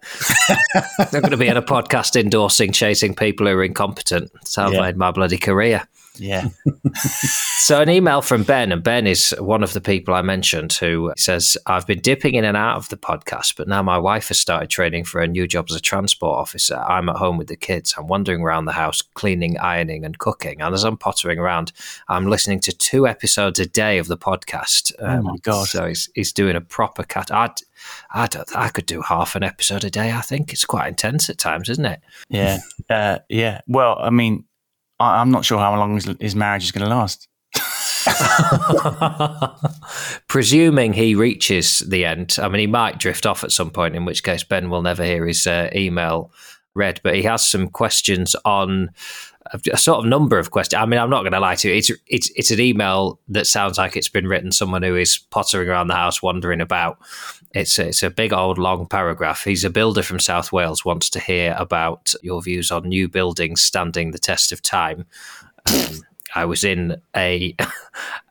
I'm 0.99 1.07
going 1.21 1.31
to 1.31 1.37
be 1.37 1.49
on 1.49 1.57
a 1.57 1.61
podcast 1.61 2.19
endorsing 2.19 2.71
chasing 2.71 3.13
people 3.13 3.45
who 3.47 3.53
are 3.53 3.63
incompetent. 3.63 4.31
That's 4.35 4.55
how 4.55 4.67
I've 4.67 4.73
Yeah. 4.73 4.81
made 4.81 4.97
my 4.97 5.11
bloody 5.11 5.37
career. 5.37 5.85
Yeah, 6.19 6.49
So, 7.69 7.81
an 7.81 7.89
email 7.89 8.21
from 8.21 8.43
Ben, 8.43 8.71
and 8.71 8.81
Ben 8.81 9.05
is 9.05 9.29
one 9.37 9.63
of 9.63 9.73
the 9.73 9.81
people 9.81 10.13
I 10.13 10.21
mentioned 10.21 10.73
who 10.73 11.13
says, 11.17 11.55
I've 11.67 11.85
been 11.85 11.99
dipping 11.99 12.35
in 12.35 12.43
and 12.43 12.57
out 12.57 12.77
of 12.77 12.89
the 12.89 12.97
podcast, 12.97 13.55
but 13.57 13.67
now 13.67 13.83
my 13.83 13.97
wife 13.97 14.29
has 14.29 14.39
started 14.39 14.69
training 14.69 15.03
for 15.03 15.21
a 15.21 15.27
new 15.27 15.45
job 15.45 15.67
as 15.69 15.75
a 15.75 15.79
transport 15.79 16.37
officer. 16.39 16.77
I'm 16.77 17.09
at 17.09 17.17
home 17.17 17.37
with 17.37 17.47
the 17.47 17.55
kids. 17.55 17.93
I'm 17.97 18.07
wandering 18.07 18.41
around 18.41 18.65
the 18.65 18.71
house, 18.71 19.01
cleaning, 19.01 19.59
ironing, 19.59 20.03
and 20.03 20.17
cooking. 20.17 20.61
And 20.61 20.73
as 20.73 20.83
I'm 20.83 20.97
pottering 20.97 21.37
around, 21.37 21.71
I'm 22.07 22.27
listening 22.27 22.59
to 22.61 22.71
two 22.71 23.07
episodes 23.07 23.59
a 23.59 23.65
day 23.67 23.99
of 23.99 24.07
the 24.07 24.17
podcast. 24.17 24.91
Um, 24.99 25.25
my 25.25 25.37
God. 25.41 25.67
So, 25.67 25.85
he's, 25.85 26.09
he's 26.15 26.33
doing 26.33 26.55
a 26.55 26.61
proper 26.61 27.03
cut. 27.03 27.31
I'd, 27.31 27.53
I 28.11 28.27
don't. 28.27 28.49
I 28.55 28.69
could 28.69 28.87
do 28.87 29.01
half 29.01 29.35
an 29.35 29.43
episode 29.43 29.83
a 29.83 29.89
day. 29.89 30.11
I 30.11 30.21
think 30.21 30.53
it's 30.53 30.65
quite 30.65 30.87
intense 30.87 31.29
at 31.29 31.37
times, 31.37 31.69
isn't 31.69 31.85
it? 31.85 32.01
yeah, 32.29 32.59
uh, 32.89 33.19
yeah. 33.29 33.61
Well, 33.67 33.97
I 33.99 34.09
mean, 34.09 34.45
I, 34.99 35.21
I'm 35.21 35.31
not 35.31 35.45
sure 35.45 35.59
how 35.59 35.77
long 35.77 35.95
his, 35.95 36.09
his 36.19 36.35
marriage 36.35 36.63
is 36.63 36.71
going 36.71 36.87
to 36.87 36.95
last. 36.95 37.27
Presuming 40.27 40.93
he 40.93 41.15
reaches 41.15 41.79
the 41.79 42.05
end, 42.05 42.37
I 42.41 42.47
mean, 42.47 42.59
he 42.59 42.67
might 42.67 42.99
drift 42.99 43.25
off 43.25 43.43
at 43.43 43.51
some 43.51 43.71
point, 43.71 43.95
in 43.95 44.05
which 44.05 44.23
case 44.23 44.43
Ben 44.43 44.69
will 44.69 44.81
never 44.81 45.03
hear 45.03 45.25
his 45.25 45.45
uh, 45.47 45.69
email 45.75 46.31
read. 46.75 47.01
But 47.03 47.15
he 47.15 47.23
has 47.23 47.47
some 47.47 47.67
questions 47.67 48.35
on 48.45 48.89
a, 49.53 49.59
a 49.73 49.77
sort 49.77 49.99
of 49.99 50.05
number 50.05 50.37
of 50.37 50.51
questions. 50.51 50.81
I 50.81 50.85
mean, 50.85 50.99
I'm 50.99 51.09
not 51.09 51.21
going 51.21 51.33
to 51.33 51.39
lie 51.39 51.55
to 51.55 51.69
you. 51.69 51.75
It's 51.75 51.91
it's 52.07 52.31
it's 52.35 52.51
an 52.51 52.59
email 52.59 53.19
that 53.29 53.47
sounds 53.47 53.77
like 53.77 53.95
it's 53.95 54.09
been 54.09 54.27
written 54.27 54.51
someone 54.51 54.83
who 54.83 54.95
is 54.95 55.17
pottering 55.17 55.69
around 55.69 55.87
the 55.87 55.95
house, 55.95 56.21
wandering 56.21 56.61
about. 56.61 56.99
It's 57.53 57.79
a, 57.79 57.87
it's 57.87 58.03
a 58.03 58.09
big 58.09 58.31
old 58.31 58.57
long 58.57 58.85
paragraph. 58.85 59.43
He's 59.43 59.63
a 59.63 59.69
builder 59.69 60.03
from 60.03 60.19
South 60.19 60.51
Wales. 60.51 60.85
Wants 60.85 61.09
to 61.11 61.19
hear 61.19 61.55
about 61.57 62.13
your 62.21 62.41
views 62.41 62.69
on 62.69 62.87
new 62.87 63.07
buildings 63.07 63.61
standing 63.61 64.11
the 64.11 64.19
test 64.19 64.51
of 64.51 64.61
time. 64.61 65.05
Um, 65.65 66.01
I 66.35 66.45
was 66.45 66.63
in 66.63 67.01
a, 67.15 67.55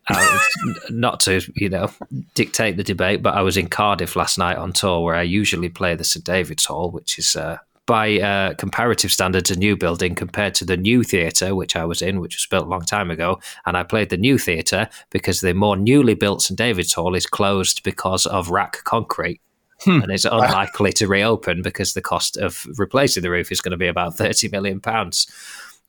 not 0.91 1.21
to 1.21 1.41
you 1.57 1.69
know 1.69 1.91
dictate 2.35 2.77
the 2.77 2.85
debate, 2.85 3.23
but 3.23 3.35
I 3.35 3.43
was 3.43 3.57
in 3.57 3.69
Cardiff 3.69 4.15
last 4.15 4.39
night 4.39 4.57
on 4.57 4.73
tour, 4.73 5.01
where 5.01 5.17
I 5.17 5.23
usually 5.23 5.69
play 5.69 5.97
the 5.97 6.05
St 6.05 6.25
David's 6.25 6.67
Hall, 6.67 6.91
which 6.91 7.19
is 7.19 7.35
uh, 7.35 7.59
by 7.89 8.21
uh, 8.21 8.55
comparative 8.55 9.11
standards 9.11 9.51
a 9.51 9.59
new 9.59 9.75
building 9.75 10.15
compared 10.15 10.55
to 10.57 10.65
the 10.67 10.77
new 10.77 11.03
theatre, 11.03 11.55
which 11.55 11.75
I 11.75 11.87
was 11.87 12.03
in, 12.03 12.21
which 12.21 12.37
was 12.37 12.47
built 12.47 12.67
a 12.67 12.69
long 12.69 12.83
time 12.83 13.11
ago. 13.11 13.41
And 13.65 13.79
I 13.79 13.83
played 13.83 14.11
the 14.11 14.19
new 14.19 14.37
theatre 14.37 14.91
because 15.11 15.41
the 15.41 15.55
more 15.55 15.75
newly 15.75 16.15
built 16.15 16.43
St 16.43 16.57
David's 16.57 16.93
Hall 16.93 17.15
is 17.15 17.27
closed 17.27 17.83
because 17.83 18.27
of 18.27 18.49
RAAC 18.49 18.85
concrete. 18.85 19.41
And 19.87 20.11
is 20.11 20.25
unlikely 20.25 20.93
to 20.95 21.07
reopen 21.07 21.63
because 21.63 21.95
the 21.95 22.03
cost 22.03 22.37
of 22.37 22.67
replacing 22.79 23.23
the 23.23 23.31
roof 23.31 23.53
is 23.53 23.61
going 23.61 23.71
to 23.71 23.77
be 23.77 23.87
about 23.87 24.17
thirty 24.17 24.49
million 24.49 24.81
pounds. 24.81 25.29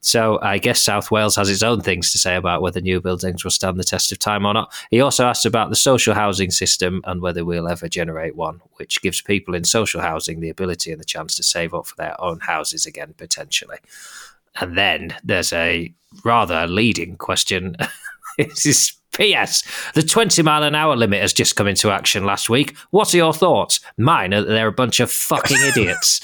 So 0.02 0.40
I 0.42 0.58
guess 0.58 0.82
South 0.82 1.12
Wales 1.12 1.36
has 1.36 1.50
its 1.50 1.64
own 1.64 1.82
things 1.82 2.12
to 2.12 2.18
say 2.18 2.36
about 2.36 2.62
whether 2.62 2.80
new 2.80 3.02
buildings 3.02 3.44
will 3.44 3.52
stand 3.52 3.78
the 3.78 3.84
test 3.84 4.12
of 4.12 4.20
time 4.20 4.46
or 4.46 4.54
not. 4.54 4.74
He 4.92 5.02
also 5.02 5.26
asked 5.26 5.46
about 5.46 5.70
the 5.70 5.76
social 5.76 6.14
housing 6.14 6.52
system 6.52 7.02
and 7.04 7.22
whether 7.22 7.44
we'll 7.44 7.68
ever 7.68 7.90
generate 7.90 8.36
one, 8.36 8.62
which 8.76 9.02
gives 9.02 9.22
people 9.22 9.56
in 9.56 9.66
social 9.66 10.02
housing 10.02 10.40
the 10.40 10.50
ability 10.50 10.92
and 10.92 11.02
the 11.02 11.06
chance 11.06 11.36
to 11.36 11.44
save 11.44 11.74
up 11.74 11.88
for 11.88 11.96
their 11.96 12.20
own 12.22 12.40
houses 12.40 12.86
again, 12.86 13.14
potentially. 13.18 13.78
And 14.60 14.78
then 14.78 15.16
there's 15.24 15.52
a 15.54 15.94
rather 16.24 16.66
leading 16.66 17.18
question. 17.18 17.76
this 18.38 18.66
is 18.66 18.99
P.S. 19.14 19.64
The 19.96 20.04
20 20.04 20.42
mile 20.44 20.64
an 20.64 20.76
hour 20.76 20.96
limit 20.96 21.22
has 21.22 21.34
just 21.34 21.56
come 21.56 21.68
into 21.68 21.92
action 21.92 22.26
last 22.26 22.50
week. 22.50 22.78
What 22.92 23.14
are 23.14 23.18
your 23.18 23.34
thoughts? 23.34 23.80
Mine 23.98 24.34
are 24.34 24.42
that 24.42 24.48
they're 24.48 24.68
a 24.68 24.72
bunch 24.72 25.00
of 25.00 25.12
fucking 25.12 25.58
idiots. 25.62 26.22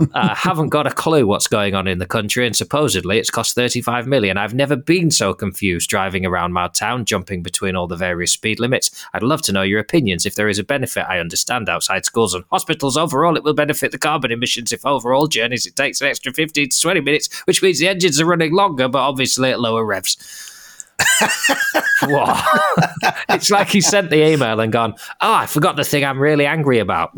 uh, 0.14 0.34
haven't 0.34 0.68
got 0.68 0.86
a 0.86 0.92
clue 0.92 1.26
what's 1.26 1.46
going 1.46 1.74
on 1.74 1.88
in 1.88 1.98
the 1.98 2.06
country, 2.06 2.46
and 2.46 2.54
supposedly 2.54 3.18
it's 3.18 3.30
cost 3.30 3.54
35 3.54 4.06
million. 4.06 4.36
I've 4.36 4.54
never 4.54 4.76
been 4.76 5.10
so 5.10 5.34
confused 5.34 5.90
driving 5.90 6.24
around 6.26 6.52
my 6.52 6.68
town, 6.68 7.04
jumping 7.04 7.42
between 7.42 7.74
all 7.74 7.86
the 7.86 7.96
various 7.96 8.32
speed 8.32 8.60
limits. 8.60 8.90
I'd 9.14 9.22
love 9.22 9.42
to 9.42 9.52
know 9.52 9.62
your 9.62 9.80
opinions. 9.80 10.26
If 10.26 10.34
there 10.34 10.48
is 10.48 10.58
a 10.58 10.64
benefit, 10.64 11.06
I 11.08 11.18
understand 11.18 11.68
outside 11.68 12.04
schools 12.04 12.34
and 12.34 12.44
hospitals. 12.50 12.96
Overall, 12.96 13.36
it 13.36 13.44
will 13.44 13.54
benefit 13.54 13.90
the 13.90 13.98
carbon 13.98 14.30
emissions. 14.30 14.72
If 14.72 14.84
overall 14.86 15.26
journeys, 15.26 15.66
it 15.66 15.76
takes 15.76 16.00
an 16.00 16.08
extra 16.08 16.32
15 16.32 16.68
to 16.68 16.80
20 16.80 17.00
minutes, 17.00 17.40
which 17.46 17.62
means 17.62 17.78
the 17.78 17.88
engines 17.88 18.20
are 18.20 18.26
running 18.26 18.54
longer, 18.54 18.88
but 18.88 19.00
obviously 19.00 19.50
at 19.50 19.60
lower 19.60 19.84
revs. 19.84 20.54
it's 23.28 23.50
like 23.50 23.68
he 23.68 23.80
sent 23.80 24.10
the 24.10 24.24
email 24.26 24.58
and 24.60 24.72
gone, 24.72 24.94
Oh, 25.20 25.34
I 25.34 25.46
forgot 25.46 25.76
the 25.76 25.84
thing 25.84 26.04
I'm 26.04 26.18
really 26.18 26.46
angry 26.46 26.78
about. 26.78 27.12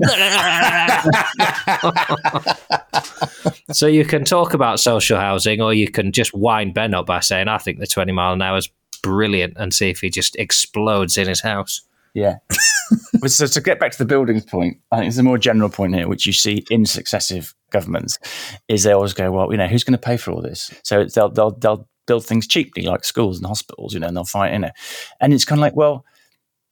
so 3.72 3.86
you 3.86 4.04
can 4.04 4.24
talk 4.24 4.54
about 4.54 4.80
social 4.80 5.18
housing 5.18 5.60
or 5.60 5.74
you 5.74 5.90
can 5.90 6.12
just 6.12 6.34
wind 6.34 6.74
Ben 6.74 6.94
up 6.94 7.06
by 7.06 7.20
saying, 7.20 7.48
I 7.48 7.58
think 7.58 7.78
the 7.78 7.86
20 7.86 8.12
mile 8.12 8.32
an 8.32 8.42
hour 8.42 8.58
is 8.58 8.68
brilliant 9.02 9.54
and 9.56 9.72
see 9.72 9.90
if 9.90 10.00
he 10.00 10.10
just 10.10 10.36
explodes 10.36 11.16
in 11.16 11.28
his 11.28 11.40
house. 11.40 11.82
Yeah. 12.14 12.38
So 13.26 13.46
to 13.46 13.60
get 13.60 13.78
back 13.78 13.92
to 13.92 13.98
the 13.98 14.04
buildings 14.04 14.44
point, 14.44 14.78
I 14.90 14.96
think 14.96 15.06
there's 15.06 15.18
a 15.18 15.22
more 15.22 15.38
general 15.38 15.68
point 15.68 15.94
here, 15.94 16.08
which 16.08 16.26
you 16.26 16.32
see 16.32 16.64
in 16.70 16.86
successive 16.86 17.54
governments, 17.70 18.18
is 18.68 18.82
they 18.82 18.92
always 18.92 19.12
go, 19.12 19.30
well, 19.30 19.50
you 19.52 19.58
know, 19.58 19.68
who's 19.68 19.84
going 19.84 19.92
to 19.92 19.98
pay 19.98 20.16
for 20.16 20.32
all 20.32 20.42
this? 20.42 20.72
So 20.82 21.04
they'll 21.04 21.28
they'll 21.28 21.52
they'll 21.52 21.88
build 22.10 22.26
things 22.26 22.48
cheaply, 22.48 22.82
like 22.82 23.04
schools 23.04 23.36
and 23.36 23.46
hospitals, 23.46 23.94
you 23.94 24.00
know, 24.00 24.08
and 24.08 24.16
they'll 24.16 24.24
fight 24.24 24.52
in 24.52 24.64
it. 24.64 24.72
And 25.20 25.32
it's 25.32 25.44
kind 25.44 25.60
of 25.60 25.62
like, 25.62 25.76
well, 25.76 26.04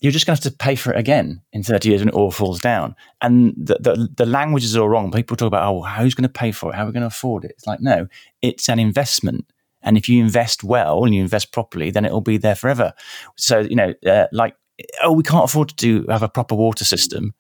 you're 0.01 0.11
just 0.11 0.27
going 0.27 0.37
to 0.37 0.43
have 0.43 0.53
to 0.53 0.59
pay 0.59 0.75
for 0.75 0.93
it 0.93 0.99
again 0.99 1.43
in 1.53 1.63
30 1.63 1.89
years 1.89 2.01
when 2.01 2.09
it 2.09 2.15
all 2.15 2.33
falls 2.33 2.59
down. 2.59 2.97
And 3.23 3.55
the, 3.57 3.77
the, 3.81 4.09
the 4.17 4.27
language 4.27 4.65
is 4.65 4.77
all 4.77 4.89
wrong. 4.89 5.13
People 5.13 5.37
talk 5.37 5.47
about, 5.47 5.73
oh, 5.73 5.83
who's 5.83 6.17
going 6.17 6.29
to 6.29 6.29
pay 6.29 6.51
for 6.51 6.73
it? 6.73 6.75
How 6.75 6.83
are 6.83 6.87
we 6.87 6.93
going 6.93 7.03
to 7.03 7.07
afford 7.07 7.45
it? 7.45 7.53
It's 7.53 7.69
like, 7.69 7.81
no, 7.81 8.09
it's 8.43 8.69
an 8.69 8.81
investment. 8.81 9.47
And 9.81 9.97
if 9.97 10.09
you 10.09 10.21
invest 10.21 10.65
well 10.65 11.05
and 11.05 11.15
you 11.15 11.21
invest 11.21 11.53
properly, 11.53 11.93
then 11.93 12.05
it'll 12.05 12.21
be 12.21 12.37
there 12.37 12.57
forever. 12.57 12.93
So, 13.37 13.61
you 13.61 13.77
know, 13.77 13.95
uh, 14.05 14.27
like, 14.33 14.57
oh, 15.05 15.13
we 15.13 15.23
can't 15.23 15.45
afford 15.45 15.69
to 15.69 15.77
do, 15.77 16.05
have 16.09 16.25
a 16.25 16.29
proper 16.29 16.57
water 16.57 16.85
system 16.85 17.33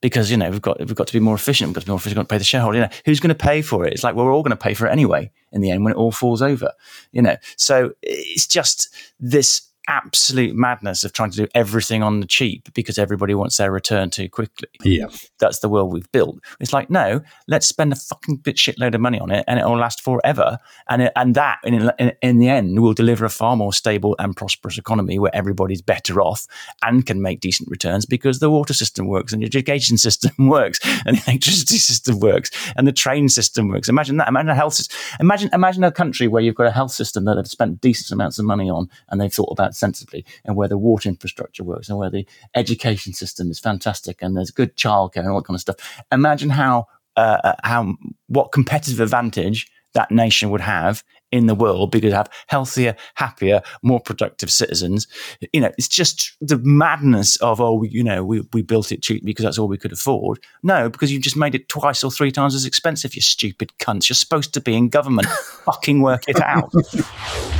because, 0.00 0.30
you 0.30 0.36
know, 0.36 0.50
we've 0.50 0.62
got, 0.62 0.78
we've 0.78 0.94
got 0.94 1.06
to 1.06 1.12
be 1.12 1.20
more 1.20 1.34
efficient. 1.34 1.68
We've 1.68 1.74
got 1.74 1.80
to 1.80 1.86
be 1.86 1.90
more 1.90 1.98
efficient. 1.98 2.16
We've 2.18 2.26
got 2.26 2.28
to 2.28 2.34
pay 2.34 2.38
the 2.38 2.44
shareholder. 2.44 2.78
You 2.78 2.84
know, 2.84 2.90
who's 3.04 3.20
going 3.20 3.28
to 3.28 3.34
pay 3.34 3.62
for 3.62 3.86
it? 3.86 3.92
It's 3.92 4.02
like, 4.02 4.14
well, 4.14 4.26
we're 4.26 4.34
all 4.34 4.42
going 4.42 4.50
to 4.50 4.56
pay 4.56 4.74
for 4.74 4.86
it 4.86 4.90
anyway 4.90 5.30
in 5.52 5.60
the 5.60 5.70
end 5.70 5.84
when 5.84 5.92
it 5.92 5.96
all 5.96 6.12
falls 6.12 6.42
over, 6.42 6.72
you 7.12 7.22
know. 7.22 7.36
So 7.56 7.92
it's 8.02 8.46
just 8.46 8.88
this 9.18 9.69
absolute 9.88 10.54
madness 10.54 11.04
of 11.04 11.12
trying 11.12 11.30
to 11.30 11.36
do 11.36 11.48
everything 11.54 12.02
on 12.02 12.20
the 12.20 12.26
cheap 12.26 12.72
because 12.74 12.98
everybody 12.98 13.34
wants 13.34 13.56
their 13.56 13.72
return 13.72 14.10
too 14.10 14.28
quickly. 14.28 14.68
Yeah. 14.84 15.06
That's 15.38 15.60
the 15.60 15.68
world 15.68 15.92
we've 15.92 16.10
built. 16.12 16.38
It's 16.60 16.72
like, 16.72 16.90
no, 16.90 17.20
let's 17.48 17.66
spend 17.66 17.92
a 17.92 17.96
fucking 17.96 18.36
bit 18.36 18.56
shitload 18.56 18.94
of 18.94 19.00
money 19.00 19.18
on 19.18 19.30
it 19.30 19.44
and 19.48 19.58
it 19.58 19.64
will 19.64 19.78
last 19.78 20.02
forever. 20.02 20.58
And 20.88 21.02
it, 21.02 21.12
and 21.16 21.34
that, 21.34 21.58
in, 21.64 21.90
in, 21.98 22.12
in 22.22 22.38
the 22.38 22.48
end, 22.48 22.80
will 22.80 22.92
deliver 22.92 23.24
a 23.24 23.30
far 23.30 23.56
more 23.56 23.72
stable 23.72 24.14
and 24.18 24.36
prosperous 24.36 24.78
economy 24.78 25.18
where 25.18 25.34
everybody's 25.34 25.82
better 25.82 26.20
off 26.20 26.46
and 26.82 27.04
can 27.04 27.20
make 27.20 27.40
decent 27.40 27.68
returns 27.68 28.06
because 28.06 28.38
the 28.38 28.50
water 28.50 28.74
system 28.74 29.08
works 29.08 29.32
and 29.32 29.42
the 29.42 29.46
education 29.46 29.96
system 29.98 30.48
works 30.48 30.78
and 31.06 31.16
the 31.16 31.22
electricity 31.26 31.78
system 31.78 32.20
works 32.20 32.50
and 32.76 32.86
the 32.86 32.92
train 32.92 33.28
system 33.28 33.68
works. 33.68 33.88
Imagine 33.88 34.18
that. 34.18 34.28
Imagine 34.28 34.50
a 34.50 34.54
health 34.54 34.74
system. 34.74 34.98
Imagine, 35.20 35.50
imagine 35.52 35.84
a 35.84 35.92
country 35.92 36.28
where 36.28 36.42
you've 36.42 36.54
got 36.54 36.66
a 36.66 36.70
health 36.70 36.92
system 36.92 37.24
that 37.24 37.34
they've 37.34 37.46
spent 37.46 37.80
decent 37.80 38.12
amounts 38.12 38.38
of 38.38 38.44
money 38.44 38.70
on 38.70 38.88
and 39.08 39.20
they've 39.20 39.32
thought 39.32 39.50
about 39.50 39.69
sensibly 39.74 40.24
and 40.44 40.56
where 40.56 40.68
the 40.68 40.78
water 40.78 41.08
infrastructure 41.08 41.64
works 41.64 41.88
and 41.88 41.98
where 41.98 42.10
the 42.10 42.26
education 42.54 43.12
system 43.12 43.50
is 43.50 43.58
fantastic 43.58 44.22
and 44.22 44.36
there's 44.36 44.50
good 44.50 44.76
childcare 44.76 45.18
and 45.18 45.28
all 45.28 45.40
that 45.40 45.46
kind 45.46 45.56
of 45.56 45.60
stuff. 45.60 46.02
Imagine 46.12 46.50
how 46.50 46.86
uh, 47.16 47.38
uh, 47.44 47.54
how 47.64 47.94
what 48.28 48.52
competitive 48.52 49.00
advantage 49.00 49.70
that 49.94 50.10
nation 50.10 50.50
would 50.50 50.60
have 50.60 51.02
in 51.32 51.46
the 51.46 51.54
world 51.54 51.90
because 51.90 52.12
have 52.12 52.30
healthier, 52.46 52.96
happier, 53.14 53.62
more 53.82 54.00
productive 54.00 54.50
citizens. 54.50 55.06
You 55.52 55.60
know, 55.60 55.72
it's 55.78 55.88
just 55.88 56.36
the 56.40 56.58
madness 56.58 57.36
of 57.36 57.60
oh, 57.60 57.82
you 57.82 58.02
know, 58.02 58.24
we 58.24 58.46
we 58.52 58.62
built 58.62 58.92
it 58.92 59.02
cheap 59.02 59.24
because 59.24 59.44
that's 59.44 59.58
all 59.58 59.68
we 59.68 59.78
could 59.78 59.92
afford. 59.92 60.38
No, 60.62 60.88
because 60.88 61.12
you've 61.12 61.22
just 61.22 61.36
made 61.36 61.54
it 61.54 61.68
twice 61.68 62.02
or 62.02 62.10
three 62.10 62.32
times 62.32 62.54
as 62.54 62.64
expensive. 62.64 63.14
You 63.14 63.22
stupid 63.22 63.72
cunts. 63.78 64.08
You're 64.08 64.14
supposed 64.14 64.54
to 64.54 64.60
be 64.60 64.74
in 64.74 64.88
government. 64.88 65.28
Fucking 65.64 66.00
work 66.00 66.24
it 66.28 66.40
out. 66.40 66.72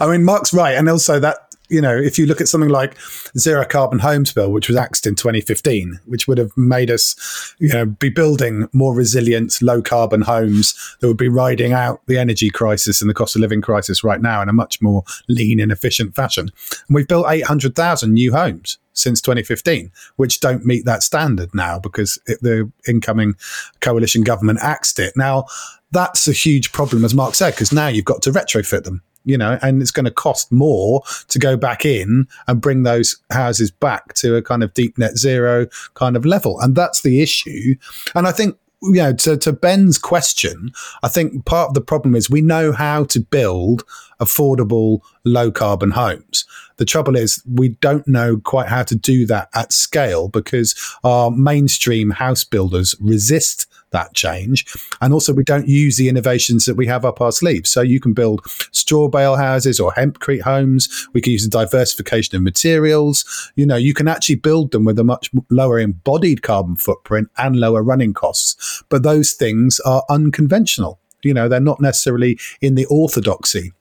I 0.00 0.10
mean, 0.10 0.24
Mark's 0.24 0.52
right. 0.52 0.76
And 0.76 0.88
also 0.88 1.20
that, 1.20 1.38
you 1.68 1.80
know, 1.80 1.96
if 1.96 2.18
you 2.18 2.26
look 2.26 2.40
at 2.40 2.48
something 2.48 2.68
like 2.68 2.96
Zero 3.38 3.64
Carbon 3.64 3.98
Homes 4.00 4.32
Bill, 4.32 4.52
which 4.52 4.68
was 4.68 4.76
axed 4.76 5.06
in 5.06 5.14
2015, 5.14 6.00
which 6.04 6.28
would 6.28 6.36
have 6.36 6.54
made 6.56 6.90
us, 6.90 7.54
you 7.58 7.68
know, 7.70 7.86
be 7.86 8.10
building 8.10 8.68
more 8.72 8.94
resilient, 8.94 9.62
low 9.62 9.80
carbon 9.80 10.22
homes 10.22 10.74
that 11.00 11.08
would 11.08 11.16
be 11.16 11.28
riding 11.28 11.72
out 11.72 12.02
the 12.06 12.18
energy 12.18 12.50
crisis 12.50 13.00
and 13.00 13.08
the 13.08 13.14
cost 13.14 13.34
of 13.34 13.40
living 13.40 13.62
crisis 13.62 14.04
right 14.04 14.20
now 14.20 14.42
in 14.42 14.48
a 14.48 14.52
much 14.52 14.82
more 14.82 15.04
lean 15.28 15.58
and 15.58 15.72
efficient 15.72 16.14
fashion. 16.14 16.50
And 16.88 16.94
we've 16.94 17.08
built 17.08 17.26
800,000 17.28 18.12
new 18.12 18.32
homes 18.32 18.78
since 18.92 19.20
2015, 19.20 19.90
which 20.16 20.40
don't 20.40 20.64
meet 20.64 20.84
that 20.84 21.02
standard 21.02 21.54
now 21.54 21.78
because 21.78 22.18
it, 22.26 22.40
the 22.42 22.70
incoming 22.86 23.34
coalition 23.80 24.22
government 24.22 24.60
axed 24.62 24.98
it. 24.98 25.14
Now, 25.16 25.46
that's 25.94 26.28
a 26.28 26.32
huge 26.32 26.72
problem, 26.72 27.04
as 27.04 27.14
Mark 27.14 27.34
said, 27.34 27.52
because 27.52 27.72
now 27.72 27.88
you've 27.88 28.04
got 28.04 28.20
to 28.22 28.30
retrofit 28.30 28.84
them 28.84 29.02
you 29.24 29.38
know, 29.38 29.58
and 29.62 29.80
it's 29.80 29.90
going 29.90 30.04
to 30.04 30.10
cost 30.10 30.52
more 30.52 31.02
to 31.28 31.38
go 31.38 31.56
back 31.56 31.84
in 31.84 32.26
and 32.46 32.60
bring 32.60 32.82
those 32.82 33.16
houses 33.30 33.70
back 33.70 34.12
to 34.14 34.36
a 34.36 34.42
kind 34.42 34.62
of 34.62 34.74
deep 34.74 34.98
net 34.98 35.16
zero 35.16 35.66
kind 35.94 36.14
of 36.16 36.26
level. 36.26 36.60
And 36.60 36.76
that's 36.76 37.00
the 37.00 37.22
issue. 37.22 37.74
And 38.14 38.26
I 38.26 38.32
think 38.32 38.56
you 38.82 38.96
know, 38.96 39.14
to, 39.14 39.36
to 39.38 39.52
Ben's 39.52 39.96
question, 39.98 40.70
I 41.02 41.08
think 41.08 41.46
part 41.46 41.68
of 41.68 41.74
the 41.74 41.80
problem 41.80 42.14
is 42.14 42.28
we 42.28 42.42
know 42.42 42.72
how 42.72 43.04
to 43.04 43.20
build 43.20 43.82
affordable, 44.20 45.00
low 45.24 45.50
carbon 45.50 45.90
homes. 45.90 46.44
The 46.76 46.84
trouble 46.84 47.16
is, 47.16 47.42
we 47.46 47.70
don't 47.80 48.06
know 48.08 48.38
quite 48.38 48.68
how 48.68 48.82
to 48.82 48.94
do 48.94 49.26
that 49.26 49.48
at 49.54 49.72
scale 49.72 50.28
because 50.28 50.74
our 51.04 51.30
mainstream 51.30 52.10
house 52.10 52.44
builders 52.44 52.96
resist 53.00 53.66
that 53.92 54.12
change. 54.12 54.66
And 55.00 55.14
also, 55.14 55.32
we 55.32 55.44
don't 55.44 55.68
use 55.68 55.96
the 55.96 56.08
innovations 56.08 56.66
that 56.66 56.74
we 56.74 56.86
have 56.88 57.04
up 57.04 57.20
our 57.20 57.32
sleeves. 57.32 57.70
So 57.70 57.80
you 57.80 58.00
can 58.00 58.12
build 58.12 58.44
straw 58.72 59.08
bale 59.08 59.36
houses 59.36 59.78
or 59.78 59.92
hempcrete 59.92 60.42
homes. 60.42 61.08
We 61.14 61.20
can 61.20 61.32
use 61.32 61.46
a 61.46 61.50
diversification 61.50 62.36
of 62.36 62.42
materials. 62.42 63.52
You 63.54 63.66
know, 63.66 63.76
you 63.76 63.94
can 63.94 64.08
actually 64.08 64.36
build 64.36 64.72
them 64.72 64.84
with 64.84 64.98
a 64.98 65.04
much 65.04 65.30
lower 65.48 65.78
embodied 65.78 66.42
carbon 66.42 66.76
footprint 66.76 67.28
and 67.38 67.56
lower 67.56 67.82
running 67.82 68.12
costs. 68.12 68.82
But 68.88 69.04
those 69.04 69.32
things 69.32 69.80
are 69.80 70.04
unconventional. 70.10 70.98
You 71.22 71.32
know, 71.32 71.48
they're 71.48 71.60
not 71.60 71.80
necessarily 71.80 72.38
in 72.60 72.74
the 72.74 72.86
orthodoxy. 72.86 73.72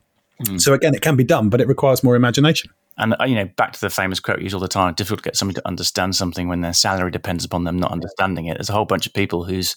Mm. 0.41 0.59
So 0.59 0.73
again, 0.73 0.95
it 0.95 1.01
can 1.01 1.15
be 1.15 1.23
done, 1.23 1.49
but 1.49 1.61
it 1.61 1.67
requires 1.67 2.03
more 2.03 2.15
imagination. 2.15 2.71
And 2.97 3.15
uh, 3.19 3.23
you 3.25 3.35
know, 3.35 3.45
back 3.45 3.73
to 3.73 3.81
the 3.81 3.89
famous 3.89 4.19
quote 4.19 4.41
used 4.41 4.53
all 4.53 4.61
the 4.61 4.67
time: 4.67 4.93
difficult 4.93 5.23
to 5.23 5.29
get 5.29 5.35
somebody 5.35 5.59
to 5.59 5.67
understand 5.67 6.15
something 6.15 6.47
when 6.47 6.61
their 6.61 6.73
salary 6.73 7.09
depends 7.09 7.43
upon 7.43 7.63
them 7.63 7.77
not 7.77 7.91
understanding 7.91 8.45
it. 8.45 8.57
There's 8.57 8.69
a 8.69 8.73
whole 8.73 8.85
bunch 8.85 9.07
of 9.07 9.13
people 9.13 9.45
whose 9.45 9.75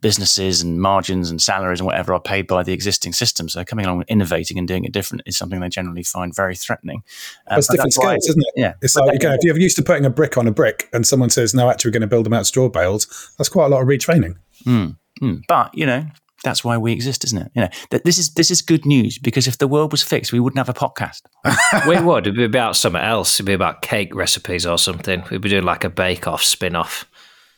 businesses 0.00 0.60
and 0.60 0.80
margins 0.80 1.30
and 1.30 1.40
salaries 1.40 1.78
and 1.78 1.86
whatever 1.86 2.12
are 2.14 2.20
paid 2.20 2.48
by 2.48 2.64
the 2.64 2.72
existing 2.72 3.12
system. 3.12 3.48
So 3.48 3.64
coming 3.64 3.86
along 3.86 4.00
and 4.00 4.08
innovating 4.08 4.58
and 4.58 4.66
doing 4.66 4.84
it 4.84 4.92
different 4.92 5.22
is 5.24 5.36
something 5.36 5.60
they 5.60 5.68
generally 5.68 6.02
find 6.02 6.34
very 6.34 6.56
threatening. 6.56 7.04
Um, 7.46 7.58
it's 7.58 7.68
different 7.68 7.92
scales, 7.92 8.26
isn't 8.28 8.42
it? 8.42 8.54
Yeah, 8.56 8.74
it's 8.82 8.96
like 8.96 9.14
again, 9.14 9.34
if 9.34 9.44
you're 9.44 9.58
used 9.58 9.76
to 9.76 9.84
putting 9.84 10.04
a 10.04 10.10
brick 10.10 10.36
on 10.36 10.48
a 10.48 10.52
brick, 10.52 10.88
and 10.92 11.06
someone 11.06 11.30
says, 11.30 11.54
"No, 11.54 11.70
actually, 11.70 11.90
we're 11.90 11.94
going 11.94 12.00
to 12.02 12.08
build 12.08 12.26
them 12.26 12.32
out 12.32 12.40
of 12.40 12.46
straw 12.48 12.68
bales," 12.68 13.32
that's 13.38 13.48
quite 13.48 13.66
a 13.66 13.68
lot 13.68 13.82
of 13.82 13.86
retraining. 13.86 14.34
Mm, 14.64 14.96
mm. 15.22 15.42
But 15.46 15.72
you 15.76 15.86
know, 15.86 16.06
that's 16.44 16.64
why 16.64 16.76
we 16.76 16.92
exist, 16.92 17.24
isn't 17.24 17.38
it? 17.38 17.50
You 17.54 17.62
know, 17.62 17.68
that 17.90 18.04
this 18.04 18.18
is 18.18 18.34
this 18.34 18.50
is 18.50 18.62
good 18.62 18.86
news 18.86 19.18
because 19.18 19.46
if 19.46 19.58
the 19.58 19.68
world 19.68 19.92
was 19.92 20.02
fixed, 20.02 20.32
we 20.32 20.40
wouldn't 20.40 20.58
have 20.58 20.68
a 20.68 20.78
podcast. 20.78 21.22
we 21.88 22.00
would. 22.00 22.26
It'd 22.26 22.36
be 22.36 22.44
about 22.44 22.76
something 22.76 23.02
else. 23.02 23.36
It'd 23.36 23.46
be 23.46 23.52
about 23.52 23.82
cake 23.82 24.14
recipes 24.14 24.66
or 24.66 24.78
something. 24.78 25.24
We'd 25.30 25.40
be 25.40 25.48
doing 25.48 25.64
like 25.64 25.84
a 25.84 25.90
bake 25.90 26.26
off 26.26 26.42
spin 26.42 26.76
off. 26.76 27.08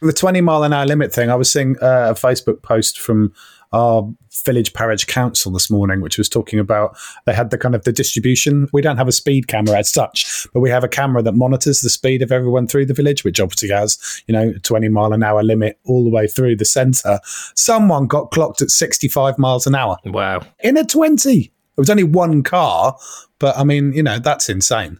The 0.03 0.13
20 0.15 0.41
mile 0.41 0.63
an 0.63 0.73
hour 0.73 0.87
limit 0.87 1.13
thing, 1.13 1.31
I 1.31 1.35
was 1.35 1.53
seeing 1.53 1.77
uh, 1.83 2.11
a 2.11 2.15
Facebook 2.15 2.63
post 2.63 2.99
from 2.99 3.35
our 3.73 4.09
village 4.45 4.73
parish 4.73 5.05
council 5.05 5.53
this 5.53 5.71
morning, 5.71 6.01
which 6.01 6.19
was 6.19 6.29
talking 6.29 6.59
about 6.59 6.97
they 7.27 7.33
had 7.33 7.51
the 7.51 7.59
kind 7.59 7.75
of 7.75 7.85
the 7.85 7.93
distribution. 7.93 8.69
We 8.73 8.83
don't 8.83 8.97
have 8.97 9.09
a 9.09 9.13
speed 9.13 9.49
camera 9.49 9.79
as 9.79 9.93
such, 9.93 10.47
but 10.53 10.61
we 10.61 10.71
have 10.71 10.85
a 10.85 10.89
camera 10.89 11.23
that 11.23 11.33
monitors 11.33 11.81
the 11.81 11.91
speed 11.91 12.23
of 12.23 12.33
everyone 12.33 12.67
through 12.67 12.87
the 12.87 12.95
village, 12.95 13.25
which 13.25 13.41
obviously 13.41 13.69
has, 13.71 14.23
you 14.27 14.33
know, 14.33 14.53
20 14.63 14.89
mile 14.89 15.13
an 15.13 15.23
hour 15.23 15.43
limit 15.43 15.79
all 15.85 16.05
the 16.05 16.11
way 16.11 16.27
through 16.27 16.57
the 16.57 16.65
centre. 16.65 17.21
Someone 17.55 18.07
got 18.07 18.31
clocked 18.31 18.63
at 18.63 18.71
65 18.71 19.39
miles 19.39 19.67
an 19.67 19.75
hour. 19.75 19.97
Wow. 20.05 20.43
In 20.61 20.77
a 20.77 20.85
20. 20.85 21.53
It 21.81 21.81
was 21.81 21.89
only 21.89 22.05
one 22.05 22.43
car, 22.43 22.97
but 23.39 23.57
I 23.57 23.65
mean, 23.65 23.93
you 23.95 24.03
know, 24.03 24.19
that's 24.19 24.51
insane. 24.51 24.99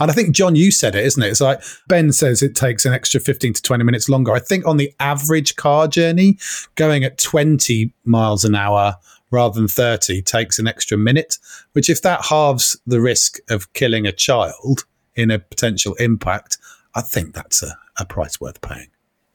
And 0.00 0.10
I 0.10 0.14
think, 0.14 0.34
Jon, 0.34 0.56
you 0.56 0.70
said 0.70 0.94
it, 0.94 1.04
isn't 1.04 1.22
it? 1.22 1.28
It's 1.28 1.40
like 1.40 1.62
Ben 1.88 2.12
says 2.12 2.42
it 2.42 2.54
takes 2.54 2.84
an 2.84 2.92
extra 2.92 3.20
15 3.20 3.54
to 3.54 3.62
20 3.62 3.84
minutes 3.84 4.08
longer. 4.08 4.32
I 4.32 4.38
think 4.40 4.66
on 4.66 4.76
the 4.76 4.92
average 5.00 5.56
car 5.56 5.88
journey, 5.88 6.38
going 6.74 7.04
at 7.04 7.18
20 7.18 7.92
miles 8.04 8.44
an 8.44 8.54
hour 8.54 8.96
rather 9.30 9.54
than 9.58 9.68
30 9.68 10.22
takes 10.22 10.58
an 10.58 10.66
extra 10.68 10.96
minute, 10.96 11.38
which, 11.72 11.90
if 11.90 12.02
that 12.02 12.24
halves 12.26 12.76
the 12.86 13.00
risk 13.00 13.38
of 13.50 13.72
killing 13.72 14.06
a 14.06 14.12
child 14.12 14.84
in 15.16 15.30
a 15.30 15.38
potential 15.38 15.94
impact, 15.94 16.58
I 16.94 17.00
think 17.00 17.34
that's 17.34 17.62
a, 17.62 17.76
a 17.98 18.04
price 18.04 18.40
worth 18.40 18.60
paying. 18.60 18.88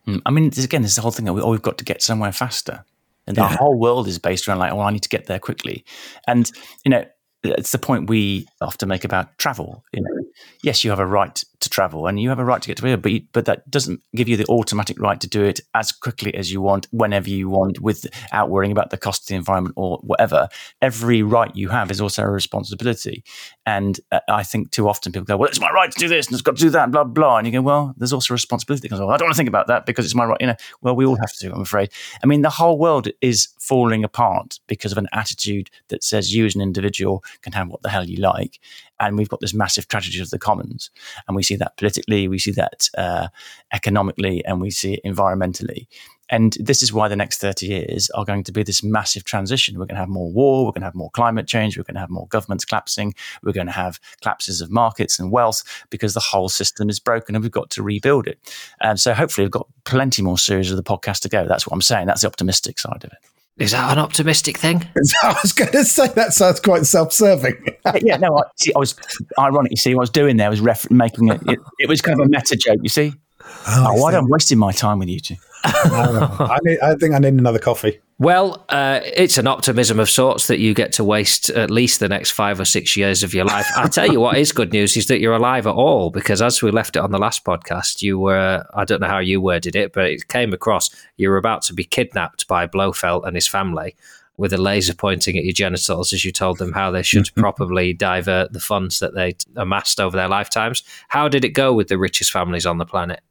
Mm, 0.07 0.21
I 0.25 0.31
mean, 0.31 0.51
again, 0.57 0.81
there's 0.81 0.95
the 0.95 1.01
whole 1.01 1.11
thing 1.11 1.25
that 1.25 1.33
we, 1.33 1.41
oh, 1.41 1.51
we've 1.51 1.61
got 1.61 1.77
to 1.79 1.83
get 1.85 2.01
somewhere 2.01 2.31
faster. 2.31 2.85
And 3.27 3.35
the 3.35 3.41
Yeah. 3.41 3.57
whole 3.57 3.77
world 3.77 4.07
is 4.07 4.17
based 4.17 4.47
around 4.47 4.59
like, 4.59 4.71
oh, 4.71 4.79
I 4.79 4.91
need 4.91 5.03
to 5.03 5.09
get 5.09 5.25
there 5.27 5.37
quickly. 5.39 5.83
And, 6.27 6.49
you 6.85 6.89
know, 6.91 7.05
it's 7.43 7.71
the 7.71 7.77
point 7.77 8.09
we 8.09 8.47
often 8.61 8.89
make 8.89 9.03
about 9.03 9.37
travel. 9.37 9.83
You 9.93 10.01
know, 10.01 10.25
yes, 10.63 10.83
you 10.83 10.89
have 10.89 10.99
a 10.99 11.05
right 11.05 11.43
to 11.61 11.69
travel 11.69 12.07
and 12.07 12.19
you 12.19 12.29
have 12.29 12.39
a 12.39 12.45
right 12.45 12.61
to 12.61 12.67
get 12.67 12.77
to 12.77 12.83
where, 12.83 12.97
but 12.97 13.11
you, 13.11 13.21
but 13.33 13.45
that 13.45 13.69
doesn't 13.69 14.01
give 14.15 14.29
you 14.29 14.37
the 14.37 14.45
automatic 14.45 14.99
right 14.99 15.19
to 15.19 15.27
do 15.27 15.43
it 15.43 15.59
as 15.73 15.91
quickly 15.91 16.33
as 16.35 16.51
you 16.51 16.61
want, 16.61 16.87
whenever 16.91 17.29
you 17.29 17.49
want, 17.49 17.79
without 17.79 18.49
worrying 18.49 18.71
about 18.71 18.89
the 18.89 18.97
cost 18.97 19.23
of 19.23 19.27
the 19.27 19.35
environment 19.35 19.73
or 19.77 19.97
whatever. 19.97 20.47
Every 20.81 21.21
right 21.21 21.53
you 21.55 21.69
have 21.69 21.91
is 21.91 21.99
also 21.99 22.23
a 22.23 22.29
responsibility. 22.29 23.23
And 23.65 23.99
uh, 24.11 24.19
I 24.29 24.43
think 24.43 24.71
too 24.71 24.87
often 24.87 25.11
people 25.11 25.25
go, 25.25 25.37
well, 25.37 25.49
it's 25.49 25.59
my 25.59 25.71
right 25.71 25.91
to 25.91 25.99
do 25.99 26.07
this 26.07 26.27
and 26.27 26.33
it's 26.33 26.41
got 26.41 26.55
to 26.55 26.61
do 26.61 26.69
that, 26.71 26.91
blah 26.91 27.03
blah. 27.03 27.37
And 27.37 27.47
you 27.47 27.53
go, 27.53 27.61
well, 27.61 27.93
there's 27.97 28.13
also 28.13 28.33
a 28.33 28.35
responsibility. 28.35 28.87
Because 28.87 28.99
well, 28.99 29.09
I 29.09 29.17
don't 29.17 29.27
want 29.27 29.35
to 29.35 29.37
think 29.37 29.49
about 29.49 29.67
that 29.67 29.85
because 29.85 30.05
it's 30.05 30.15
my 30.15 30.25
right. 30.25 30.37
You 30.39 30.47
know, 30.47 30.55
well, 30.81 30.95
we 30.95 31.05
all 31.05 31.17
have 31.17 31.33
to. 31.39 31.51
I'm 31.53 31.61
afraid. 31.61 31.91
I 32.23 32.27
mean, 32.27 32.41
the 32.41 32.49
whole 32.49 32.77
world 32.77 33.09
is 33.21 33.49
falling 33.59 34.03
apart 34.03 34.59
because 34.67 34.91
of 34.91 34.97
an 34.97 35.07
attitude 35.11 35.69
that 35.89 36.03
says 36.03 36.33
you 36.33 36.45
as 36.45 36.55
an 36.55 36.61
individual 36.61 37.23
can 37.41 37.53
have 37.53 37.67
what 37.67 37.81
the 37.81 37.89
hell 37.89 38.05
you 38.05 38.17
like. 38.17 38.59
And 38.99 39.17
we've 39.17 39.29
got 39.29 39.39
this 39.39 39.53
massive 39.53 39.87
tragedy 39.87 40.19
of 40.19 40.29
the 40.29 40.39
commons. 40.39 40.89
And 41.27 41.35
we 41.35 41.43
see 41.43 41.55
that 41.55 41.77
politically, 41.77 42.27
we 42.27 42.39
see 42.39 42.51
that 42.51 42.89
uh, 42.97 43.27
economically, 43.73 44.43
and 44.45 44.61
we 44.61 44.71
see 44.71 44.95
it 44.95 45.03
environmentally. 45.05 45.87
And 46.29 46.55
this 46.59 46.83
is 46.83 46.93
why 46.93 47.07
the 47.07 47.15
next 47.15 47.39
30 47.39 47.65
years 47.65 48.09
are 48.11 48.23
going 48.23 48.43
to 48.43 48.51
be 48.51 48.63
this 48.63 48.83
massive 48.83 49.23
transition. 49.23 49.79
We're 49.79 49.85
going 49.85 49.95
to 49.95 50.01
have 50.01 50.09
more 50.09 50.31
war, 50.31 50.65
we're 50.65 50.71
going 50.71 50.81
to 50.81 50.87
have 50.87 50.95
more 50.95 51.09
climate 51.11 51.47
change, 51.47 51.77
we're 51.77 51.83
going 51.83 51.95
to 51.95 52.01
have 52.01 52.09
more 52.09 52.27
governments 52.27 52.65
collapsing, 52.65 53.15
we're 53.43 53.51
going 53.51 53.65
to 53.65 53.73
have 53.73 53.99
collapses 54.21 54.61
of 54.61 54.69
markets 54.69 55.19
and 55.19 55.31
wealth 55.31 55.63
because 55.89 56.13
the 56.13 56.19
whole 56.19 56.49
system 56.49 56.89
is 56.89 56.99
broken 56.99 57.35
and 57.35 57.43
we've 57.43 57.51
got 57.51 57.71
to 57.71 57.83
rebuild 57.83 58.27
it. 58.27 58.37
And 58.79 58.99
so 58.99 59.13
hopefully 59.13 59.45
we've 59.45 59.51
got 59.51 59.67
plenty 59.85 60.21
more 60.21 60.37
series 60.37 60.69
of 60.69 60.77
the 60.77 60.83
podcast 60.83 61.21
to 61.21 61.29
go. 61.29 61.47
That's 61.47 61.65
what 61.65 61.73
I'm 61.73 61.81
saying. 61.81 62.05
That's 62.05 62.21
the 62.21 62.27
optimistic 62.27 62.77
side 62.77 63.03
of 63.03 63.11
it. 63.11 63.38
Is 63.59 63.71
that 63.71 63.91
an 63.91 63.99
optimistic 63.99 64.57
thing? 64.57 64.85
I 65.23 65.35
was 65.43 65.51
going 65.51 65.71
to 65.71 65.83
say 65.83 66.07
that 66.07 66.33
sounds 66.33 66.61
quite 66.61 66.85
self-serving. 66.85 67.75
Uh, 67.85 67.99
yeah, 68.01 68.15
no, 68.17 68.37
I, 68.37 68.43
see, 68.55 68.73
I 68.73 68.79
was 68.79 68.95
ironic. 69.37 69.71
You 69.71 69.77
see, 69.77 69.93
what 69.93 70.01
I 70.01 70.03
was 70.03 70.09
doing 70.09 70.37
there 70.37 70.49
was 70.49 70.61
ref- 70.61 70.89
making 70.89 71.27
it, 71.27 71.41
it. 71.45 71.59
It 71.79 71.89
was 71.89 72.01
kind 72.01 72.19
of 72.19 72.25
a 72.25 72.29
meta 72.29 72.55
joke. 72.55 72.79
You 72.81 72.89
see, 72.89 73.13
oh, 73.41 73.85
oh 73.89 74.01
why 74.01 74.13
am 74.13 74.25
I 74.25 74.27
wasting 74.29 74.57
my 74.57 74.71
time 74.71 74.99
with 74.99 75.09
you 75.09 75.19
two? 75.19 75.35
I, 75.63 76.57
need, 76.63 76.79
I 76.79 76.95
think 76.95 77.13
I 77.13 77.19
need 77.19 77.33
another 77.33 77.59
coffee. 77.59 77.99
Well, 78.17 78.65
uh, 78.67 78.99
it's 79.03 79.37
an 79.37 79.47
optimism 79.47 79.99
of 79.99 80.09
sorts 80.09 80.47
that 80.47 80.59
you 80.59 80.73
get 80.73 80.91
to 80.93 81.05
waste 81.05 81.49
at 81.49 81.71
least 81.71 82.01
the 82.01 82.09
next 82.09 82.31
five 82.31 82.59
or 82.59 82.65
six 82.65 82.97
years 82.97 83.23
of 83.23 83.33
your 83.33 83.45
life. 83.45 83.65
I 83.77 83.87
tell 83.87 84.11
you 84.11 84.19
what 84.19 84.37
is 84.37 84.51
good 84.51 84.73
news 84.73 84.97
is 84.97 85.07
that 85.07 85.21
you're 85.21 85.33
alive 85.33 85.65
at 85.65 85.73
all, 85.73 86.09
because 86.09 86.41
as 86.41 86.61
we 86.61 86.69
left 86.71 86.97
it 86.97 86.99
on 86.99 87.11
the 87.11 87.17
last 87.17 87.45
podcast, 87.45 88.01
you 88.01 88.19
were, 88.19 88.65
I 88.73 88.83
don't 88.83 88.99
know 88.99 89.07
how 89.07 89.19
you 89.19 89.39
worded 89.39 89.75
it, 89.75 89.93
but 89.93 90.05
it 90.05 90.27
came 90.27 90.51
across 90.51 90.89
you 91.15 91.29
were 91.29 91.37
about 91.37 91.61
to 91.63 91.73
be 91.73 91.85
kidnapped 91.85 92.45
by 92.47 92.67
Blofeld 92.67 93.25
and 93.25 93.35
his 93.35 93.47
family 93.47 93.95
with 94.39 94.53
a 94.53 94.57
laser 94.57 94.93
pointing 94.93 95.37
at 95.37 95.43
your 95.43 95.53
genitals 95.53 96.13
as 96.13 96.23
you 96.23 96.31
told 96.31 96.57
them 96.57 96.71
how 96.71 96.91
they 96.91 97.03
should 97.03 97.29
properly 97.35 97.93
divert 97.93 98.53
the 98.53 98.59
funds 98.59 98.99
that 98.99 99.13
they 99.13 99.35
amassed 99.55 99.99
over 99.99 100.15
their 100.15 100.29
lifetimes. 100.29 100.83
How 101.09 101.27
did 101.27 101.43
it 101.43 101.49
go 101.49 101.73
with 101.73 101.89
the 101.89 101.97
richest 101.97 102.31
families 102.31 102.65
on 102.65 102.77
the 102.77 102.85
planet? 102.85 103.21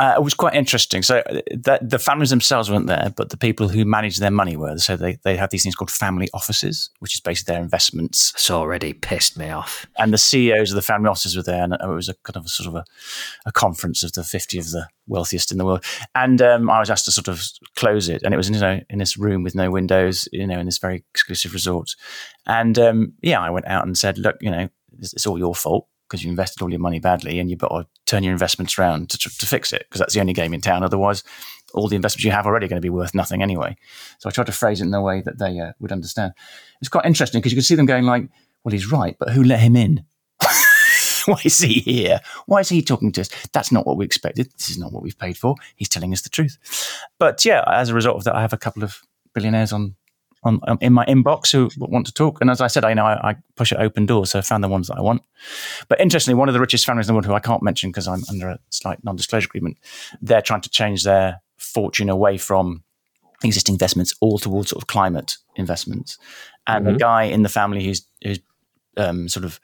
Uh, 0.00 0.14
it 0.16 0.22
was 0.22 0.34
quite 0.34 0.54
interesting. 0.54 1.02
So 1.02 1.18
uh, 1.18 1.40
the, 1.50 1.78
the 1.80 1.98
families 1.98 2.30
themselves 2.30 2.70
weren't 2.70 2.88
there, 2.88 3.12
but 3.16 3.30
the 3.30 3.36
people 3.36 3.68
who 3.68 3.84
manage 3.84 4.16
their 4.16 4.30
money 4.30 4.56
were. 4.56 4.76
So 4.78 4.96
they, 4.96 5.18
they 5.22 5.36
have 5.36 5.50
these 5.50 5.62
things 5.62 5.76
called 5.76 5.90
family 5.90 6.28
offices, 6.34 6.90
which 6.98 7.14
is 7.14 7.20
basically 7.20 7.54
their 7.54 7.62
investments. 7.62 8.32
It's 8.34 8.50
already 8.50 8.92
pissed 8.92 9.38
me 9.38 9.50
off. 9.50 9.86
And 9.96 10.12
the 10.12 10.18
CEOs 10.18 10.72
of 10.72 10.76
the 10.76 10.82
family 10.82 11.08
offices 11.08 11.36
were 11.36 11.44
there, 11.44 11.62
and 11.62 11.74
it 11.74 11.86
was 11.86 12.08
a 12.08 12.14
kind 12.24 12.36
of 12.36 12.46
a 12.46 12.48
sort 12.48 12.68
of 12.68 12.74
a, 12.74 12.84
a 13.46 13.52
conference 13.52 14.02
of 14.02 14.12
the 14.12 14.24
50 14.24 14.58
of 14.58 14.70
the 14.70 14.88
wealthiest 15.06 15.52
in 15.52 15.58
the 15.58 15.64
world. 15.64 15.84
And 16.14 16.42
um, 16.42 16.68
I 16.68 16.80
was 16.80 16.90
asked 16.90 17.04
to 17.04 17.12
sort 17.12 17.28
of 17.28 17.42
close 17.76 18.08
it, 18.08 18.22
and 18.24 18.34
it 18.34 18.36
was 18.36 18.50
you 18.50 18.58
know 18.58 18.80
in 18.90 18.98
this 18.98 19.16
room 19.16 19.44
with 19.44 19.54
no 19.54 19.70
windows, 19.70 20.28
you 20.32 20.46
know, 20.46 20.58
in 20.58 20.66
this 20.66 20.78
very 20.78 21.04
exclusive 21.12 21.52
resort. 21.52 21.94
And 22.46 22.78
um, 22.78 23.12
yeah, 23.22 23.40
I 23.40 23.50
went 23.50 23.66
out 23.66 23.86
and 23.86 23.96
said, 23.96 24.18
look, 24.18 24.36
you 24.40 24.50
know, 24.50 24.68
it's, 24.98 25.12
it's 25.12 25.26
all 25.26 25.38
your 25.38 25.54
fault 25.54 25.86
because 26.14 26.22
you 26.22 26.30
invested 26.30 26.62
all 26.62 26.70
your 26.70 26.78
money 26.78 27.00
badly 27.00 27.40
and 27.40 27.50
you've 27.50 27.58
got 27.58 27.70
to 27.70 27.86
turn 28.06 28.22
your 28.22 28.32
investments 28.32 28.78
around 28.78 29.10
to, 29.10 29.18
to 29.18 29.46
fix 29.46 29.72
it 29.72 29.84
because 29.88 29.98
that's 29.98 30.14
the 30.14 30.20
only 30.20 30.32
game 30.32 30.54
in 30.54 30.60
town. 30.60 30.84
Otherwise, 30.84 31.24
all 31.74 31.88
the 31.88 31.96
investments 31.96 32.24
you 32.24 32.30
have 32.30 32.46
already 32.46 32.66
are 32.66 32.68
going 32.68 32.80
to 32.80 32.86
be 32.86 32.88
worth 32.88 33.16
nothing 33.16 33.42
anyway. 33.42 33.76
So 34.20 34.28
I 34.28 34.30
tried 34.30 34.46
to 34.46 34.52
phrase 34.52 34.80
it 34.80 34.84
in 34.84 34.94
a 34.94 35.02
way 35.02 35.22
that 35.22 35.38
they 35.38 35.58
uh, 35.58 35.72
would 35.80 35.90
understand. 35.90 36.32
It's 36.80 36.88
quite 36.88 37.04
interesting 37.04 37.40
because 37.40 37.50
you 37.50 37.56
can 37.56 37.64
see 37.64 37.74
them 37.74 37.84
going 37.84 38.04
like, 38.04 38.28
well, 38.62 38.70
he's 38.70 38.92
right, 38.92 39.16
but 39.18 39.30
who 39.30 39.42
let 39.42 39.58
him 39.58 39.74
in? 39.74 40.04
Why 41.26 41.40
is 41.44 41.58
he 41.58 41.80
here? 41.80 42.20
Why 42.46 42.60
is 42.60 42.68
he 42.68 42.80
talking 42.80 43.10
to 43.10 43.22
us? 43.22 43.30
That's 43.52 43.72
not 43.72 43.84
what 43.84 43.96
we 43.96 44.04
expected. 44.04 44.52
This 44.56 44.70
is 44.70 44.78
not 44.78 44.92
what 44.92 45.02
we've 45.02 45.18
paid 45.18 45.36
for. 45.36 45.56
He's 45.74 45.88
telling 45.88 46.12
us 46.12 46.22
the 46.22 46.28
truth. 46.28 46.58
But 47.18 47.44
yeah, 47.44 47.64
as 47.66 47.88
a 47.88 47.94
result 47.94 48.18
of 48.18 48.24
that, 48.24 48.36
I 48.36 48.40
have 48.40 48.52
a 48.52 48.58
couple 48.58 48.84
of 48.84 49.02
billionaires 49.34 49.72
on 49.72 49.96
on, 50.44 50.60
um, 50.68 50.78
in 50.80 50.92
my 50.92 51.04
inbox 51.06 51.50
who 51.50 51.70
want 51.78 52.06
to 52.06 52.12
talk. 52.12 52.40
And 52.40 52.50
as 52.50 52.60
I 52.60 52.66
said, 52.66 52.84
I 52.84 52.94
know 52.94 53.04
I, 53.04 53.30
I, 53.30 53.36
push 53.56 53.72
it 53.72 53.78
open 53.78 54.06
doors, 54.06 54.30
so 54.30 54.38
I 54.38 54.42
found 54.42 54.64
the 54.64 54.68
ones 54.68 54.88
that 54.88 54.96
I 54.96 55.00
want. 55.00 55.22
But 55.88 56.00
interestingly, 56.00 56.38
one 56.38 56.48
of 56.48 56.54
the 56.54 56.60
richest 56.60 56.84
families 56.84 57.06
in 57.06 57.12
the 57.12 57.14
world, 57.14 57.26
who 57.26 57.34
I 57.34 57.40
can't 57.40 57.62
mention 57.62 57.90
because 57.90 58.08
I'm 58.08 58.22
under 58.28 58.48
a 58.48 58.58
slight 58.70 59.02
non-disclosure 59.04 59.46
agreement, 59.46 59.78
they're 60.20 60.42
trying 60.42 60.60
to 60.62 60.70
change 60.70 61.04
their 61.04 61.40
fortune 61.56 62.08
away 62.08 62.36
from 62.36 62.82
existing 63.42 63.74
investments 63.74 64.14
all 64.20 64.38
towards 64.38 64.70
sort 64.70 64.82
of 64.82 64.86
climate 64.86 65.36
investments. 65.56 66.18
And 66.66 66.84
Mhm. 66.84 66.92
the 66.92 66.98
guy 66.98 67.24
in 67.24 67.42
the 67.42 67.48
family 67.48 67.84
who's, 67.84 68.06
who's 68.22 68.40
um, 68.96 69.28
sort 69.28 69.44
of 69.44 69.60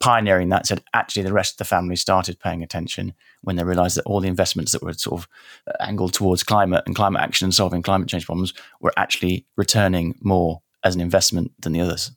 pioneering 0.00 0.48
that 0.50 0.66
said 0.66 0.82
actually 0.94 1.22
the 1.22 1.32
rest 1.32 1.54
of 1.54 1.58
the 1.58 1.64
family 1.64 1.96
started 1.96 2.38
paying 2.40 2.62
attention 2.62 3.14
when 3.42 3.56
they 3.56 3.64
realized 3.64 3.96
that 3.96 4.04
all 4.04 4.20
the 4.20 4.28
investments 4.28 4.72
that 4.72 4.82
were 4.82 4.92
sort 4.92 5.20
of 5.20 5.28
angled 5.80 6.12
towards 6.12 6.42
climate 6.42 6.82
and 6.86 6.94
climate 6.94 7.20
action 7.22 7.44
and 7.46 7.54
solving 7.54 7.82
climate 7.82 8.08
change 8.08 8.26
problems 8.26 8.54
were 8.80 8.92
actually 8.96 9.44
returning 9.56 10.14
more 10.20 10.60
as 10.84 10.94
an 10.94 11.00
investment 11.00 11.50
than 11.60 11.72
the 11.72 11.80
others 11.80 12.12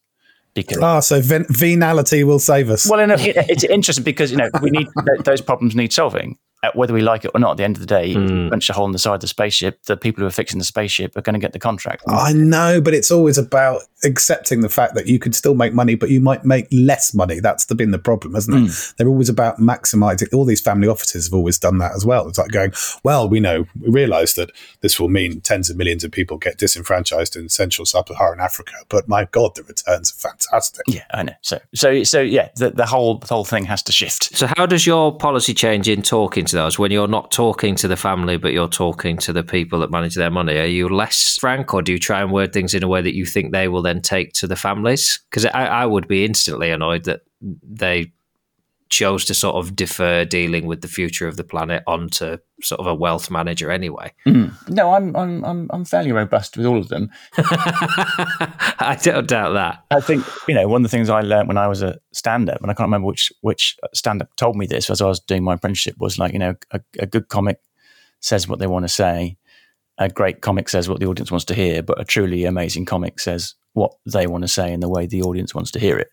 because 0.54 0.78
Ah, 0.80 1.00
so 1.00 1.22
ven- 1.22 1.46
venality 1.50 2.24
will 2.24 2.40
save 2.40 2.70
us. 2.70 2.88
well, 2.90 3.00
in 3.00 3.10
a, 3.12 3.16
it's 3.18 3.64
interesting 3.64 4.04
because 4.04 4.32
you 4.32 4.38
know 4.38 4.50
we 4.62 4.70
need 4.70 4.88
those 5.24 5.40
problems 5.42 5.76
need 5.76 5.94
solving, 5.94 6.38
uh, 6.62 6.70
whether 6.76 6.94
we 6.94 7.02
like 7.02 7.24
it 7.24 7.32
or 7.34 7.40
not. 7.40 7.52
At 7.52 7.58
the 7.58 7.64
end 7.64 7.78
of 7.78 7.80
the 7.80 7.86
day, 7.88 8.12
if 8.12 8.30
you 8.30 8.50
punch 8.50 8.70
a 8.70 8.74
hole 8.74 8.86
in 8.86 8.92
the 8.92 9.00
side 9.00 9.16
of 9.16 9.22
the 9.22 9.28
spaceship. 9.28 9.82
The 9.84 9.96
people 9.96 10.22
who 10.22 10.28
are 10.28 10.32
fixing 10.32 10.60
the 10.60 10.66
spaceship 10.66 11.16
are 11.16 11.22
going 11.22 11.36
to 11.36 11.40
get 11.40 11.54
the 11.54 11.60
contract. 11.60 12.04
I 12.08 12.34
know, 12.34 12.82
but 12.82 12.94
it's 12.94 13.12
always 13.12 13.38
about 13.38 13.84
accepting 14.04 14.62
the 14.62 14.70
fact 14.70 14.96
that 14.96 15.08
you 15.08 15.20
could 15.20 15.36
still 15.36 15.56
make 15.56 15.74
money, 15.74 15.96
but 15.96 16.10
you 16.10 16.20
might 16.20 16.44
make 16.44 16.68
less 16.72 17.14
money. 17.14 17.40
That's 17.40 17.66
the, 17.66 17.76
been 17.76 17.92
the 17.92 18.00
problem, 18.00 18.34
hasn't 18.34 18.58
it? 18.58 18.70
Mm. 18.70 18.96
They're 18.96 19.08
always 19.08 19.30
about 19.30 19.60
maximizing. 19.60 20.34
All 20.34 20.46
these 20.46 20.62
family 20.62 20.88
offices 20.88 21.28
have 21.28 21.34
always 21.34 21.60
done 21.60 21.78
that 21.80 21.94
as 21.96 22.06
well. 22.06 22.28
It's 22.28 22.38
like 22.38 22.52
going, 22.52 22.74
well, 23.04 23.30
we 23.30 23.40
know, 23.40 23.66
we 23.80 23.90
realize 23.90 24.34
that 24.36 24.52
this 24.82 25.00
will 25.00 25.10
mean 25.10 25.42
tens 25.42 25.70
of 25.70 25.78
millions 25.78 26.04
of 26.04 26.12
people 26.12 26.38
get 26.38 26.58
disenfranchised 26.58 27.36
in 27.36 27.50
Central 27.50 27.86
Sub-Saharan 27.86 28.40
Africa, 28.40 28.74
but 28.90 29.08
my 29.08 29.26
God, 29.26 29.56
the 29.56 29.64
returns 29.64 30.12
are 30.12 30.30
fantastic. 30.30 30.84
Yeah, 30.88 31.04
I 31.14 31.24
know. 31.24 31.34
So, 31.42 31.60
so, 31.74 32.04
so 32.04 32.22
yeah, 32.22 32.50
the, 32.56 32.72
the 32.72 32.86
whole 32.86 33.20
the 33.20 33.28
whole 33.28 33.46
thing 33.46 33.66
has 33.66 33.84
to 33.84 33.92
shift. 33.92 34.36
So, 34.36 34.48
how 34.58 34.66
does 34.66 34.86
your 34.86 35.16
policy 35.16 35.54
change 35.54 35.88
in 35.88 36.02
talking 36.02 36.46
to 36.46 36.56
those 36.56 36.80
when 36.80 36.92
you're 36.92 37.08
not 37.08 37.32
talking 37.32 37.76
to 37.76 37.88
the 37.88 37.98
family, 37.98 38.38
but 38.38 38.54
you're 38.54 38.68
talking 38.68 39.18
to 39.18 39.34
the 39.34 39.44
people 39.44 39.80
that 39.80 39.92
manage 39.92 40.16
their 40.16 40.32
money? 40.32 40.58
Are 40.58 40.66
you 40.66 40.90
less 40.90 41.38
frank, 41.38 41.74
or 41.74 41.82
do 41.82 41.92
you 41.92 42.00
try 42.00 42.22
and 42.22 42.32
word 42.32 42.54
things 42.54 42.74
in 42.74 42.84
a 42.84 42.88
way 42.88 43.02
that 43.02 43.16
you 43.16 43.26
think 43.26 43.52
they 43.52 43.68
will 43.68 43.82
then 43.82 43.91
take 44.00 44.32
to 44.34 44.48
the 44.48 44.56
families? 44.56 45.20
Because 45.30 45.46
I, 45.48 45.66
I 45.66 45.86
would 45.86 46.08
be 46.08 46.24
instantly 46.24 46.72
annoyed 46.72 47.04
that 47.06 47.22
they 47.42 48.14
chose 48.92 49.24
to 49.24 49.34
sort 49.34 49.56
of 49.56 49.74
defer 49.74 50.26
dealing 50.26 50.66
with 50.66 50.82
the 50.82 50.88
future 50.88 51.26
of 51.26 51.38
the 51.38 51.46
planet 51.46 51.82
onto 51.88 52.38
sort 52.62 52.80
of 52.80 52.86
a 52.86 52.94
wealth 52.94 53.32
manager 53.32 53.72
anyway. 53.72 54.14
Mm. 54.28 54.54
No, 54.70 54.94
I'm 54.94 55.16
I'm 55.16 55.44
I'm 55.46 55.68
I'm 55.72 55.86
fairly 55.86 56.12
robust 56.12 56.58
with 56.58 56.66
all 56.66 56.78
of 56.78 56.90
them. 56.90 57.10
I 57.38 58.98
don't 59.02 59.28
doubt 59.28 59.54
that. 59.54 59.86
I 59.90 60.02
think 60.02 60.26
you 60.48 60.54
know 60.54 60.68
one 60.68 60.82
of 60.82 60.92
the 60.92 60.96
things 60.96 61.10
I 61.10 61.22
learned 61.22 61.48
when 61.48 61.58
I 61.58 61.68
was 61.68 61.82
a 61.82 62.00
stand-up, 62.12 62.62
and 62.62 62.70
I 62.70 62.74
can't 62.74 62.88
remember 62.88 63.08
which 63.08 63.32
which 63.40 63.78
stand-up 63.94 64.36
told 64.36 64.58
me 64.58 64.68
this 64.68 64.90
as 64.90 65.02
I 65.02 65.08
was 65.08 65.22
doing 65.22 65.44
my 65.44 65.54
apprenticeship 65.54 65.96
was 65.98 66.20
like 66.20 66.34
you 66.34 66.40
know 66.40 66.56
a, 66.72 66.82
a 67.00 67.06
good 67.08 67.30
comic 67.30 67.60
says 68.20 68.48
what 68.48 68.60
they 68.60 68.68
want 68.68 68.84
to 68.84 68.90
say. 68.90 69.38
A 69.98 70.10
great 70.10 70.42
comic 70.42 70.68
says 70.68 70.90
what 70.90 71.00
the 71.00 71.06
audience 71.06 71.32
wants 71.32 71.46
to 71.46 71.54
hear, 71.54 71.82
but 71.82 72.00
a 72.00 72.06
truly 72.06 72.44
amazing 72.44 72.86
comic 72.86 73.20
says 73.20 73.56
what 73.74 73.94
they 74.06 74.28
want 74.28 74.44
to 74.44 74.48
say 74.48 74.72
in 74.72 74.80
the 74.80 74.90
way 74.90 75.06
the 75.06 75.22
audience 75.22 75.56
wants 75.56 75.72
to 75.72 75.80
hear 75.80 75.98
it. 75.98 76.10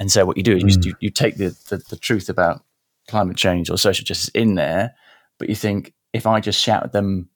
And 0.00 0.10
so 0.10 0.24
what 0.24 0.36
you 0.36 0.42
do 0.42 0.56
is 0.56 0.78
Mm. 0.78 0.86
you, 0.86 0.94
you 1.00 1.10
take 1.10 1.36
the, 1.36 1.56
the, 1.68 1.78
the 1.88 1.96
truth 1.96 2.28
about 2.28 2.62
climate 3.08 3.36
change 3.36 3.70
or 3.70 3.78
social 3.78 4.04
justice 4.04 4.28
in 4.30 4.54
there, 4.54 4.94
but 5.38 5.48
you 5.48 5.54
think 5.54 5.94
if 6.12 6.26
I 6.26 6.40
just 6.40 6.60
shout 6.60 6.84
at 6.84 6.92
them 6.92 7.28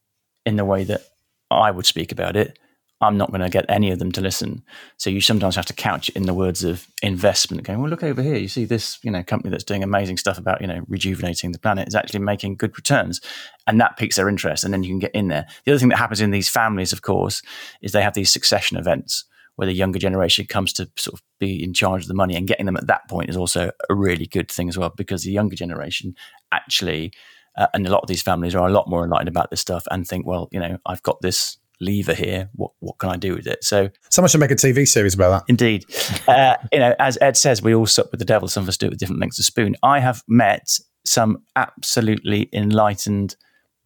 in 0.45 0.57
the 0.57 0.65
way 0.65 0.85
that 0.85 1.03
I 1.51 1.71
would 1.71 1.87
speak 1.87 2.13
about 2.13 2.37
it, 2.37 2.59
I'm 3.01 3.17
not 3.17 3.31
going 3.31 3.41
to 3.41 3.49
get 3.49 3.65
any 3.69 3.91
of 3.91 3.99
them 3.99 4.13
to 4.13 4.21
listen. 4.21 4.63
So 4.97 5.11
you 5.11 5.21
sometimes 5.21 5.57
have 5.57 5.67
to 5.67 5.73
couch 5.73 6.09
it 6.09 6.15
in 6.15 6.23
the 6.23 6.35
words 6.35 6.63
of 6.63 6.87
investment, 7.03 7.65
going, 7.65 7.81
well, 7.81 7.91
look 7.91 8.05
over 8.05 8.23
here. 8.23 8.37
You 8.37 8.47
see 8.47 8.65
this, 8.65 9.01
you 9.03 9.11
know, 9.11 9.25
company 9.25 9.51
that's 9.51 9.65
doing 9.65 9.83
amazing 9.83 10.19
stuff 10.19 10.39
about, 10.39 10.61
you 10.61 10.69
know, 10.69 10.83
rejuvenating 10.87 11.51
the 11.51 11.59
planet 11.59 11.89
is 11.89 11.97
actually 11.97 12.21
making 12.21 12.57
good 12.57 12.77
returns. 12.79 13.21
And 13.67 13.81
that 13.81 13.97
piques 13.97 14.17
their 14.17 14.29
interest. 14.29 14.63
And 14.63 14.73
then 14.73 14.85
you 14.85 14.91
can 14.91 15.01
get 15.01 15.15
in 15.15 15.29
there. 15.29 15.47
The 15.65 15.73
other 15.73 15.81
thing 15.81 15.89
that 15.89 15.99
happens 15.99 16.21
in 16.21 16.31
these 16.31 16.49
families, 16.49 16.93
of 16.93 17.03
course, 17.03 17.43
is 17.81 17.91
they 17.91 18.03
have 18.03 18.15
these 18.15 18.33
succession 18.33 18.77
events 18.77 19.25
where 19.57 19.67
the 19.67 19.73
younger 19.73 19.99
generation 19.99 20.47
comes 20.47 20.73
to 20.73 20.91
sort 20.97 21.15
of 21.15 21.23
be 21.39 21.63
in 21.63 21.75
charge 21.75 22.03
of 22.03 22.09
the 22.09 22.15
money 22.15 22.35
and 22.37 22.49
getting 22.49 22.67
them 22.67 22.77
at 22.77 22.87
that 22.87 23.09
point 23.09 23.31
is 23.31 23.37
also 23.37 23.71
a 23.91 23.95
really 23.95 24.27
good 24.27 24.51
thing 24.51 24.69
as 24.69 24.79
well 24.79 24.93
because 24.97 25.25
the 25.25 25.33
younger 25.33 25.57
generation 25.57 26.15
actually 26.53 27.13
uh, 27.59 27.67
and 27.75 27.87
a 27.87 27.91
lot 27.91 28.03
of 28.03 28.09
these 28.09 28.23
families 28.23 28.55
are 28.55 28.67
a 28.67 28.73
lot 28.73 28.89
more 28.89 29.05
enlightened 29.05 29.29
about 29.29 29.51
this 29.51 29.61
stuff 29.61 29.85
and 29.91 30.07
think 30.07 30.27
well 30.27 30.49
you 30.53 30.61
know 30.61 30.79
i've 30.87 31.03
got 31.03 31.21
this 31.21 31.59
lever 31.81 32.15
here 32.15 32.49
what 32.55 32.71
what 32.81 32.99
can 32.99 33.11
i 33.11 33.17
do 33.17 33.35
with 33.35 33.47
it 33.47 33.63
so 33.63 33.91
Someone 34.13 34.29
should 34.29 34.41
make 34.41 34.51
a 34.51 34.57
TV 34.57 34.87
series 34.87 35.15
about 35.15 35.31
that. 35.31 35.45
Indeed. 35.49 35.87
Uh, 36.29 36.57
you 36.71 36.79
know, 36.79 36.95
as 36.99 37.17
Ed 37.23 37.35
says, 37.35 37.63
we 37.63 37.75
all 37.75 37.87
sup 37.87 38.11
with 38.11 38.19
the 38.19 38.27
devil. 38.27 38.47
Some 38.47 38.63
of 38.63 38.69
us 38.69 38.77
do 38.77 38.87
it 38.87 38.91
with 38.91 38.99
different 38.99 39.23
lengths 39.23 39.39
of 39.39 39.47
spoon. 39.47 39.75
I 39.83 40.01
have 40.01 40.23
met 40.29 40.69
some 41.07 41.39
absolutely 41.57 42.51
enlightened, 42.53 43.37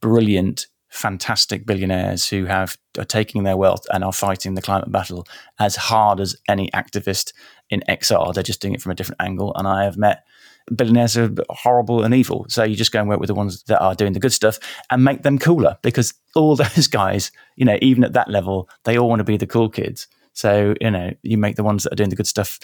brilliant, 0.01 0.67
fantastic 0.97 1.67
billionaires 1.67 2.29
who 2.29 2.47
have 2.47 2.77
are 2.99 3.05
taking 3.05 3.45
their 3.45 3.57
wealth 3.57 3.87
and 3.93 4.03
are 4.03 4.13
fighting 4.13 4.55
the 4.55 4.63
climate 4.63 4.91
battle 4.91 5.27
as 5.59 5.77
hard 5.77 6.21
as 6.21 6.35
any 6.49 6.71
activist 6.71 7.33
in 7.71 7.83
XR. 7.89 8.33
They're 8.33 8.43
just 8.43 8.61
doing 8.61 8.75
it 8.75 8.81
from 8.81 8.93
a 8.93 8.95
different 8.95 9.21
angle. 9.21 9.53
And 9.57 9.69
I 9.69 9.85
have 9.85 9.97
met 9.97 10.25
billionaires 10.75 11.15
who 11.15 11.25
are 11.25 11.57
horrible 11.57 12.03
and 12.03 12.15
evil. 12.15 12.47
So 12.49 12.65
you 12.65 12.75
just 12.75 12.93
go 12.93 13.01
and 13.01 13.09
work 13.09 13.21
with 13.21 13.29
the 13.29 13.35
ones 13.35 13.63
that 13.65 13.81
are 13.81 13.95
doing 13.95 14.15
the 14.15 14.21
good 14.21 14.33
stuff 14.33 14.59
and 14.91 15.05
make 15.05 15.23
them 15.23 15.39
cooler 15.39 15.77
because 15.83 16.15
all 16.35 16.57
those 16.57 16.87
guys, 16.87 17.31
you 17.57 17.65
know, 17.65 17.79
even 17.83 18.03
at 18.03 18.15
that 18.15 18.31
level, 18.31 18.69
they 18.85 18.99
all 18.99 19.09
want 19.09 19.21
to 19.21 19.25
be 19.25 19.37
the 19.37 19.47
cool 19.47 19.69
kids. 19.69 20.09
So, 20.37 20.75
you 20.83 20.91
know, 20.91 21.13
you 21.23 21.39
make 21.39 21.57
the 21.57 21.65
ones 21.65 21.83
that 21.85 21.93
are 21.95 21.97
doing 21.97 22.11
the 22.11 22.17
good 22.17 22.27
stuff 22.27 22.59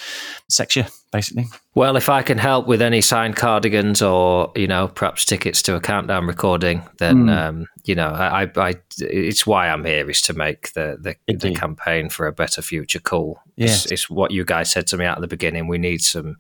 sexier, 0.52 0.90
basically. 1.10 1.46
Well, 1.74 1.96
if 1.96 2.10
I 2.10 2.20
can 2.20 2.36
help 2.36 2.66
with 2.66 2.82
any 2.82 3.00
signed 3.00 3.34
cardigans 3.36 4.02
or 4.02 4.52
you 4.54 4.66
know 4.66 4.88
perhaps 4.88 5.24
tickets 5.24 5.62
to 5.62 5.74
a 5.74 5.80
countdown 5.80 6.26
recording, 6.26 6.82
then 6.98 7.24
Mm. 7.26 7.30
um, 7.34 7.66
you 7.84 7.94
know 7.94 8.08
I, 8.10 8.42
I, 8.42 8.50
I 8.56 8.74
it's 9.00 9.46
why 9.46 9.68
I'm 9.70 9.86
here 9.86 10.10
is 10.10 10.20
to 10.22 10.34
make 10.34 10.72
the 10.74 10.98
the, 11.00 11.16
the 11.38 11.54
campaign 11.54 12.10
for 12.10 12.26
a 12.26 12.32
better 12.32 12.60
future 12.60 13.00
cool. 13.00 13.40
It's, 13.56 13.84
Yes. 13.84 13.86
it's 13.92 14.10
what 14.10 14.32
you 14.32 14.44
guys 14.44 14.70
said 14.70 14.86
to 14.88 14.98
me 14.98 15.06
at 15.06 15.20
the 15.22 15.26
beginning. 15.26 15.66
We 15.66 15.78
need 15.78 16.02
some, 16.02 16.36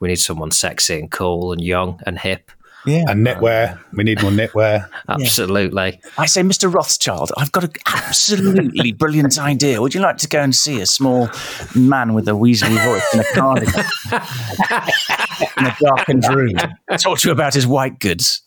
we 0.00 0.08
need 0.08 0.16
someone 0.20 0.50
sexy 0.50 0.98
and 0.98 1.10
cool 1.10 1.52
and 1.52 1.60
young 1.60 2.00
and 2.06 2.18
hip. 2.18 2.50
Yeah. 2.86 3.04
And 3.08 3.26
knitwear. 3.26 3.78
We 3.92 4.04
need 4.04 4.20
more 4.22 4.30
knitwear. 4.30 4.88
Absolutely. 5.08 6.00
I 6.18 6.26
say, 6.26 6.42
Mr. 6.42 6.72
Rothschild, 6.72 7.32
I've 7.36 7.50
got 7.52 7.64
an 7.64 7.70
absolutely 7.86 8.92
brilliant 8.98 9.38
idea. 9.38 9.80
Would 9.80 9.94
you 9.94 10.00
like 10.00 10.18
to 10.18 10.28
go 10.28 10.40
and 10.40 10.54
see 10.54 10.80
a 10.80 10.86
small 10.86 11.28
man 11.74 12.12
with 12.14 12.28
a 12.28 12.32
Weasley 12.32 12.76
voice 12.84 13.14
in 13.14 13.20
a 13.20 13.24
cardigan 13.32 13.84
in 15.58 15.66
a 15.66 15.76
darkened 15.80 16.24
room? 16.34 16.56
Talk 16.98 17.18
to 17.20 17.28
you 17.28 17.32
about 17.32 17.54
his 17.54 17.66
white 17.66 17.98
goods. 18.00 18.42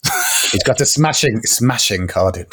He's 0.52 0.62
got 0.62 0.80
a 0.80 0.86
smashing, 0.86 1.40
smashing 1.42 2.06
cardigan. 2.06 2.46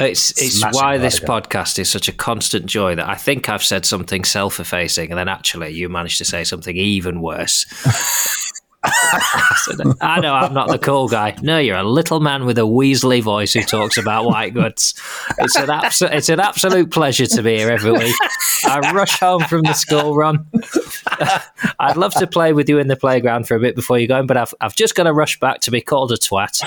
It's 0.00 0.30
it's 0.32 0.58
Smashing 0.60 0.78
why 0.78 0.98
this 0.98 1.18
cardigan. 1.18 1.50
podcast 1.50 1.78
is 1.78 1.88
such 1.88 2.08
a 2.08 2.12
constant 2.12 2.66
joy 2.66 2.94
that 2.94 3.08
I 3.08 3.14
think 3.14 3.48
I've 3.48 3.64
said 3.64 3.84
something 3.86 4.22
self-effacing, 4.22 5.10
and 5.10 5.18
then 5.18 5.28
actually 5.28 5.70
you 5.70 5.88
managed 5.88 6.18
to 6.18 6.24
say 6.24 6.44
something 6.44 6.76
even 6.76 7.20
worse. 7.22 7.64
I 10.00 10.20
know 10.20 10.32
I'm 10.32 10.54
not 10.54 10.68
the 10.68 10.78
cool 10.78 11.08
guy. 11.08 11.36
No, 11.42 11.58
you're 11.58 11.76
a 11.76 11.82
little 11.82 12.20
man 12.20 12.46
with 12.46 12.58
a 12.58 12.62
Weasley 12.62 13.20
voice 13.20 13.52
who 13.52 13.62
talks 13.62 13.96
about 13.96 14.24
white 14.26 14.54
goods. 14.54 14.94
It's 15.38 15.56
an 15.56 15.68
it's 16.12 16.28
an 16.28 16.38
absolute 16.38 16.92
pleasure 16.92 17.26
to 17.26 17.42
be 17.42 17.56
here 17.56 17.70
every 17.70 17.90
week. 17.90 18.14
I 18.64 18.92
rush 18.94 19.18
home 19.18 19.42
from 19.44 19.62
the 19.62 19.72
school 19.72 20.14
run. 20.14 20.46
I'd 21.80 21.96
love 21.96 22.14
to 22.14 22.26
play 22.28 22.52
with 22.52 22.68
you 22.68 22.78
in 22.78 22.86
the 22.86 22.96
playground 22.96 23.48
for 23.48 23.56
a 23.56 23.60
bit 23.60 23.74
before 23.74 23.98
you 23.98 24.06
go, 24.06 24.20
in, 24.20 24.28
but 24.28 24.36
I've 24.36 24.54
I've 24.60 24.76
just 24.76 24.94
got 24.94 25.04
to 25.04 25.12
rush 25.12 25.40
back 25.40 25.60
to 25.62 25.72
be 25.72 25.80
called 25.80 26.12
a 26.12 26.16
twat. 26.16 26.62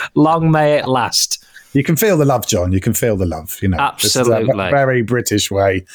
Long 0.14 0.50
may 0.50 0.74
it 0.74 0.88
last. 0.88 1.42
You 1.72 1.84
can 1.84 1.96
feel 1.96 2.18
the 2.18 2.26
love, 2.26 2.46
Jon. 2.46 2.72
You 2.72 2.80
can 2.80 2.92
feel 2.92 3.16
the 3.16 3.26
love. 3.26 3.56
You 3.62 3.68
know, 3.68 3.78
Absolutely. 3.78 4.70
very 4.70 5.00
British 5.02 5.50
way. 5.50 5.86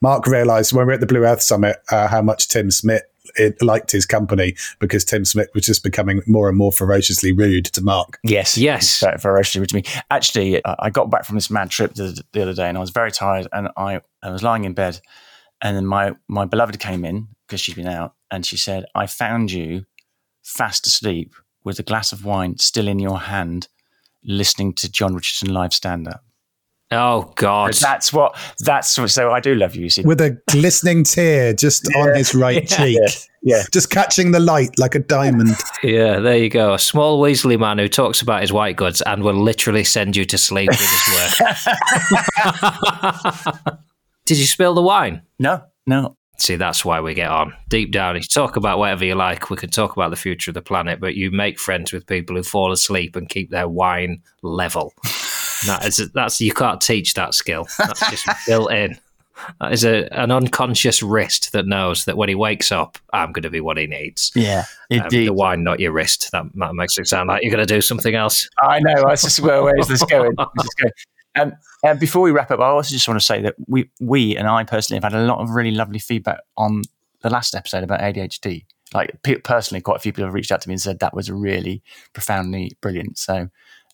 Mark 0.00 0.26
realised 0.26 0.72
when 0.72 0.86
we 0.86 0.90
were 0.90 0.94
at 0.94 1.00
the 1.00 1.06
Blue 1.06 1.24
Earth 1.24 1.42
Summit 1.42 1.76
uh, 1.90 2.08
how 2.08 2.22
much 2.22 2.48
Tim 2.48 2.70
Smit 2.72 3.11
it 3.36 3.60
liked 3.62 3.92
his 3.92 4.06
company 4.06 4.54
because 4.78 5.04
Tim 5.04 5.24
Smit 5.24 5.50
was 5.54 5.64
just 5.64 5.82
becoming 5.82 6.22
more 6.26 6.48
and 6.48 6.56
more 6.56 6.72
ferociously 6.72 7.32
rude 7.32 7.66
to 7.66 7.82
Mark. 7.82 8.18
Yes. 8.22 8.58
Yes. 8.58 9.04
Ferociously 9.20 9.60
rude 9.60 9.70
to 9.70 9.76
me. 9.76 9.82
Actually, 10.10 10.62
uh, 10.64 10.76
I 10.78 10.90
got 10.90 11.10
back 11.10 11.24
from 11.24 11.36
this 11.36 11.50
mad 11.50 11.70
trip 11.70 11.94
the, 11.94 12.20
the 12.32 12.42
other 12.42 12.54
day 12.54 12.68
and 12.68 12.76
I 12.76 12.80
was 12.80 12.90
very 12.90 13.12
tired 13.12 13.48
and 13.52 13.68
I, 13.76 14.00
I 14.22 14.30
was 14.30 14.42
lying 14.42 14.64
in 14.64 14.74
bed 14.74 15.00
and 15.60 15.76
then 15.76 15.86
my, 15.86 16.12
my 16.28 16.44
beloved 16.44 16.78
came 16.78 17.04
in 17.04 17.28
because 17.46 17.60
she'd 17.60 17.76
been 17.76 17.86
out 17.86 18.14
and 18.30 18.44
she 18.44 18.56
said, 18.56 18.86
I 18.94 19.06
found 19.06 19.52
you 19.52 19.84
fast 20.42 20.86
asleep 20.86 21.34
with 21.64 21.78
a 21.78 21.84
glass 21.84 22.12
of 22.12 22.24
wine 22.24 22.58
still 22.58 22.88
in 22.88 22.98
your 22.98 23.20
hand 23.20 23.68
listening 24.24 24.72
to 24.74 24.90
Jon 24.90 25.14
Richardson 25.14 25.52
live 25.52 25.72
stand 25.72 26.08
up. 26.08 26.24
Oh 26.92 27.32
God. 27.36 27.72
That's 27.74 28.12
what, 28.12 28.36
that's 28.60 28.98
what, 28.98 29.10
so 29.10 29.30
I 29.32 29.40
do 29.40 29.54
love 29.54 29.74
you. 29.74 29.84
you 29.84 29.90
see. 29.90 30.02
With 30.02 30.20
a 30.20 30.38
glistening 30.48 31.04
tear 31.04 31.52
just 31.54 31.88
on 31.96 32.14
his 32.14 32.34
right 32.34 32.70
Yeah. 32.70 32.76
cheek. 32.76 32.98
Yeah. 33.42 33.62
Just 33.72 33.90
catching 33.90 34.30
the 34.30 34.38
light 34.40 34.78
like 34.78 34.94
a 34.94 35.00
diamond. 35.00 35.56
Yeah, 35.82 36.20
there 36.20 36.36
you 36.36 36.48
go. 36.48 36.74
A 36.74 36.78
small 36.78 37.20
Weasley 37.20 37.58
man 37.58 37.78
who 37.78 37.88
talks 37.88 38.22
about 38.22 38.40
his 38.42 38.52
white 38.52 38.76
goods 38.76 39.00
and 39.02 39.22
will 39.24 39.34
literally 39.34 39.82
send 39.84 40.16
you 40.16 40.24
to 40.26 40.38
sleep 40.38 40.68
with 40.70 40.78
his 40.78 41.40
work. 41.42 41.56
Did 44.24 44.38
you 44.38 44.46
spill 44.46 44.74
the 44.74 44.82
wine? 44.82 45.22
No, 45.40 45.62
no. 45.86 46.16
See, 46.38 46.56
that's 46.56 46.84
why 46.84 47.00
we 47.00 47.14
get 47.14 47.28
on. 47.30 47.52
Deep 47.68 47.92
down, 47.92 48.16
you 48.16 48.22
talk 48.22 48.56
about 48.56 48.78
whatever 48.78 49.04
you 49.04 49.14
like. 49.14 49.50
We 49.50 49.56
can 49.56 49.70
talk 49.70 49.92
about 49.96 50.10
the 50.10 50.16
future 50.16 50.50
of 50.50 50.54
the 50.54 50.62
planet, 50.62 51.00
but 51.00 51.14
you 51.14 51.30
make 51.30 51.58
friends 51.58 51.92
with 51.92 52.06
people 52.06 52.36
who 52.36 52.42
fall 52.42 52.72
asleep 52.72 53.14
and 53.16 53.28
keep 53.28 53.50
their 53.50 53.68
wine 53.68 54.22
level. 54.42 54.92
That 55.66 55.84
is, 55.86 56.10
that's 56.14 56.40
you 56.40 56.52
can't 56.52 56.80
teach 56.80 57.14
that 57.14 57.34
skill. 57.34 57.66
That's 57.78 58.00
just 58.10 58.26
built 58.46 58.72
in. 58.72 58.98
That 59.60 59.72
is 59.72 59.84
a, 59.84 60.06
an 60.16 60.30
unconscious 60.30 61.02
wrist 61.02 61.52
that 61.52 61.66
knows 61.66 62.04
that 62.04 62.16
when 62.16 62.28
he 62.28 62.34
wakes 62.34 62.70
up, 62.70 62.98
I'm 63.12 63.32
going 63.32 63.42
to 63.42 63.50
be 63.50 63.60
what 63.60 63.76
he 63.78 63.86
needs. 63.86 64.30
Yeah, 64.34 64.64
Um, 64.90 65.00
indeed. 65.02 65.26
the 65.28 65.32
wine, 65.32 65.64
not 65.64 65.80
your 65.80 65.92
wrist. 65.92 66.30
That, 66.32 66.44
that 66.56 66.74
makes 66.74 66.96
it 66.98 67.08
sound 67.08 67.28
like 67.28 67.42
you're 67.42 67.50
going 67.50 67.66
to 67.66 67.74
do 67.74 67.80
something 67.80 68.14
else. 68.14 68.48
I 68.60 68.78
know. 68.80 69.02
I 69.06 69.16
just 69.16 69.40
where, 69.40 69.62
where 69.62 69.76
is 69.78 69.88
this 69.88 70.04
going? 70.04 70.34
This 70.56 70.74
going? 70.74 70.92
Um, 71.34 71.54
and 71.82 71.98
before 71.98 72.20
we 72.20 72.30
wrap 72.30 72.50
up, 72.50 72.60
I 72.60 72.66
also 72.66 72.90
just 72.92 73.08
want 73.08 73.18
to 73.18 73.24
say 73.24 73.40
that 73.40 73.54
we, 73.66 73.88
we 74.00 74.36
and 74.36 74.46
I 74.46 74.64
personally 74.64 75.00
have 75.02 75.10
had 75.10 75.18
a 75.18 75.24
lot 75.24 75.38
of 75.38 75.48
really 75.48 75.70
lovely 75.70 75.98
feedback 75.98 76.40
on 76.58 76.82
the 77.22 77.30
last 77.30 77.54
episode 77.54 77.82
about 77.82 78.00
ADHD. 78.00 78.66
Like 78.92 79.16
pe- 79.22 79.36
personally, 79.38 79.80
quite 79.80 79.96
a 79.96 80.00
few 80.00 80.12
people 80.12 80.26
have 80.26 80.34
reached 80.34 80.52
out 80.52 80.60
to 80.60 80.68
me 80.68 80.74
and 80.74 80.80
said 80.82 80.98
that 80.98 81.14
was 81.14 81.30
really 81.30 81.82
profoundly 82.12 82.72
brilliant. 82.82 83.16
So, 83.16 83.48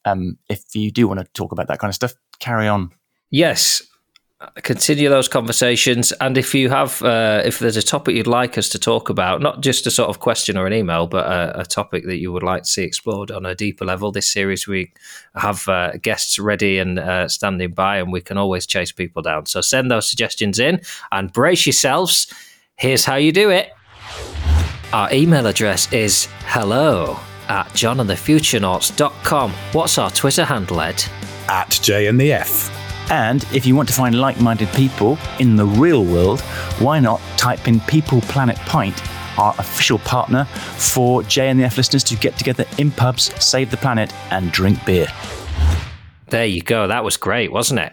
um, 0.09 0.39
if 0.49 0.75
you 0.75 0.91
do 0.91 1.07
want 1.09 1.21
to 1.21 1.27
talk 1.33 1.53
about 1.53 1.69
that 1.69 1.79
kind 1.79 1.91
of 1.91 1.95
stuff, 1.95 2.15
carry 2.39 2.69
on. 2.69 2.91
Yes, 3.31 3.83
continue 4.63 5.09
those 5.09 5.29
conversations. 5.29 6.13
And 6.13 6.39
if 6.39 6.55
you 6.55 6.71
have, 6.71 7.03
uh, 7.03 7.43
if 7.45 7.59
there's 7.59 7.77
a 7.77 7.83
topic 7.83 8.15
you'd 8.15 8.27
like 8.27 8.57
us 8.57 8.69
to 8.71 8.79
talk 8.79 9.09
about, 9.09 9.43
not 9.43 9.61
just 9.61 9.87
a 9.87 9.91
sort 9.91 10.09
of 10.09 10.21
question 10.21 10.57
or 10.57 10.67
an 10.67 10.73
email, 10.73 11.07
but 11.07 11.27
a, 11.27 11.61
a 11.61 11.65
topic 11.65 12.05
that 12.07 12.19
you 12.19 12.33
would 12.33 12.43
like 12.43 12.63
to 12.63 12.69
see 12.69 12.85
explored 12.85 13.31
on 13.31 13.45
a 13.45 13.55
deeper 13.55 13.85
level, 13.85 14.13
this 14.13 14.31
series 14.31 14.67
we 14.67 14.93
have 15.35 15.69
uh, 15.69 15.93
guests 16.01 16.39
ready 16.39 16.79
and 16.79 16.99
uh, 16.99 17.29
standing 17.29 17.73
by, 17.73 17.99
and 17.99 18.13
we 18.13 18.21
can 18.21 18.39
always 18.39 18.67
chase 18.67 18.93
people 18.93 19.23
down. 19.23 19.47
So 19.47 19.61
send 19.61 19.91
those 19.91 20.09
suggestions 20.09 20.59
in 20.59 20.81
and 21.11 21.33
brace 21.33 21.67
yourselves. 21.67 22.33
Here's 22.77 23.05
how 23.05 23.17
you 23.17 23.33
do 23.33 23.51
it. 23.51 23.73
Our 24.93 25.13
email 25.13 25.47
address 25.47 25.93
is 25.93 26.29
hello 26.47 27.19
at 27.49 27.67
jonandthefuturenauts.com. 27.69 29.53
What's 29.73 29.99
our 29.99 30.11
Twitter 30.11 30.45
handle, 30.45 30.81
Ed? 30.81 31.05
At 31.49 31.79
J 31.83 32.07
and 32.07 32.21
the 32.21 32.33
F. 32.33 32.75
And 33.11 33.45
if 33.55 33.65
you 33.65 33.75
want 33.75 33.89
to 33.89 33.95
find 33.95 34.21
like 34.21 34.41
minded 34.41 34.69
people 34.71 35.19
in 35.39 35.57
the 35.57 35.65
real 35.65 36.05
world, 36.05 36.41
why 36.81 37.01
not 37.01 37.21
type 37.37 37.67
in 37.67 37.81
People 37.81 38.21
Planet 38.23 38.57
Pint, 38.57 39.03
our 39.39 39.55
official 39.59 39.99
partner 40.01 40.45
for 40.45 41.23
J 41.23 41.49
and 41.49 41.59
the 41.59 41.65
F 41.65 41.77
listeners 41.79 42.05
to 42.05 42.17
get 42.17 42.37
together 42.37 42.67
in 42.77 42.91
pubs, 42.91 43.33
save 43.43 43.71
the 43.71 43.77
planet, 43.79 44.13
and 44.31 44.53
drink 44.53 44.85
beer. 44.85 45.07
There 46.27 46.45
you 46.45 46.61
go. 46.61 46.87
That 46.87 47.05
was 47.05 47.17
great, 47.17 47.51
wasn't 47.51 47.81
it? 47.81 47.93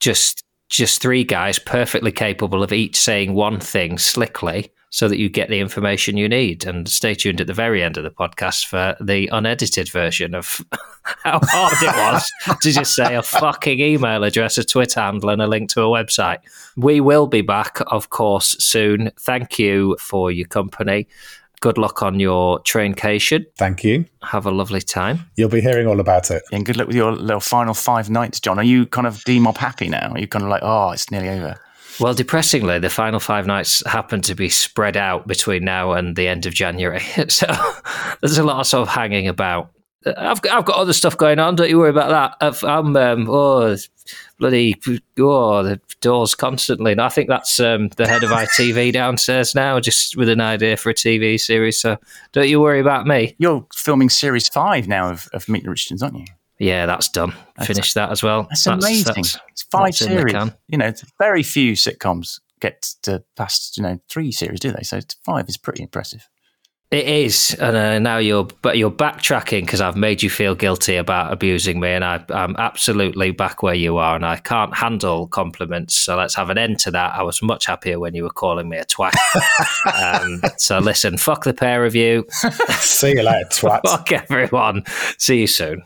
Just 0.00 0.42
just 0.68 1.02
three 1.02 1.22
guys 1.22 1.58
perfectly 1.58 2.10
capable 2.10 2.62
of 2.62 2.72
each 2.72 2.98
saying 2.98 3.34
one 3.34 3.60
thing 3.60 3.98
slickly 3.98 4.72
so 4.92 5.08
that 5.08 5.18
you 5.18 5.30
get 5.30 5.48
the 5.48 5.58
information 5.58 6.18
you 6.18 6.28
need. 6.28 6.66
And 6.66 6.86
stay 6.86 7.14
tuned 7.14 7.40
at 7.40 7.46
the 7.46 7.54
very 7.54 7.82
end 7.82 7.96
of 7.96 8.04
the 8.04 8.10
podcast 8.10 8.66
for 8.66 8.94
the 9.00 9.26
unedited 9.32 9.90
version 9.90 10.34
of 10.34 10.60
how 11.24 11.40
hard 11.42 11.82
it 11.82 11.96
was 11.96 12.30
to 12.60 12.70
just 12.70 12.94
say 12.94 13.16
a 13.16 13.22
fucking 13.22 13.80
email 13.80 14.22
address, 14.22 14.58
a 14.58 14.64
Twitter 14.64 15.00
handle, 15.00 15.30
and 15.30 15.40
a 15.40 15.46
link 15.46 15.70
to 15.70 15.80
a 15.80 15.86
website. 15.86 16.38
We 16.76 17.00
will 17.00 17.26
be 17.26 17.40
back, 17.40 17.78
of 17.86 18.10
course, 18.10 18.54
soon. 18.62 19.10
Thank 19.18 19.58
you 19.58 19.96
for 19.98 20.30
your 20.30 20.46
company. 20.46 21.08
Good 21.60 21.78
luck 21.78 22.02
on 22.02 22.20
your 22.20 22.60
traincation. 22.60 23.46
Thank 23.56 23.84
you. 23.84 24.04
Have 24.22 24.44
a 24.44 24.50
lovely 24.50 24.82
time. 24.82 25.30
You'll 25.36 25.48
be 25.48 25.62
hearing 25.62 25.86
all 25.86 26.00
about 26.00 26.30
it. 26.30 26.42
And 26.52 26.66
good 26.66 26.76
luck 26.76 26.88
with 26.88 26.96
your 26.96 27.12
little 27.12 27.40
final 27.40 27.72
five 27.72 28.10
nights, 28.10 28.40
Jon. 28.40 28.58
Are 28.58 28.64
you 28.64 28.84
kind 28.84 29.06
of 29.06 29.24
demob 29.24 29.56
happy 29.56 29.88
now? 29.88 30.10
Are 30.10 30.18
you 30.18 30.26
kind 30.26 30.44
of 30.44 30.50
like, 30.50 30.62
oh, 30.62 30.90
it's 30.90 31.10
nearly 31.10 31.30
over? 31.30 31.58
Well, 32.00 32.14
depressingly, 32.14 32.78
the 32.78 32.90
final 32.90 33.20
five 33.20 33.46
nights 33.46 33.86
happen 33.86 34.22
to 34.22 34.34
be 34.34 34.48
spread 34.48 34.96
out 34.96 35.26
between 35.26 35.64
now 35.64 35.92
and 35.92 36.16
the 36.16 36.28
end 36.28 36.46
of 36.46 36.54
January. 36.54 37.00
so 37.28 37.46
there's 38.20 38.38
a 38.38 38.44
lot 38.44 38.60
of 38.60 38.66
sort 38.66 38.88
of 38.88 38.94
hanging 38.94 39.28
about. 39.28 39.70
I've, 40.04 40.40
I've 40.50 40.64
got 40.64 40.76
other 40.76 40.92
stuff 40.92 41.16
going 41.16 41.38
on. 41.38 41.54
Don't 41.54 41.68
you 41.68 41.78
worry 41.78 41.90
about 41.90 42.10
that. 42.10 42.44
I've, 42.44 42.64
I'm, 42.64 42.96
um, 42.96 43.28
oh, 43.30 43.76
bloody, 44.38 44.80
oh, 45.18 45.62
the 45.62 45.80
doors 46.00 46.34
constantly. 46.34 46.92
And 46.92 47.00
I 47.00 47.08
think 47.08 47.28
that's 47.28 47.60
um, 47.60 47.88
the 47.90 48.08
head 48.08 48.24
of 48.24 48.30
ITV 48.30 48.92
downstairs 48.92 49.54
now, 49.54 49.78
just 49.78 50.16
with 50.16 50.28
an 50.28 50.40
idea 50.40 50.76
for 50.76 50.90
a 50.90 50.94
TV 50.94 51.38
series. 51.38 51.80
So 51.80 51.98
don't 52.32 52.48
you 52.48 52.60
worry 52.60 52.80
about 52.80 53.06
me. 53.06 53.36
You're 53.38 53.64
filming 53.74 54.08
series 54.08 54.48
five 54.48 54.88
now 54.88 55.10
of, 55.10 55.28
of 55.32 55.48
Meet 55.48 55.64
the 55.64 55.70
Richardsons, 55.70 56.02
aren't 56.02 56.18
you? 56.18 56.26
Yeah, 56.62 56.86
that's 56.86 57.08
done. 57.08 57.34
Finished 57.64 57.94
that 57.94 58.10
as 58.10 58.22
well. 58.22 58.44
That's, 58.48 58.66
amazing. 58.68 59.04
that's- 59.04 59.38
it's 59.48 59.62
five 59.64 59.86
that's 59.86 59.98
series. 59.98 60.52
You 60.68 60.78
know, 60.78 60.92
very 61.18 61.42
few 61.42 61.72
sitcoms 61.72 62.38
get 62.60 62.82
to 63.02 63.24
past 63.36 63.76
you 63.76 63.82
know 63.82 63.98
three 64.08 64.30
series, 64.30 64.60
do 64.60 64.70
they? 64.70 64.84
So 64.84 65.00
five 65.24 65.48
is 65.48 65.56
pretty 65.56 65.82
impressive. 65.82 66.28
It 66.92 67.08
is, 67.08 67.56
and 67.58 67.74
uh, 67.76 67.98
now 67.98 68.18
you're 68.18 68.46
but 68.60 68.78
you're 68.78 68.92
backtracking 68.92 69.62
because 69.62 69.80
I've 69.80 69.96
made 69.96 70.22
you 70.22 70.30
feel 70.30 70.54
guilty 70.54 70.96
about 70.96 71.32
abusing 71.32 71.80
me, 71.80 71.88
and 71.88 72.04
I, 72.04 72.24
I'm 72.28 72.54
absolutely 72.58 73.32
back 73.32 73.64
where 73.64 73.74
you 73.74 73.96
are, 73.96 74.14
and 74.14 74.24
I 74.24 74.36
can't 74.36 74.72
handle 74.76 75.26
compliments. 75.26 75.96
So 75.96 76.16
let's 76.16 76.36
have 76.36 76.48
an 76.48 76.58
end 76.58 76.78
to 76.80 76.92
that. 76.92 77.14
I 77.14 77.22
was 77.24 77.42
much 77.42 77.66
happier 77.66 77.98
when 77.98 78.14
you 78.14 78.22
were 78.22 78.30
calling 78.30 78.68
me 78.68 78.76
a 78.76 78.84
twat. 78.84 79.14
um, 80.22 80.42
so 80.58 80.78
listen, 80.78 81.16
fuck 81.16 81.42
the 81.42 81.54
pair 81.54 81.84
of 81.84 81.96
you. 81.96 82.24
See 82.78 83.14
you 83.16 83.22
later, 83.22 83.48
twat. 83.48 83.80
fuck 83.86 84.12
everyone. 84.12 84.84
See 85.18 85.40
you 85.40 85.48
soon. 85.48 85.82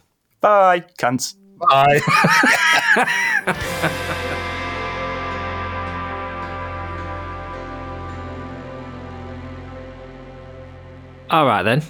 Bye, 0.47 0.85
cunts. 0.97 1.35
Bye. 1.59 2.01
All 11.31 11.47
right 11.47 11.63
then. 11.63 11.81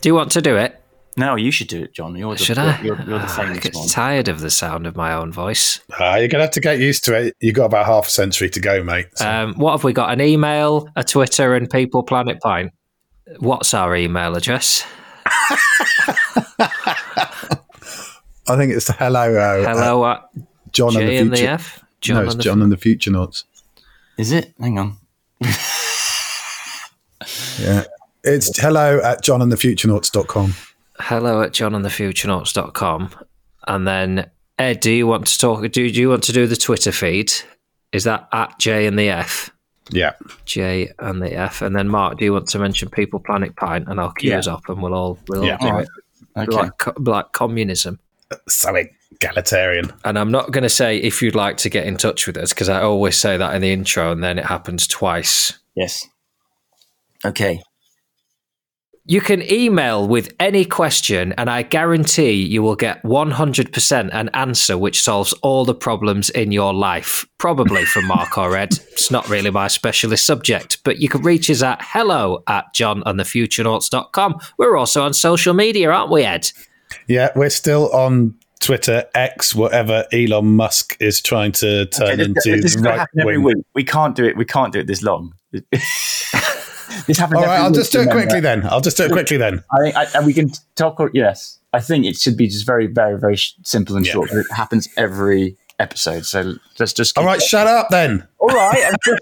Do 0.00 0.08
you 0.08 0.14
want 0.14 0.30
to 0.32 0.42
do 0.42 0.56
it? 0.56 0.80
No, 1.16 1.34
you 1.34 1.50
should 1.50 1.68
do 1.68 1.82
it, 1.82 1.94
Jon. 1.94 2.14
You're 2.14 2.34
the, 2.36 2.44
Should 2.44 2.58
I? 2.58 2.78
You're, 2.82 2.96
you're 3.02 3.18
the 3.18 3.24
I 3.24 3.28
famous 3.28 3.58
get 3.60 3.74
one. 3.74 3.88
tired 3.88 4.28
of 4.28 4.40
the 4.40 4.50
sound 4.50 4.86
of 4.86 4.94
my 4.96 5.14
own 5.14 5.32
voice. 5.32 5.80
Ah, 5.98 6.16
you're 6.16 6.28
going 6.28 6.40
to 6.40 6.44
have 6.44 6.50
to 6.52 6.60
get 6.60 6.78
used 6.78 7.04
to 7.06 7.14
it. 7.14 7.34
You've 7.40 7.54
got 7.54 7.64
about 7.64 7.86
half 7.86 8.06
a 8.06 8.10
century 8.10 8.50
to 8.50 8.60
go, 8.60 8.84
mate. 8.84 9.06
So- 9.14 9.26
Um, 9.28 9.54
what 9.54 9.72
have 9.72 9.82
we 9.82 9.94
got? 9.94 10.12
An 10.12 10.20
email, 10.20 10.88
a 10.94 11.02
Twitter, 11.02 11.54
and 11.54 11.68
People 11.70 12.02
Planet 12.02 12.38
Pint. 12.42 12.70
What's 13.38 13.72
our 13.74 13.96
email 13.96 14.36
address? 14.36 14.84
I 18.48 18.56
think 18.56 18.72
it's 18.72 18.88
hello. 18.88 19.34
Uh, 19.36 19.64
Hello 19.74 20.02
uh, 20.04 20.12
at 20.14 20.72
Jon 20.72 20.88
and 20.88 20.98
J 20.98 21.06
the 21.06 21.16
and 21.18 21.32
the 21.32 21.36
future. 21.36 21.50
F. 21.52 21.84
no, 22.08 22.20
it's 22.22 22.32
and 22.34 22.40
the 22.40 22.44
Jon 22.44 22.62
and 22.62 22.72
the 22.72 22.76
Futurenauts. 22.76 23.44
Is 24.18 24.32
it? 24.32 24.52
Hang 24.60 24.78
on. 24.78 24.96
Yeah. 27.58 27.84
It's 28.24 28.58
hello 28.60 29.00
at 29.02 29.22
jonandthefuturenauts.com. 29.24 30.54
hello 31.00 31.42
at 31.42 31.52
jonandthefuturenauts.com. 31.52 33.10
And 33.66 33.86
then, 33.88 34.30
Ed, 34.58 34.80
do 34.80 34.90
you 34.92 35.06
want 35.06 35.26
to 35.28 35.38
talk? 35.38 35.60
Do, 35.62 35.68
do 35.70 35.82
you 36.00 36.08
want 36.10 36.22
to 36.24 36.32
do 36.32 36.46
the 36.46 36.56
Twitter 36.56 36.92
feed? 36.92 37.32
Is 37.92 38.04
that 38.04 38.28
at 38.32 38.58
J 38.58 38.86
and 38.86 38.98
the 38.98 39.08
F? 39.08 39.50
Yeah. 39.90 40.12
J 40.44 40.92
and 40.98 41.22
the 41.22 41.32
F. 41.32 41.62
And 41.62 41.74
then, 41.74 41.88
Mark, 41.88 42.18
do 42.18 42.24
you 42.24 42.32
want 42.32 42.48
to 42.48 42.58
mention 42.58 42.90
People 42.90 43.20
Planet 43.20 43.56
Pint? 43.56 43.88
And 43.88 44.00
I'll 44.00 44.12
cue 44.12 44.30
Yeah. 44.30 44.38
us 44.38 44.46
up 44.46 44.68
and 44.68 44.82
we'll 44.82 44.94
all, 44.94 45.18
we'll 45.28 45.44
Yeah. 45.44 45.52
all 45.52 45.58
do 45.58 45.66
Alright. 45.66 45.88
it. 46.36 46.48
Okay. 46.50 46.56
Like, 46.56 46.98
like 47.00 47.32
communism. 47.32 47.98
Something 48.48 48.90
egalitarian. 49.12 49.92
And 50.04 50.18
I'm 50.18 50.30
not 50.30 50.50
going 50.50 50.62
to 50.62 50.68
say 50.68 50.98
if 50.98 51.22
you'd 51.22 51.34
like 51.34 51.56
to 51.58 51.70
get 51.70 51.86
in 51.86 51.96
touch 51.96 52.26
with 52.26 52.36
us 52.36 52.52
because 52.52 52.68
I 52.68 52.82
always 52.82 53.16
say 53.16 53.36
that 53.36 53.54
in 53.54 53.62
the 53.62 53.72
intro 53.72 54.12
and 54.12 54.22
then 54.22 54.38
it 54.38 54.44
happens 54.44 54.86
twice. 54.86 55.58
Yes. 55.74 56.06
Okay. 57.24 57.60
You 59.08 59.20
can 59.20 59.40
email 59.52 60.08
with 60.08 60.34
any 60.40 60.64
question, 60.64 61.32
and 61.38 61.48
I 61.48 61.62
guarantee 61.62 62.32
you 62.32 62.60
will 62.60 62.74
get 62.74 63.00
100% 63.04 64.10
an 64.12 64.30
answer 64.34 64.76
which 64.76 65.00
solves 65.00 65.32
all 65.42 65.64
the 65.64 65.76
problems 65.76 66.28
in 66.30 66.50
your 66.50 66.74
life. 66.74 67.24
Probably 67.38 67.84
from 67.84 68.06
Mark 68.08 68.36
or 68.36 68.56
Ed. 68.56 68.72
It's 68.90 69.12
not 69.12 69.28
really 69.28 69.50
my 69.50 69.68
specialist 69.68 70.26
subject, 70.26 70.78
but 70.82 70.98
you 70.98 71.08
can 71.08 71.22
reach 71.22 71.48
us 71.48 71.62
at 71.62 71.78
hello 71.82 72.42
at 72.48 72.74
jonandthefuturenauts.com. 72.74 74.40
We're 74.58 74.76
also 74.76 75.04
on 75.04 75.14
social 75.14 75.54
media, 75.54 75.92
aren't 75.92 76.10
we, 76.10 76.24
Ed? 76.24 76.50
Yeah, 77.08 77.30
we're 77.36 77.50
still 77.50 77.90
on 77.92 78.34
Twitter, 78.60 79.04
X, 79.14 79.54
whatever 79.54 80.06
Elon 80.12 80.56
Musk 80.56 80.96
is 81.00 81.20
trying 81.20 81.52
to 81.52 81.86
turn 81.86 82.20
Okay, 82.20 82.32
this, 82.32 82.46
into 82.46 82.62
this 82.62 82.64
is 82.64 82.74
going 82.76 82.84
to 82.84 82.90
right 82.90 82.98
happen 83.00 83.20
every 83.20 83.38
wing. 83.38 83.56
week. 83.58 83.66
We 83.74 83.84
can't 83.84 84.14
do 84.16 84.24
it. 84.24 84.36
We 84.36 84.44
can't 84.44 84.72
do 84.72 84.80
it 84.80 84.86
this 84.86 85.02
long. 85.02 85.34
this 85.52 87.18
happens. 87.18 87.40
All 87.40 87.46
right, 87.46 87.60
I'll 87.60 87.70
just 87.70 87.92
do 87.92 88.00
it 88.00 88.10
quickly 88.10 88.40
then. 88.40 88.66
I'll 88.66 88.80
just 88.80 88.96
do 88.96 89.04
it 89.04 89.12
quickly 89.12 89.36
then. 89.36 89.62
I 89.72 89.78
think, 89.82 89.96
I, 89.96 90.06
and 90.14 90.26
we 90.26 90.32
can 90.32 90.50
talk. 90.74 91.00
Yes, 91.12 91.58
I 91.72 91.80
think 91.80 92.06
it 92.06 92.16
should 92.16 92.36
be 92.36 92.46
just 92.48 92.66
very, 92.66 92.86
very, 92.86 93.18
very 93.18 93.36
simple 93.36 93.96
and 93.96 94.06
Yeah. 94.06 94.12
short. 94.12 94.30
It 94.32 94.46
happens 94.54 94.88
every 94.96 95.56
episode, 95.78 96.24
so 96.26 96.54
let's 96.78 96.92
just. 96.92 97.16
All 97.18 97.24
keep- 97.24 97.28
right, 97.28 97.42
shut 97.42 97.66
up 97.66 97.88
then. 97.90 98.26
all 98.38 98.48
right. 98.48 98.90
I'm 98.90 98.96
just- 99.04 99.20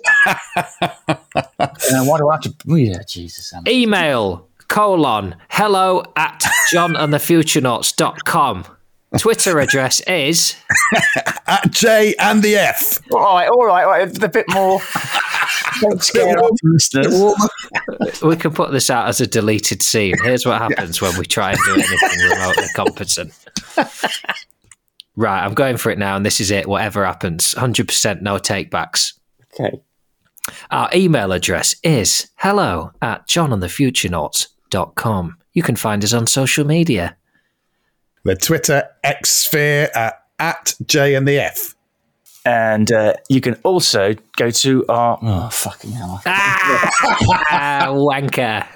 Uh, 1.93 2.05
why 2.05 2.18
do 2.18 2.29
I 2.29 2.35
have 2.35 2.43
to? 2.43 2.55
oh, 2.70 2.75
Yeah, 2.77 3.03
Jesus. 3.07 3.53
I'm- 3.53 3.64
Email 3.68 4.47
colon 4.75 5.37
hello 5.51 6.03
at 6.16 6.43
jonandthefuturenauts.com. 6.75 8.64
Twitter 9.20 9.61
address 9.61 10.01
is 10.01 10.57
At 11.47 11.70
J 11.70 12.16
and 12.18 12.43
the 12.43 12.57
F. 12.57 13.01
All 13.12 13.20
right, 13.20 13.49
all 13.49 13.64
right, 13.64 13.85
all 13.85 13.91
right. 13.91 14.20
A 14.20 14.29
bit 14.29 14.47
more. 14.53 14.81
Don't 15.81 16.03
scare 16.03 16.37
off 16.41 16.51
the 16.61 16.70
listeners. 16.72 17.22
we 18.25 18.35
can 18.35 18.53
put 18.53 18.72
this 18.72 18.91
out 18.91 19.07
as 19.07 19.20
a 19.20 19.29
deleted 19.29 19.81
scene. 19.81 20.16
Here's 20.25 20.45
what 20.45 20.61
happens 20.61 21.01
when 21.01 21.16
we 21.18 21.25
try 21.25 21.53
and 21.53 21.61
do 21.64 21.75
anything 21.75 22.31
remotely 22.31 22.66
competent. 22.75 23.33
Right, 25.14 25.45
I'm 25.45 25.55
going 25.55 25.77
for 25.77 25.91
it 25.93 26.01
now, 26.01 26.16
and 26.16 26.27
this 26.27 26.41
is 26.41 26.51
it. 26.51 26.66
Whatever 26.66 27.05
happens, 27.05 27.55
100% 27.55 28.22
no 28.22 28.39
takebacks. 28.39 29.12
Okay. 29.53 29.81
Our 30.72 30.91
email 30.93 31.31
address 31.31 31.77
is 31.85 32.33
hello 32.39 32.91
at 33.01 33.29
jonandthefuturenauts.com. 33.29 34.54
You 35.53 35.62
can 35.62 35.77
find 35.77 36.03
us 36.05 36.12
on 36.12 36.27
social 36.27 36.66
media. 36.66 37.16
The 38.25 38.35
Twitter 38.35 38.89
X 39.03 39.31
sphere 39.31 39.91
at, 39.95 40.25
at 40.39 40.75
J 40.87 41.14
and 41.14 41.29
the 41.29 41.39
F. 41.39 41.75
And 42.47 42.93
uh, 42.93 43.14
you 43.29 43.41
can 43.41 43.55
also 43.62 44.14
go 44.37 44.51
to 44.51 44.85
our. 44.89 45.18
Oh, 45.22 45.49
fucking 45.51 45.93
hell. 45.93 46.20
Ah, 46.27 47.87
wanker. 47.89 48.66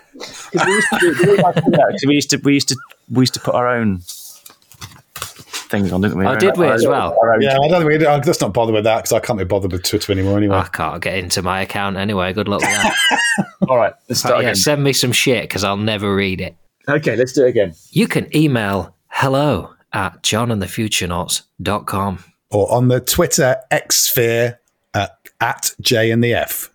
we 0.55 0.73
used 0.73 0.89
to 0.91 0.99
do, 1.01 2.09
we 2.09 2.15
used 2.15 2.31
to 2.31 2.41
we 2.43 2.55
used 2.55 2.69
to 2.69 2.77
we 3.11 3.23
used 3.23 3.35
to 3.35 3.41
put 3.41 3.55
our 3.55 3.69
own 3.69 4.01
things 5.69 5.93
on, 5.93 6.01
didn't 6.01 6.19
we? 6.19 6.27
Oh, 6.27 6.37
did 6.37 6.57
we 6.57 6.67
as 6.67 6.85
well? 6.87 7.17
Yeah, 7.41 7.59
I 7.59 7.69
don't 7.69 7.87
think 7.87 8.01
we, 8.01 8.07
I'll 8.07 8.21
just 8.21 8.41
not 8.41 8.53
bother 8.53 8.73
with 8.73 8.85
that 8.85 8.97
because 8.99 9.13
I 9.13 9.21
can't 9.21 9.39
be 9.39 9.45
bothered 9.45 9.73
with 9.73 9.83
Twitter 9.85 10.13
anymore 10.13 10.37
anyway. 10.39 10.57
I 10.57 10.69
can't 10.69 11.03
get 11.03 11.17
into 11.19 11.43
my 11.43 11.61
account 11.63 11.97
anyway. 11.97 12.33
Good 12.33 12.49
luck 12.49 12.61
with 12.61 12.71
that. 12.71 12.97
All 13.69 13.77
right, 13.77 13.93
let's 14.09 14.21
start 14.21 14.37
Oh, 14.37 14.39
yeah, 14.39 14.49
again. 14.49 14.57
send 14.57 14.83
me 14.85 14.93
some 14.93 15.13
shit 15.13 15.45
because 15.45 15.65
I'll 15.65 15.77
never 15.77 16.15
read 16.15 16.41
it. 16.41 16.57
Okay, 16.89 17.17
let's 17.17 17.33
do 17.33 17.45
it 17.45 17.49
again. 17.51 17.75
You 17.91 18.07
can 18.09 18.35
email 18.37 18.95
hello 19.09 19.75
at 19.93 20.23
jonandthefuturenauts.com. 20.23 22.25
Or 22.51 22.73
on 22.73 22.89
the 22.89 23.01
Twitter 23.01 23.57
X 23.71 23.97
sphere 23.97 24.59
at, 24.95 25.11
uh, 25.11 25.15
at 25.45 25.75
J 25.81 26.11
and 26.11 26.25
the 26.25 26.33
F. 26.35 26.71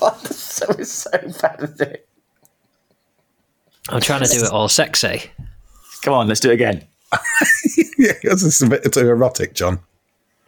God, 0.00 0.16
so 0.26 0.66
it's 0.78 0.92
so 0.92 1.10
bad 1.40 1.62
at 1.62 1.80
it. 1.80 2.08
I'm 3.88 4.02
trying 4.02 4.22
to 4.22 4.28
do 4.28 4.44
it 4.44 4.50
all 4.52 4.68
sexy. 4.68 5.22
Come 6.02 6.12
on, 6.12 6.28
let's 6.28 6.40
do 6.40 6.50
it 6.50 6.54
again. 6.54 6.84
yeah, 7.98 8.12
this 8.22 8.42
is 8.42 8.62
a 8.62 8.68
bit 8.68 8.92
too 8.92 9.08
erotic, 9.08 9.54
Jon. 9.54 9.80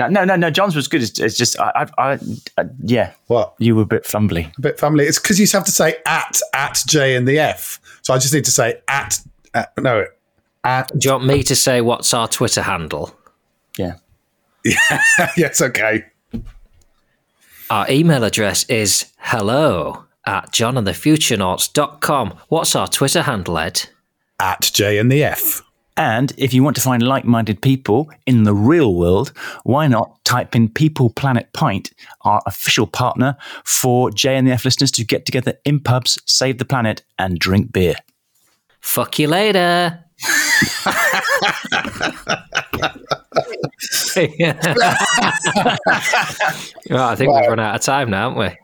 No, 0.01 0.09
no, 0.09 0.25
no, 0.25 0.37
no. 0.37 0.51
Jon's 0.51 0.75
was 0.75 0.89
good. 0.89 1.03
It's, 1.03 1.19
it's 1.19 1.37
just, 1.37 1.61
I, 1.61 1.87
I, 1.99 2.13
I, 2.13 2.19
I, 2.57 2.65
yeah. 2.83 3.13
What? 3.27 3.55
You 3.59 3.77
were 3.77 3.83
a 3.83 3.87
bit 3.87 4.05
fumbly. 4.05 4.57
A 4.57 4.61
bit 4.61 4.81
family. 4.81 5.05
It's 5.05 5.19
because 5.19 5.39
you 5.39 5.47
have 5.53 5.65
to 5.65 5.71
say 5.71 5.97
at 6.07 6.41
at 6.55 6.81
J 6.87 7.17
and 7.17 7.29
the 7.29 7.39
F. 7.39 7.81
So 8.03 8.15
I 8.15 8.19
just 8.19 8.33
need 8.33 8.47
to 8.47 8.51
say 8.51 8.81
at, 8.89 9.21
at 9.53 9.73
no 9.79 10.07
at. 10.65 10.99
Do 10.99 11.07
you 11.07 11.13
want 11.13 11.27
me 11.27 11.43
to 11.43 11.55
say 11.55 11.83
what's 11.83 12.15
our 12.15 12.29
Twitter 12.29 12.63
handle? 12.63 13.15
Yeah. 13.77 13.97
yeah. 14.65 15.01
yes, 15.37 15.61
okay. 15.61 16.07
Our 17.69 17.91
email 17.91 18.25
address 18.25 18.65
is 18.65 19.13
hello 19.19 20.07
at 20.27 20.51
jonandthefuturenauts.com. 20.51 22.39
What's 22.49 22.75
our 22.75 22.89
Twitter 22.89 23.23
handle, 23.23 23.59
Ed? 23.59 23.89
At 24.41 24.71
J 24.73 24.99
and 24.99 25.13
the 25.13 25.23
F. 25.25 25.63
And 25.97 26.33
if 26.37 26.55
you 26.55 26.63
want 26.63 26.77
to 26.77 26.83
find 26.83 27.03
like 27.03 27.25
minded 27.25 27.61
people 27.61 28.11
in 28.27 28.45
the 28.45 28.55
real 28.55 28.95
world, 28.95 29.33
why 29.65 29.87
not 29.87 30.25
type 30.25 30.57
in 30.57 30.69
People 30.69 31.11
Planet 31.11 31.53
Pint, 31.53 31.91
our 32.23 32.43
official 32.47 32.87
partner 32.87 33.37
for 33.65 34.11
J 34.11 34.37
and 34.37 34.47
the 34.47 34.53
F 34.53 34.65
listeners 34.65 34.91
to 34.93 35.05
get 35.05 35.27
together 35.27 35.55
in 35.65 35.81
pubs, 35.81 36.19
save 36.27 36.59
the 36.59 36.65
planet, 36.65 37.03
and 37.19 37.39
drink 37.39 37.73
beer. 37.73 37.97
Fuck 38.81 39.19
you 39.19 39.29
later. 39.29 40.05
well, 46.91 47.09
I 47.09 47.15
think 47.17 47.33
we've 47.33 47.49
run 47.49 47.61
out 47.61 47.77
of 47.77 47.81
time 47.81 48.11
now, 48.11 48.31
haven't 48.31 48.39
we? 48.39 48.59